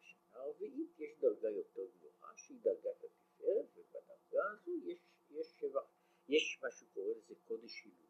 בשנה 0.00 0.38
הרביעית 0.42 0.90
יש 0.98 1.18
דרגה 1.20 1.50
יותר 1.50 1.86
גבוהה 1.86 2.36
שהיא 2.36 2.58
דרגת 2.62 3.04
התפארת 3.04 3.66
ובדרגה 3.76 4.50
הזו 4.50 4.72
יש, 4.84 4.98
יש 5.30 5.46
שבח, 5.60 5.86
יש 6.28 6.58
מה 6.62 6.70
שהוא 6.70 6.88
קורא 6.94 7.14
לזה 7.14 7.34
קודש 7.44 7.84
הילול. 7.84 8.06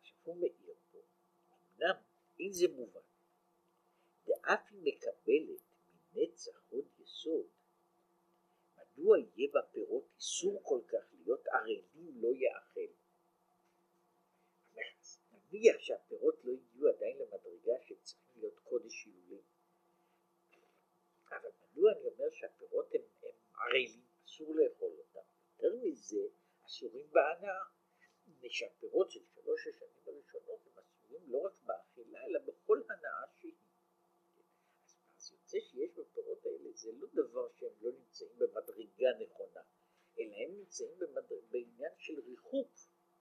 עכשיו 0.00 0.16
הוא 0.24 0.36
מאיר 0.40 0.74
פה, 0.92 0.98
אמנם 1.52 1.96
אם 2.40 2.52
זה 2.52 2.66
מובן, 2.68 3.00
ואף 4.26 4.60
היא 4.70 4.80
מקבלת 4.82 5.60
מנצח 6.14 6.62
עוד 6.70 6.84
יסוד 6.98 7.46
מדוע 8.96 9.18
יהיה 9.18 9.48
בפירות 9.54 10.04
איסור 10.16 10.60
כל 10.62 10.80
כך 10.88 11.04
להיות 11.12 11.46
ערלים 11.46 12.12
לא 12.14 12.28
יאכל? 12.34 12.92
נניח 15.52 15.78
שהפירות 15.78 16.44
לא 16.44 16.52
הגיעו 16.52 16.88
עדיין 16.88 17.18
למדרגה 17.18 17.72
שהם 17.82 17.96
צריכים 18.02 18.34
להיות 18.36 18.58
קודש 18.58 19.04
הילולים. 19.06 19.42
אבל 21.30 21.50
מדוע 21.62 21.92
אני 21.92 22.06
אומר 22.06 22.30
שהפירות 22.30 22.94
הם, 22.94 23.00
הם 23.22 23.34
ערלים, 23.54 24.04
אסור 24.24 24.54
לאכול 24.54 24.92
אותם? 24.98 25.28
יותר 25.52 25.76
מזה, 25.76 26.26
אסורים 26.66 27.10
בהנאה. 27.10 27.62
מפני 28.26 28.50
שהפירות 28.50 29.10
של 29.10 29.20
שלוש 29.34 29.66
השנים 29.66 30.02
הראשונות 30.06 30.60
הם 30.66 30.82
אסורים 30.82 31.22
לא 31.32 31.38
רק 31.38 31.62
באכילה, 31.62 32.24
אלא 32.24 32.40
בכל 32.40 32.82
הנאה 32.88 33.26
שהיא. 33.40 33.54
יוצא 35.54 35.68
שיש 35.68 35.90
בפירות 35.90 36.46
האלה, 36.46 36.72
זה 36.72 36.92
לא 36.92 37.06
דבר 37.12 37.48
שהם 37.52 37.72
לא 37.80 37.92
נמצאים 37.92 38.38
במדרגה 38.38 39.08
נכונה, 39.20 39.60
אלא 40.18 40.34
הם 40.36 40.58
נמצאים 40.58 40.98
במדר... 40.98 41.40
בעניין 41.50 41.92
של 41.98 42.20
ריחוק, 42.20 42.70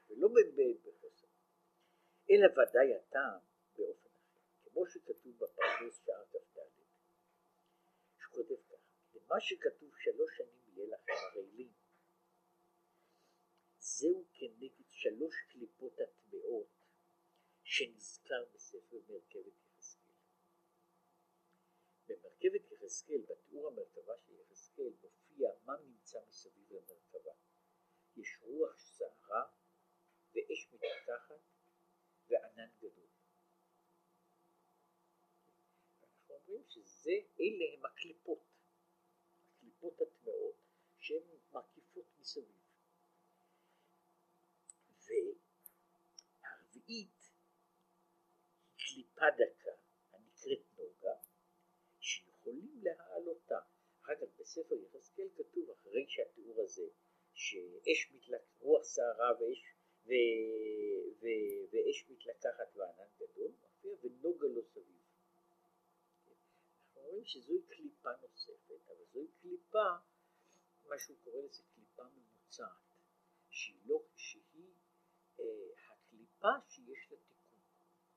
ולא 0.09 0.29
בחסר. 0.83 1.27
אלא 2.29 2.47
ודאי 2.51 2.95
הטעם 2.95 3.39
באופן 3.77 4.09
אחר, 4.09 4.39
כמו 4.63 4.85
שכתוב 4.85 5.35
בפרדוס 5.37 6.05
שער 6.05 6.25
כ"ד, 6.31 6.59
שכותב 8.17 8.61
ככה, 8.69 8.75
למה 9.13 9.39
שכתוב 9.39 9.91
שלוש 9.97 10.37
שנים 10.37 10.61
יהיה 10.67 10.87
לכם 10.87 11.13
הרעילים, 11.13 11.73
זהו 13.77 14.25
כנגד 14.33 14.89
שלוש 14.89 15.35
קליפות 15.51 15.99
הטמעות 15.99 16.67
שנזכר 17.63 18.45
בספר 18.53 18.97
מרכבת 19.09 19.62
במרכבת 22.43 22.71
יחזקאל, 22.71 23.21
בתיאור 23.29 23.67
המרכבה 23.67 24.17
של 24.17 24.33
יחזקאל, 24.39 24.93
מופיע 25.03 25.49
מה 25.65 25.73
נמצא 25.77 26.19
מסביב 26.27 26.71
למרכבה. 26.71 27.31
יש 28.17 28.37
רוח 28.41 28.77
סערה 28.77 29.45
ואש 30.33 30.67
מתפתחת 30.73 31.41
וענן 32.27 32.69
גדול. 32.77 33.07
אנחנו 36.01 36.35
אומרים 36.35 36.63
שזה, 36.69 37.11
אלה 37.39 37.73
הם 37.73 37.85
הקליפות, 37.85 38.39
הקליפות 39.57 40.01
הטמעות 40.01 40.55
שהן 40.99 41.23
מקיפות 41.51 42.05
מסביב. 42.19 42.63
והרביעית 46.41 47.19
היא 48.77 49.05
קליפה 49.05 49.25
דקה 49.37 49.73
יכולים 52.43 52.72
להעלותה. 52.83 53.59
אחר 54.03 54.15
כך 54.15 54.39
בספר 54.39 54.75
יחזקאל 54.75 55.27
כתוב 55.37 55.69
אחרי 55.71 56.05
שהתיאור 56.07 56.61
הזה 56.61 56.87
שאש 57.33 58.11
מתלקחת, 58.13 58.59
רוח 58.59 58.83
סערה 58.83 59.31
ואש, 59.39 59.73
ו, 60.05 60.11
ו, 61.19 61.25
ואש 61.71 62.09
מתלקחת 62.09 62.75
וענן 62.75 63.09
גדול, 63.19 63.51
מופיע 63.61 63.91
ונוגה 64.03 64.47
לו 64.47 64.63
סביב. 64.63 65.01
אנחנו 66.87 67.01
רואים 67.01 67.25
שזוהי 67.25 67.61
קליפה 67.67 68.09
נוספת, 68.21 68.87
אבל 68.87 69.05
זוהי 69.13 69.27
קליפה, 69.41 69.89
מה 70.85 70.99
שהוא 70.99 71.17
קורא 71.23 71.41
לזה 71.41 71.63
קליפה 71.75 72.03
ממוצעת, 72.03 72.69
שהיא 73.49 73.81
לא, 73.85 74.03
שהיא 74.15 74.73
אה, 75.39 75.45
הקליפה 75.89 76.53
שיש 76.69 77.11
לה 77.11 77.17
תיקון. 77.17 77.59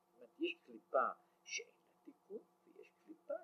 זאת 0.08 0.16
אומרת, 0.16 0.30
יש 0.38 0.56
קליפה 0.66 1.08
שאין 1.44 1.74
לה 1.86 2.04
תיקון, 2.04 2.42
ויש 2.64 2.90
קליפה 3.04 3.34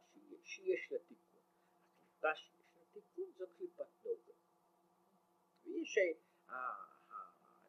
שיש 0.62 0.92
לה 0.92 0.98
תיקון. 0.98 1.42
הקליפה 1.90 2.34
שיש 2.36 2.76
לה 2.76 2.82
תיקון 2.92 3.32
זו 3.38 3.46
קליפת 3.56 3.86
נוגה. 4.04 4.32
ויש, 5.64 5.98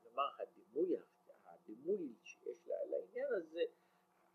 נאמר, 0.03 0.29
הדימוי, 0.39 0.95
הדימוי 1.45 2.15
שיש 2.23 2.67
לה 2.67 2.75
לעניין 2.85 3.27
הזה, 3.33 3.63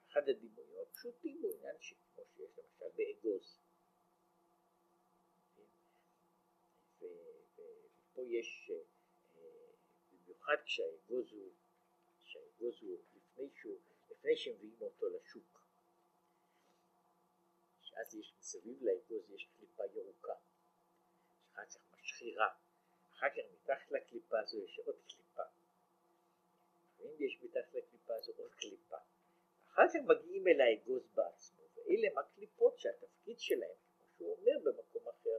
אחד 0.09 0.29
הדימויים 0.29 0.79
הפשוטים 0.83 1.43
הוא 1.43 1.55
עניין 1.55 1.77
שכמו 1.81 2.25
שיש 2.37 2.59
למשל 2.59 2.97
באגוז. 2.97 3.59
ופה 6.99 8.23
יש, 8.27 8.71
במיוחד 10.11 10.57
כשהאגוז 10.65 11.33
הוא, 11.33 11.53
כשהאגוז 12.23 12.83
הוא 12.83 12.99
לפני 13.15 13.51
שהוא, 13.55 13.79
לפני 14.11 14.37
שמביאים 14.37 14.77
אותו 14.81 15.09
לשוק. 15.09 15.58
אז 18.01 18.15
יש 18.15 18.35
מסביב 18.39 18.83
לאגוז 18.83 19.31
יש 19.31 19.49
קליפה 19.57 19.83
ירוקה, 19.95 20.35
אחר 21.53 21.63
כך 21.67 21.81
משחירה, 22.01 22.49
אחר 23.13 23.27
כך 23.31 23.53
מתחת 23.53 23.91
לקליפה 23.91 24.41
הזו 24.41 24.65
יש 24.65 24.79
עוד 24.79 24.97
קליפה, 25.09 25.43
ואם 26.99 27.15
יש 27.19 27.39
מתחת 27.43 27.75
לקליפה 27.75 28.15
הזו 28.15 28.33
עוד 28.37 28.55
קליפה, 28.55 28.97
אחר 29.69 29.83
כך 29.89 29.95
מגיעים 30.09 30.49
אל 30.49 30.61
האגוז 30.61 31.09
בעצמו, 31.15 31.63
ואלה 31.75 32.09
הם 32.11 32.19
הקליפות 32.19 32.79
שאתה 32.79 33.07
התפקיד 33.07 33.39
שלהם, 33.41 33.77
כמו 33.97 34.07
שהוא 34.17 34.37
אומר 34.37 34.59
במקום 34.65 35.09
אחר. 35.09 35.39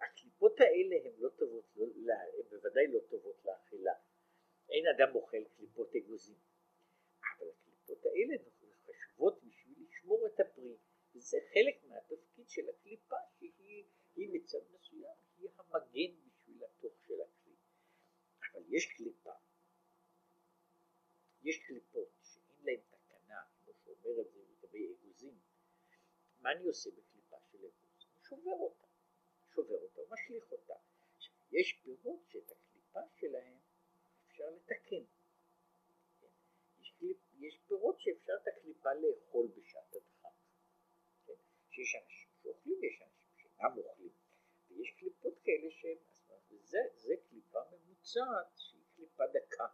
הקליפות 0.00 0.60
האלה 0.60 0.96
הן 1.04 1.12
לא 1.18 1.28
טובות, 1.28 1.64
לא, 1.76 2.14
הן 2.14 2.48
בוודאי 2.50 2.86
לא 2.86 3.00
טובות 3.10 3.44
לאכילה. 3.44 3.92
אין 4.68 4.84
אדם 4.96 5.14
אוכל 5.14 5.44
קליפות 5.56 5.96
אגוזים. 5.96 6.36
אבל 7.20 7.48
הקליפות 7.48 8.06
האלה 8.06 8.34
חשובות 8.86 9.42
לשמור 10.02 10.26
את 10.26 10.40
הפרי. 10.40 10.76
וזה 11.14 11.38
חלק 11.54 11.84
מהתפקיד 11.84 12.48
של 12.48 12.68
הקליפה 12.68 13.16
שהיא 13.38 14.28
מצד 14.32 14.58
מסוים, 14.74 15.16
היא 15.38 15.48
המגן 15.58 16.14
בשביל 16.26 16.64
התוך 16.64 16.92
של 17.06 17.20
הכלי. 17.20 17.54
אבל 18.52 18.62
יש 18.68 18.86
קליפה, 18.96 19.32
יש 21.42 21.58
קליפות 21.66 22.08
שאין 22.22 22.56
להן 22.64 22.80
תקנה, 22.90 23.40
כמו 23.64 23.72
שאומר 23.84 24.20
את 24.20 24.32
זה 24.32 24.40
לגבי 24.40 24.92
אגוזים. 24.92 25.38
מה 26.40 26.52
אני 26.52 26.66
עושה 26.66 26.90
בקליפה 26.90 27.36
של 27.52 27.58
אגוז? 27.58 28.06
אני 28.14 28.24
שובר 28.28 28.56
אותה, 28.60 28.86
שובר 29.54 29.78
אותה 29.82 30.00
ומשליך 30.00 30.52
אותה. 30.52 30.74
יש 31.52 31.80
פירות 31.82 32.20
שאת 32.28 32.50
הקליפה 32.50 33.00
שלהם 33.20 33.58
אפשר 34.26 34.50
לתקן. 34.50 35.04
יש, 36.80 36.90
קליפ, 36.98 37.16
יש 37.38 37.58
פירות 37.68 38.00
שאפשר 38.00 38.32
את 38.42 38.48
הקליפה 38.48 38.94
לאכול 38.94 39.46
הדחק. 39.56 39.71
שיש 41.82 41.94
אנשים 41.94 42.28
שאוכלים 42.42 42.78
ויש 42.80 43.02
אנשים 43.02 43.30
שאינם 43.36 43.78
אוכלים. 43.78 44.12
ויש 44.70 44.90
קליפות 44.90 45.38
כאלה 45.44 45.70
שהן, 45.70 45.96
זה, 46.50 46.78
זה 46.94 47.14
קליפה 47.28 47.58
ממוצעת 47.72 48.46
שהיא 48.56 48.82
קליפה 48.96 49.24
דקה, 49.26 49.66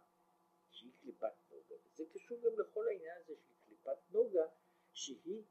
שהיא 0.71 0.91
קליפת 1.01 1.33
נוגה. 1.49 1.75
וזה 1.85 2.03
קשור 2.13 2.41
גם 2.41 2.59
לכל 2.59 2.87
העניין 2.87 3.17
הזה 3.17 3.35
של 3.35 3.53
קליפת 3.65 3.97
נוגה, 4.09 4.45
שהיא 4.93 5.43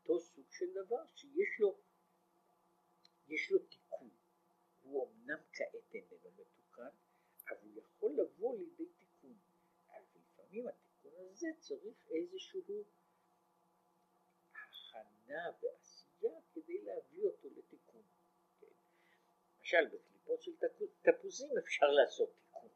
אותו 0.00 0.20
סוג 0.20 0.46
של 0.50 0.72
דבר 0.74 1.06
שיש 1.06 1.60
לו, 1.60 1.78
יש 3.28 3.50
לו 3.50 3.58
תיקון. 3.58 4.10
הוא 4.82 5.08
אמנם 5.08 5.38
כעת 5.52 5.94
איננו 5.94 6.30
מתוקן, 6.30 6.96
אבל 7.50 7.58
הוא 7.62 7.82
יכול 7.82 8.12
לבוא 8.12 8.56
לידי 8.58 8.86
תיקון. 8.98 9.38
אבל 9.88 10.04
לפעמים 10.14 10.68
התיקון 10.68 11.12
הזה 11.30 11.48
צריך 11.58 12.06
איזשהו 12.10 12.62
הכנה 15.00 15.50
ועשייה 15.62 16.40
כדי 16.54 16.82
להביא 16.82 17.24
אותו 17.24 17.48
לתיקון. 17.56 18.02
כן? 18.60 18.66
למשל 19.58 19.86
בקליפות 19.86 20.42
של 20.42 20.52
תפוזים 21.02 21.58
אפשר 21.58 21.86
לעשות 21.86 22.34
תיקון, 22.34 22.68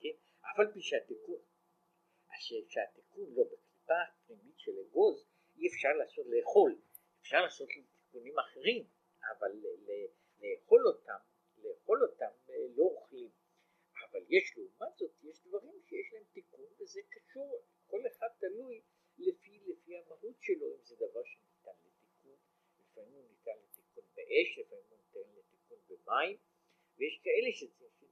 כן? 0.00 0.16
אף 0.40 0.58
על 0.58 0.72
פי 0.72 0.80
שהתיקון, 0.82 1.40
שהתיקון 2.68 3.34
לא 3.34 3.44
בקליפה 3.44 4.02
הפנימית 4.02 4.58
של 4.58 4.72
אגוז 4.80 5.26
אי 5.58 5.68
אפשר 5.68 5.92
לעשות 5.98 6.26
לאכול, 6.26 6.78
אפשר 7.20 7.42
לעשות 7.42 7.68
תיקונים 7.68 8.38
אחרים, 8.38 8.84
אבל 9.30 9.52
לאכול 10.40 10.86
אותם, 10.86 11.18
לאכול 11.58 12.02
אותם 12.02 12.30
אה, 12.48 12.66
לא 12.76 12.84
אוכלים, 12.84 13.30
אבל 14.10 14.20
יש 14.28 14.54
לעומת 14.56 14.96
זאת, 14.96 15.10
יש 15.22 15.40
דברים 15.46 15.80
שיש 15.84 16.12
להם 16.12 16.24
תיקון 16.32 16.66
וזה 16.80 17.00
קשור, 17.10 17.62
כל 17.86 18.02
אחד 18.06 18.28
תלוי 18.38 18.82
לפי, 19.18 19.60
לפי 19.66 19.96
המהות 19.96 20.36
שלו, 20.40 20.66
אם 20.66 20.82
זה 20.82 20.96
דבר 20.96 21.20
לתיקון, 21.20 21.45
לפעמים 22.96 23.14
הוא 23.14 23.28
ניתן 23.28 23.58
לתיקון 23.62 24.04
באש, 24.14 24.58
לפעמים 24.58 24.84
הוא 24.88 24.98
ניתן 24.98 25.30
לתיקון 25.38 25.78
במים, 25.88 26.36
ויש 26.96 27.20
כאלה 27.24 27.52
שניתנים 27.52 28.06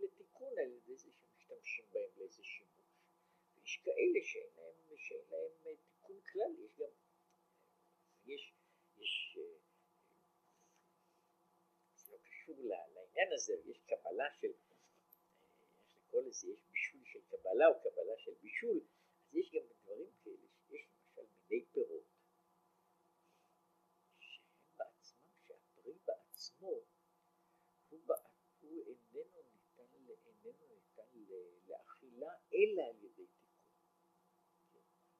לתיקון 0.00 0.58
על 0.58 0.72
ידי 0.72 0.96
זה 0.96 1.10
שמשתמשים 1.10 1.84
בהם 1.92 2.10
לאיזה 2.16 2.44
שימוש, 2.44 2.86
ויש 3.56 3.80
כאלה 3.84 4.20
שאין 4.22 4.50
להם, 4.56 4.96
שאין 4.96 5.24
להם 5.30 5.66
אה, 5.66 5.76
תיקון 5.76 6.20
כלל, 6.32 6.52
יש 6.64 6.70
גם, 6.78 6.88
יש, 8.26 8.52
יש, 8.98 9.36
אה, 9.38 9.58
זה 11.94 12.12
לא 12.12 12.18
קשור 12.18 12.56
לעניין 12.58 13.32
הזה, 13.32 13.54
יש 13.66 13.78
קבלה 13.86 14.28
של 14.40 14.52
לקרוא 15.96 16.22
לזה, 16.22 16.48
יש 16.48 16.58
בישול 16.70 17.00
של 17.04 17.20
קבלה 17.28 17.68
או 17.68 17.80
קבלה 17.80 18.18
של 18.18 18.32
בישול, 18.42 18.80
אז 19.22 19.36
יש 19.36 19.50
גם 19.52 19.62
דברים 19.82 20.10
כאלה, 20.24 20.46
שיש 20.68 20.86
למשל 21.16 21.22
מיני 21.50 21.64
פירות, 21.72 22.04
שהם 24.18 24.42
בעצמם, 24.76 25.30
שהפרי 25.46 25.92
בעצמו, 26.06 26.80
הוא, 27.88 28.00
הוא 28.60 28.84
איננו 28.86 29.42
ניתן, 29.52 29.82
איננו 29.92 30.66
ניתן 30.74 31.08
לאכילה, 32.18 32.82
אלא 32.82 32.90
על 32.90 33.04
ידי 33.04 33.26
תיקון. 33.26 33.48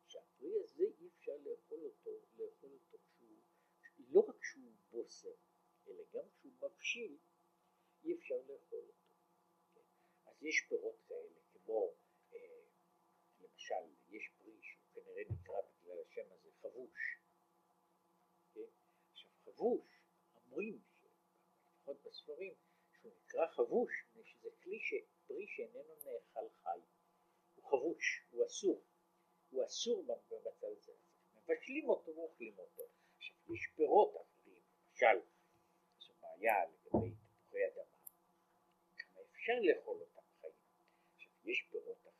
שהפרי 0.07 0.61
הזה 0.64 0.84
אי 1.01 1.09
אפשר 1.09 1.36
לאכול 1.36 1.80
אותו, 1.84 2.11
לאכול 2.36 2.70
אותו 2.72 2.99
כשהוא, 3.09 4.07
לא 4.09 4.20
רק 4.20 4.38
כשהוא 4.40 4.72
בוסר, 4.90 5.34
אלא 5.88 6.03
גם 6.12 6.30
כשהוא 6.30 6.53
מבשיל, 6.53 7.18
אי 8.05 8.14
אפשר 8.14 8.36
לאכול 8.36 8.84
אותו. 8.88 9.80
אז 10.26 10.42
יש 10.42 10.66
פירות 10.68 11.01
כאלה, 11.09 11.40
כמו 11.53 11.94
אה, 12.32 12.64
למשל, 13.40 13.94
יש 14.09 14.30
פרי 14.38 14.59
שהוא 14.62 14.84
כנראה 14.94 15.22
נקרא 15.30 15.55
בגלל 15.61 15.99
השם 16.07 16.32
הזה 16.32 16.51
חבוש. 16.53 17.18
כן? 18.55 18.70
עכשיו 19.11 19.30
חבוש, 19.44 20.01
אומרים, 20.36 20.82
לפחות 21.88 22.03
בספרים, 22.03 22.55
שהוא 22.92 23.12
נקרא 23.24 23.46
חבוש, 23.46 24.05
מפני 24.09 24.24
שזה 24.24 24.51
כלי 24.62 24.78
ש... 24.80 24.94
פרי 25.28 25.46
שאיננו 25.46 25.94
נאכל 25.94 26.48
חי. 26.62 26.78
הוא 27.54 27.64
חבוש, 27.64 28.22
הוא 28.30 28.46
אסור. 28.46 28.82
הוא 29.50 29.64
אסור 29.64 30.02
במצב 30.02 30.46
הזה. 30.62 30.92
מבשלים 31.34 31.88
אותו 31.88 32.16
ואוכלים 32.16 32.58
אותו. 32.58 32.82
עכשיו, 33.16 33.54
יש 33.54 33.66
פירות 33.76 34.14
אחרים, 34.16 34.62
למשל, 34.88 35.20
זו 35.98 36.12
בעיה 36.20 36.64
לגבי 36.64 37.14
תפוחי 37.14 37.66
אדמה. 37.66 37.96
כמה 38.98 39.22
אפשר 39.32 39.52
לאכול 39.62 40.00
אותם? 40.00 40.18
יש 41.44 41.66
פירות 41.70 41.98
אחרים 41.98 42.18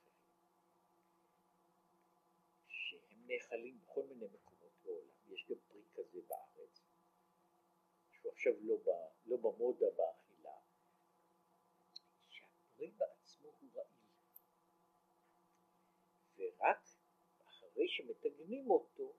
שהם 2.69 3.27
נאכלים 3.27 3.81
בכל 3.83 4.03
מיני 4.03 4.27
מקומות 4.35 4.73
בעולם, 4.85 5.33
יש 5.33 5.47
גם 5.51 5.57
פרי 5.69 5.83
כזה 5.95 6.21
בארץ, 6.29 6.81
שהוא 8.13 8.33
עכשיו 8.33 8.53
לא, 8.61 8.79
לא 9.27 9.37
במודה 9.37 9.87
באכילה, 9.97 10.28
שהפרי 12.79 12.91
בעצמו 12.91 13.49
הוא 13.61 13.71
רעיל, 13.75 14.09
ורק 16.37 16.89
אחרי 17.47 17.89
שמתגנים 17.89 18.71
אותו, 18.71 19.13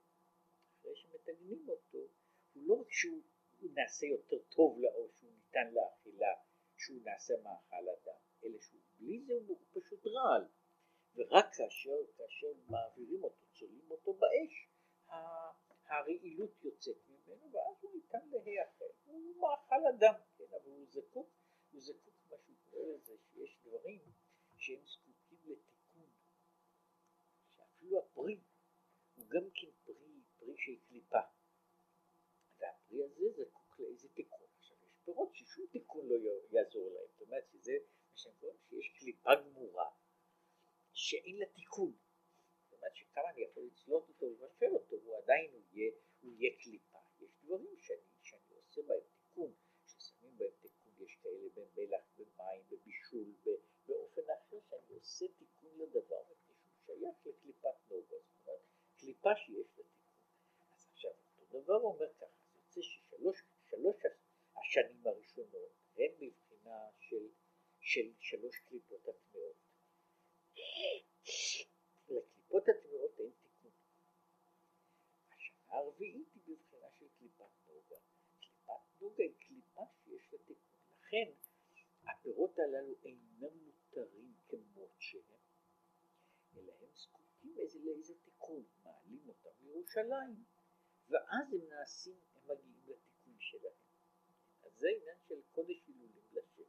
אחרי 0.80 0.96
שמתגנים 0.96 1.68
אותו, 1.68 1.98
הוא 2.54 2.62
לא 2.66 2.74
רק 2.74 2.90
שהוא 2.90 3.22
נעשה 3.74 4.06
יותר 4.06 4.38
טוב 4.48 4.78
או 4.94 5.08
שהוא 5.14 5.30
ניתן 5.32 5.74
לאכילה, 5.74 6.34
שהוא 6.76 7.00
נעשה 7.04 7.34
מאכל 7.42 7.88
אדם, 7.88 8.18
אלא 8.44 8.58
שהוא 8.60 8.80
בלי 8.98 9.24
זה 9.26 9.32
הוא 9.46 9.58
פשוט 9.72 10.06
רעל, 10.06 10.48
ורק 11.14 11.54
כאשר, 11.54 11.98
כאשר 12.16 12.52
מעבירים 12.68 13.24
אותו, 13.24 13.46
צולעים 13.52 13.90
אותו 13.90 14.14
באש, 14.14 14.68
הרעילות 15.86 16.64
יוצאת 16.64 16.96
ממנו, 17.08 17.52
ואז 17.52 17.76
הוא 17.80 17.92
ניתן 17.94 18.28
להיאכל, 18.30 18.84
הוא 19.04 19.36
מאכל 19.36 19.86
אדם, 19.96 20.14
כן, 20.38 20.44
אבל 20.50 20.70
הוא 20.70 20.86
זקוק, 20.88 21.28
הוא 21.72 21.80
זקוק, 21.80 22.14
מה 22.30 22.36
שהוא 22.38 22.56
קורא 22.70 22.82
לזה, 22.94 23.16
שיש 23.18 23.58
דברים 23.64 24.00
שהם 24.56 24.86
זקוקים 24.86 25.38
לתיקון, 25.44 26.10
שאפילו 27.56 27.98
הפרי 27.98 28.40
הוא 29.14 29.26
גם 29.28 29.50
כן 29.54 29.70
פרי, 29.84 30.22
פרי 30.38 30.54
של 30.56 30.76
קליפה, 30.88 31.20
והפרי 32.58 33.04
הזה 33.04 33.30
זקוק 33.30 33.80
לאיזה 33.80 34.08
תיקון. 34.08 34.46
עכשיו 34.58 34.76
יש 34.82 34.92
פירות 35.04 35.34
ששום 35.34 35.66
תיקון 35.66 36.08
לא 36.08 36.14
יעזור 36.50 36.90
להם, 36.94 37.06
זאת 37.12 37.20
אומרת 37.20 37.48
שזה 37.52 37.72
שהם 38.14 38.32
קוראים 38.40 38.58
שיש 38.68 38.88
קליפה 38.98 39.30
גמורה 39.34 39.90
שאין 40.92 41.36
לה 41.38 41.46
תיקון. 41.46 41.92
זאת 42.62 42.72
אומרת 42.72 42.96
שכמה 42.96 43.30
אני 43.30 43.42
יכול 43.42 43.62
לצלות 43.66 44.08
אותו 44.08 44.26
ולבשל 44.26 44.72
אותו 44.72 44.96
והוא 45.02 45.16
עדיין 45.16 45.50
הוא 45.52 45.62
יהיה, 45.72 45.92
הוא 46.20 46.32
יהיה 46.32 46.50
קליפה. 46.62 46.98
יש 47.20 47.30
דברים 47.42 47.76
שאני, 47.78 48.00
שאני 48.22 48.54
עושה 48.56 48.82
בהם 48.82 49.00
תיקון, 49.14 49.52
ששמים 49.86 50.38
בהם 50.38 50.52
תיקון, 50.60 50.92
יש 50.98 51.16
כאלה 51.30 51.48
במלח, 51.54 52.02
במים, 52.18 52.62
בבישול, 52.70 53.34
באופן 53.86 54.22
אחר 54.22 54.58
שאני 54.70 54.94
עושה 54.94 55.26
תיקון 55.38 55.78
לדבר 55.78 56.22
מפני 56.30 56.54
שהוא 56.54 56.78
שייך 56.86 57.26
לקליפת 57.26 57.90
נוגה, 57.90 58.16
זאת 58.16 58.46
אומרת 58.46 58.60
קליפה 58.96 59.30
שיש 59.36 59.78
לה 59.78 59.84
תיקון. 59.84 60.14
אז 60.72 60.86
עכשיו 60.92 61.10
אותו 61.40 61.60
דבר 61.60 61.74
אומר 61.74 62.14
ככה, 62.14 62.26
זה 62.52 62.58
יוצא 62.58 62.80
ששלוש 62.82 63.42
השנים 64.56 65.06
הראשונות 65.06 65.72
הן 65.96 66.12
בבחינה 66.20 66.90
של 66.98 67.28
של 67.80 68.12
שלוש 68.18 68.56
קליפות 68.58 69.08
הטמעות. 69.08 69.56
לקליפות 72.08 72.68
הטמעות 72.68 73.20
אין 73.20 73.30
תיקון. 73.42 73.70
השנה 75.30 75.78
הרביעית 75.78 76.28
היא 76.34 76.42
בבחינה 76.46 76.86
של 76.98 77.06
קליפת 77.18 77.44
נוגה. 77.66 77.96
קליפת 78.40 79.00
נוגה 79.00 79.24
היא 79.24 79.34
קליפה 79.38 79.82
שיש 80.04 80.32
לה 80.32 80.38
תיקון. 81.10 81.20
לכן 81.22 81.32
הפירות 82.06 82.58
הללו 82.58 82.94
אינם 83.04 83.64
מותרים 83.64 84.34
כמות 84.48 84.90
שהם, 84.98 85.22
אלא 86.56 86.72
הם 86.80 86.88
זקוקים 86.94 87.58
איזה, 87.58 87.78
לאיזה 87.84 88.14
תיקון, 88.24 88.64
מעלים 88.82 89.28
אותם 89.28 89.50
לירושלים, 89.60 90.44
ואז 91.08 91.52
הם 91.52 91.68
נעשים, 91.68 92.20
הם 92.34 92.42
מגיעים 92.44 92.82
לתיקון 92.86 93.36
שלהם. 93.38 93.72
אז 94.62 94.72
זה 94.72 94.88
עניין 95.00 95.18
של 95.28 95.40
קודש 95.52 95.82
הילולים 95.86 96.24
לשם. 96.32 96.62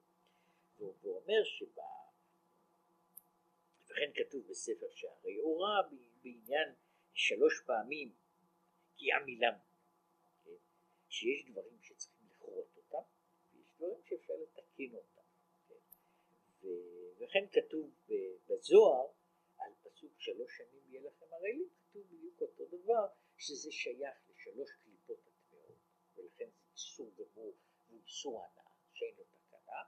והוא 0.77 1.15
אומר 1.15 1.43
שבה, 1.43 1.91
וכן 3.85 4.11
כתוב 4.15 4.47
בספר 4.47 4.89
שערי 4.89 5.39
אורה 5.39 5.81
בעניין 6.23 6.73
שלוש 7.13 7.61
פעמים 7.65 8.15
כי 8.97 9.11
עמילם, 9.13 9.53
כן? 10.43 10.51
שיש 11.09 11.45
דברים 11.45 11.81
שצריכים 11.81 12.10
דברים 13.81 14.01
שאפשר 14.03 14.33
לתקן 14.33 14.95
אותם. 14.95 15.21
כן? 15.67 15.75
וכן 17.17 17.45
כתוב 17.51 17.91
בזוהר 18.47 19.07
על 19.57 19.71
פסוק 19.81 20.19
שלוש 20.19 20.57
שנים 20.57 20.81
יהיה 20.89 21.01
לכם 21.01 21.33
ערלים, 21.33 21.69
כתוב 21.89 22.03
בדיוק 22.07 22.41
אותו 22.41 22.65
דבר, 22.65 23.07
שזה 23.37 23.71
שייך 23.71 24.15
לשלוש 24.29 24.69
קליפות 24.71 25.19
הטבעות, 25.27 25.77
ולכן 26.15 26.49
זה 26.49 26.61
איסור 26.73 27.11
גמור 27.15 27.53
ואיסור 27.89 28.43
הנאה, 28.43 28.71
שאין 28.93 29.15
לו 29.17 29.23
תקנה. 29.23 29.83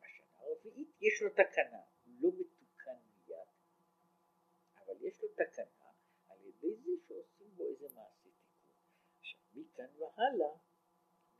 בשנה 0.00 0.38
הרביעית 0.38 0.88
יש 1.00 1.22
לו 1.22 1.30
תקנה, 1.30 1.82
הוא 2.04 2.14
לא 2.20 2.28
מתוקן 2.38 2.98
מיד, 3.14 3.48
אבל 4.76 5.06
יש 5.06 5.22
לו 5.22 5.28
תקנה 5.28 5.90
על 6.28 6.38
ידי 6.46 6.76
זה 6.76 6.90
שעושים 7.08 7.56
בו 7.56 7.66
איזה 7.66 7.88
מעשה 7.88 8.22
תיקון. 8.22 8.72
עכשיו, 9.20 9.40
מכאן 9.54 9.90
והלאה, 9.98 10.56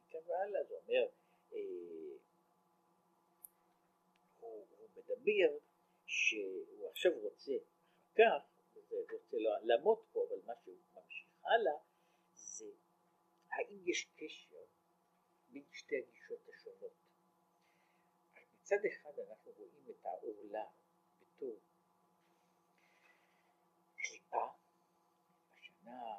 מכאן 0.06 0.20
והלאה 0.26 0.64
זה 0.64 0.74
אומר, 0.74 1.21
הוא, 1.52 2.18
הוא 4.38 4.88
מדבר 4.96 5.58
שהוא 6.06 6.90
עכשיו 6.90 7.12
רוצה 7.22 7.52
אחר 8.12 8.18
כך, 8.18 8.52
רוצה 9.12 9.36
לעמוד 9.62 9.98
פה, 10.12 10.26
אבל 10.28 10.40
מה 10.46 10.52
שהוא 10.64 10.76
ממשיך 10.94 11.28
הלאה, 11.44 11.78
זה 12.34 12.70
האם 13.50 13.88
יש 13.88 14.08
קשר 14.16 14.64
בין 15.48 15.64
שתי 15.72 15.96
הגישות 15.98 16.48
השונות. 16.48 16.92
מצד 18.60 18.76
אחד 18.92 19.18
אנחנו 19.18 19.52
רואים 19.52 19.84
את 19.90 20.04
העורלה 20.04 20.64
בתור 21.20 21.60
קליפה 23.96 24.46
בשנה, 25.54 26.18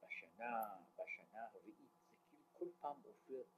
בשנה, 0.00 0.76
בשנה 0.96 1.46
הרביעית, 1.46 1.90
זה 2.10 2.16
כאילו 2.28 2.42
כל 2.52 2.68
פעם 2.80 3.02
עובר? 3.02 3.57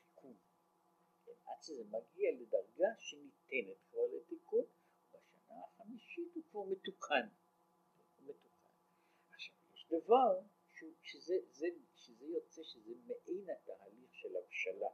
עד 1.51 1.63
שזה 1.63 1.85
מגיע 1.85 2.31
לדרגה 2.41 2.89
שניתנת 2.99 3.77
כבר 3.91 4.07
לתיקון, 4.17 4.65
בשנה 5.11 5.65
החמישית 5.65 6.35
הוא 6.35 6.45
כבר 6.51 6.63
מתוקן. 6.65 7.29
מתוקן. 8.19 8.71
עכשיו, 9.33 9.55
יש 9.75 9.87
דבר 9.87 10.41
שזה, 11.03 11.35
זה, 11.51 11.67
שזה 11.95 12.27
יוצא 12.27 12.63
שזה 12.63 12.95
מעין 13.07 13.51
התהליך 13.51 14.15
של 14.15 14.37
הבשלה, 14.37 14.91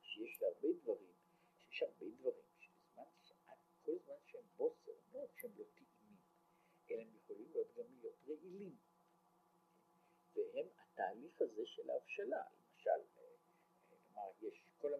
שיש 0.00 0.42
להרבה 0.42 0.68
דברים, 0.82 1.14
שיש 1.58 1.82
הרבה 1.82 2.06
דברים 2.18 2.44
שבזמן 2.58 3.04
כל 3.84 3.98
זמן 4.04 4.14
שהם 4.26 4.44
בוסר, 4.56 4.92
לא 5.12 5.22
רק 5.22 5.38
שהם 5.38 5.50
לא 5.56 5.64
טעימים, 5.74 6.18
אלא 6.90 7.00
הם 7.00 7.16
יכולים 7.16 7.50
להיות 7.52 7.74
גם 7.76 7.84
להיות 7.90 8.14
רעילים. 8.26 8.76
והם 10.34 10.66
התהליך 10.78 11.40
הזה 11.42 11.62
של 11.66 11.90
ההבשלה, 11.90 12.42
למשל, 12.52 12.90
נאמר, 13.90 14.30
יש, 14.40 14.64
כל 14.78 14.94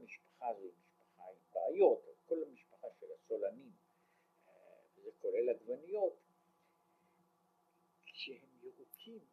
המשפחה 0.45 0.59
הזו 0.59 0.67
היא 0.67 0.73
משפחה 0.79 1.23
עם 1.31 1.37
בעיות, 1.55 2.05
כל 2.27 2.43
המשפחה 2.43 2.87
של 3.01 3.07
הסולנים, 3.13 3.73
וזה 4.97 5.11
כולל 5.19 5.51
עגבניות, 5.51 6.21
כשהם 8.05 8.49
ירוקים 8.63 9.27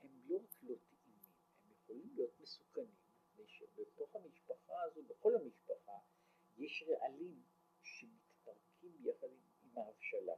הם 0.00 0.20
לא 0.26 0.36
רק 0.36 0.62
לא 0.62 0.74
טעימים, 0.88 1.20
הם 1.64 1.70
יכולים 1.72 2.10
להיות 2.14 2.40
מסוכנים, 2.40 2.94
מפני 3.32 3.46
המשפחה 4.14 4.82
הזו, 4.82 5.02
בכל 5.02 5.36
המשפחה, 5.36 5.98
יש 6.56 6.84
רעלים 6.88 7.42
שמתפרקים 7.82 8.96
יחד 9.04 9.26
עם, 9.26 9.78
ההבשלה, 9.78 10.34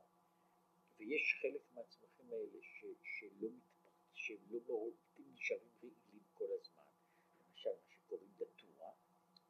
ויש 0.97 1.39
חלק 1.43 1.63
מהצמחים 1.75 2.33
האלה 2.33 2.59
ש, 2.63 2.85
שלא 3.03 3.49
מתפרקים, 3.51 4.15
שהם 4.15 4.39
לא 4.51 4.59
בעולים, 4.67 4.97
נשארים 5.19 5.71
רעילים 5.83 6.25
כל 6.35 6.49
הזמן, 6.61 6.83
למשל 7.41 7.71
מה 7.71 7.91
שקוראים 7.91 8.31
דטורה, 8.37 8.91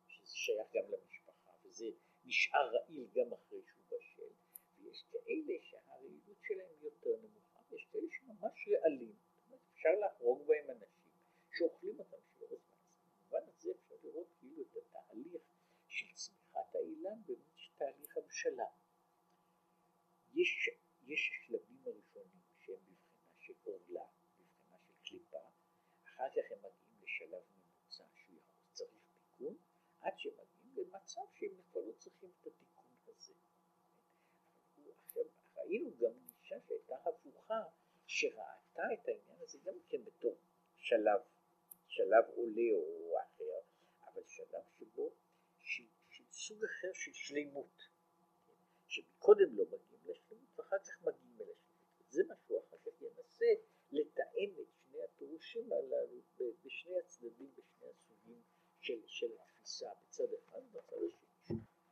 שזה 0.09 0.36
שייך 0.47 0.69
גם 0.75 0.91
למשפחה, 0.91 1.51
וזה 1.65 1.85
נשאר 2.25 2.71
רעיל 2.75 3.07
גם 3.15 3.33
אחרי 3.33 3.63
שהוא 3.67 3.85
בשל, 3.91 4.33
ויש 4.79 5.05
כאלה 5.11 5.55
שהרעילות 5.61 6.39
שלהם 6.43 6.77
יותר 6.81 7.17
נמוכה, 7.23 7.59
יש 7.71 7.89
כאלה 7.93 8.07
שממש 8.11 8.69
רעלים. 8.69 9.17
אפשר 9.73 9.89
להרוג 10.01 10.47
בהם 10.47 10.71
אנשים 10.71 11.13
שאוכלים 11.51 11.99
אותם 11.99 12.17
שלא 12.27 12.47
בזמן. 12.47 12.77
במובן 13.07 13.49
הזה 13.49 13.71
אפשר 13.71 13.95
לראות 14.03 14.27
כאילו 14.39 14.63
את 14.63 14.77
התהליך 14.77 15.43
של 15.89 16.07
צמיחת 16.15 16.75
האילן 16.75 17.23
באמת 17.27 17.57
תהליך 17.79 18.17
הבשלה. 18.17 18.67
יש, 20.35 20.71
יש 21.03 21.31
השלבים 21.31 21.83
הראשונים 21.87 22.43
שהם 22.59 22.77
בבחינה 22.77 23.35
של 23.39 23.55
עורלה, 23.65 24.07
בבחינה 24.39 24.79
של 24.79 24.93
קליפה, 25.03 25.39
אחר 26.05 26.29
כך 26.31 26.53
הם 26.53 26.59
מגיעים 26.59 26.86
עד 30.07 30.19
שמגיעים 30.19 30.75
למצב 30.77 31.21
שהם 31.35 31.63
כבר 31.71 31.81
לא 31.81 31.93
צריכים 31.93 32.31
את 32.41 32.47
התיקון 32.47 32.85
הזה. 33.07 33.35
עכשיו, 35.07 35.23
ראינו 35.57 35.91
גם 35.99 36.13
גישה 36.27 36.57
שהייתה 36.69 36.97
הפוכה, 37.05 37.63
שראתה 38.07 38.83
את 38.93 39.09
העניין 39.09 39.41
הזה 39.41 39.59
גם 39.65 39.75
כן 39.89 40.05
בתור 40.05 40.37
שלב, 40.77 41.21
שלב 41.89 42.25
עולה 42.35 42.73
או 42.73 43.15
אחר, 43.21 43.61
אבל 44.05 44.23
שלב 44.27 44.63
שבו, 44.79 45.13
של, 45.61 45.85
סוג 46.33 46.65
אחר 46.65 46.93
של 46.93 47.13
שלימות, 47.13 47.83
שקודם 48.87 49.57
לא 49.57 49.65
מגיעים 49.65 50.01
לשלימות 50.05 50.59
ואחר 50.59 50.79
כך 50.79 51.03
מגיעים 51.03 51.41
אל 51.41 51.51
השלימות. 51.51 52.11
זה 52.11 52.23
מה 52.29 52.35
שהוא 52.47 52.61
אחר 52.61 52.77
כך 52.85 53.03
ינסה 53.03 53.47
לתאם 53.93 54.51
את 54.61 54.69
שני 54.85 55.03
הפירושים 55.03 55.73
הללו 55.73 56.21
בשני 56.65 56.99
הצדדים, 56.99 57.51
בשני 57.57 57.89
הסוגים 57.89 58.43
של, 58.81 59.07
של 59.07 59.33
נמצא 59.67 59.87
בצד 60.09 60.25
אחד, 60.25 60.59
בצד 60.73 60.95
השני. 60.95 61.11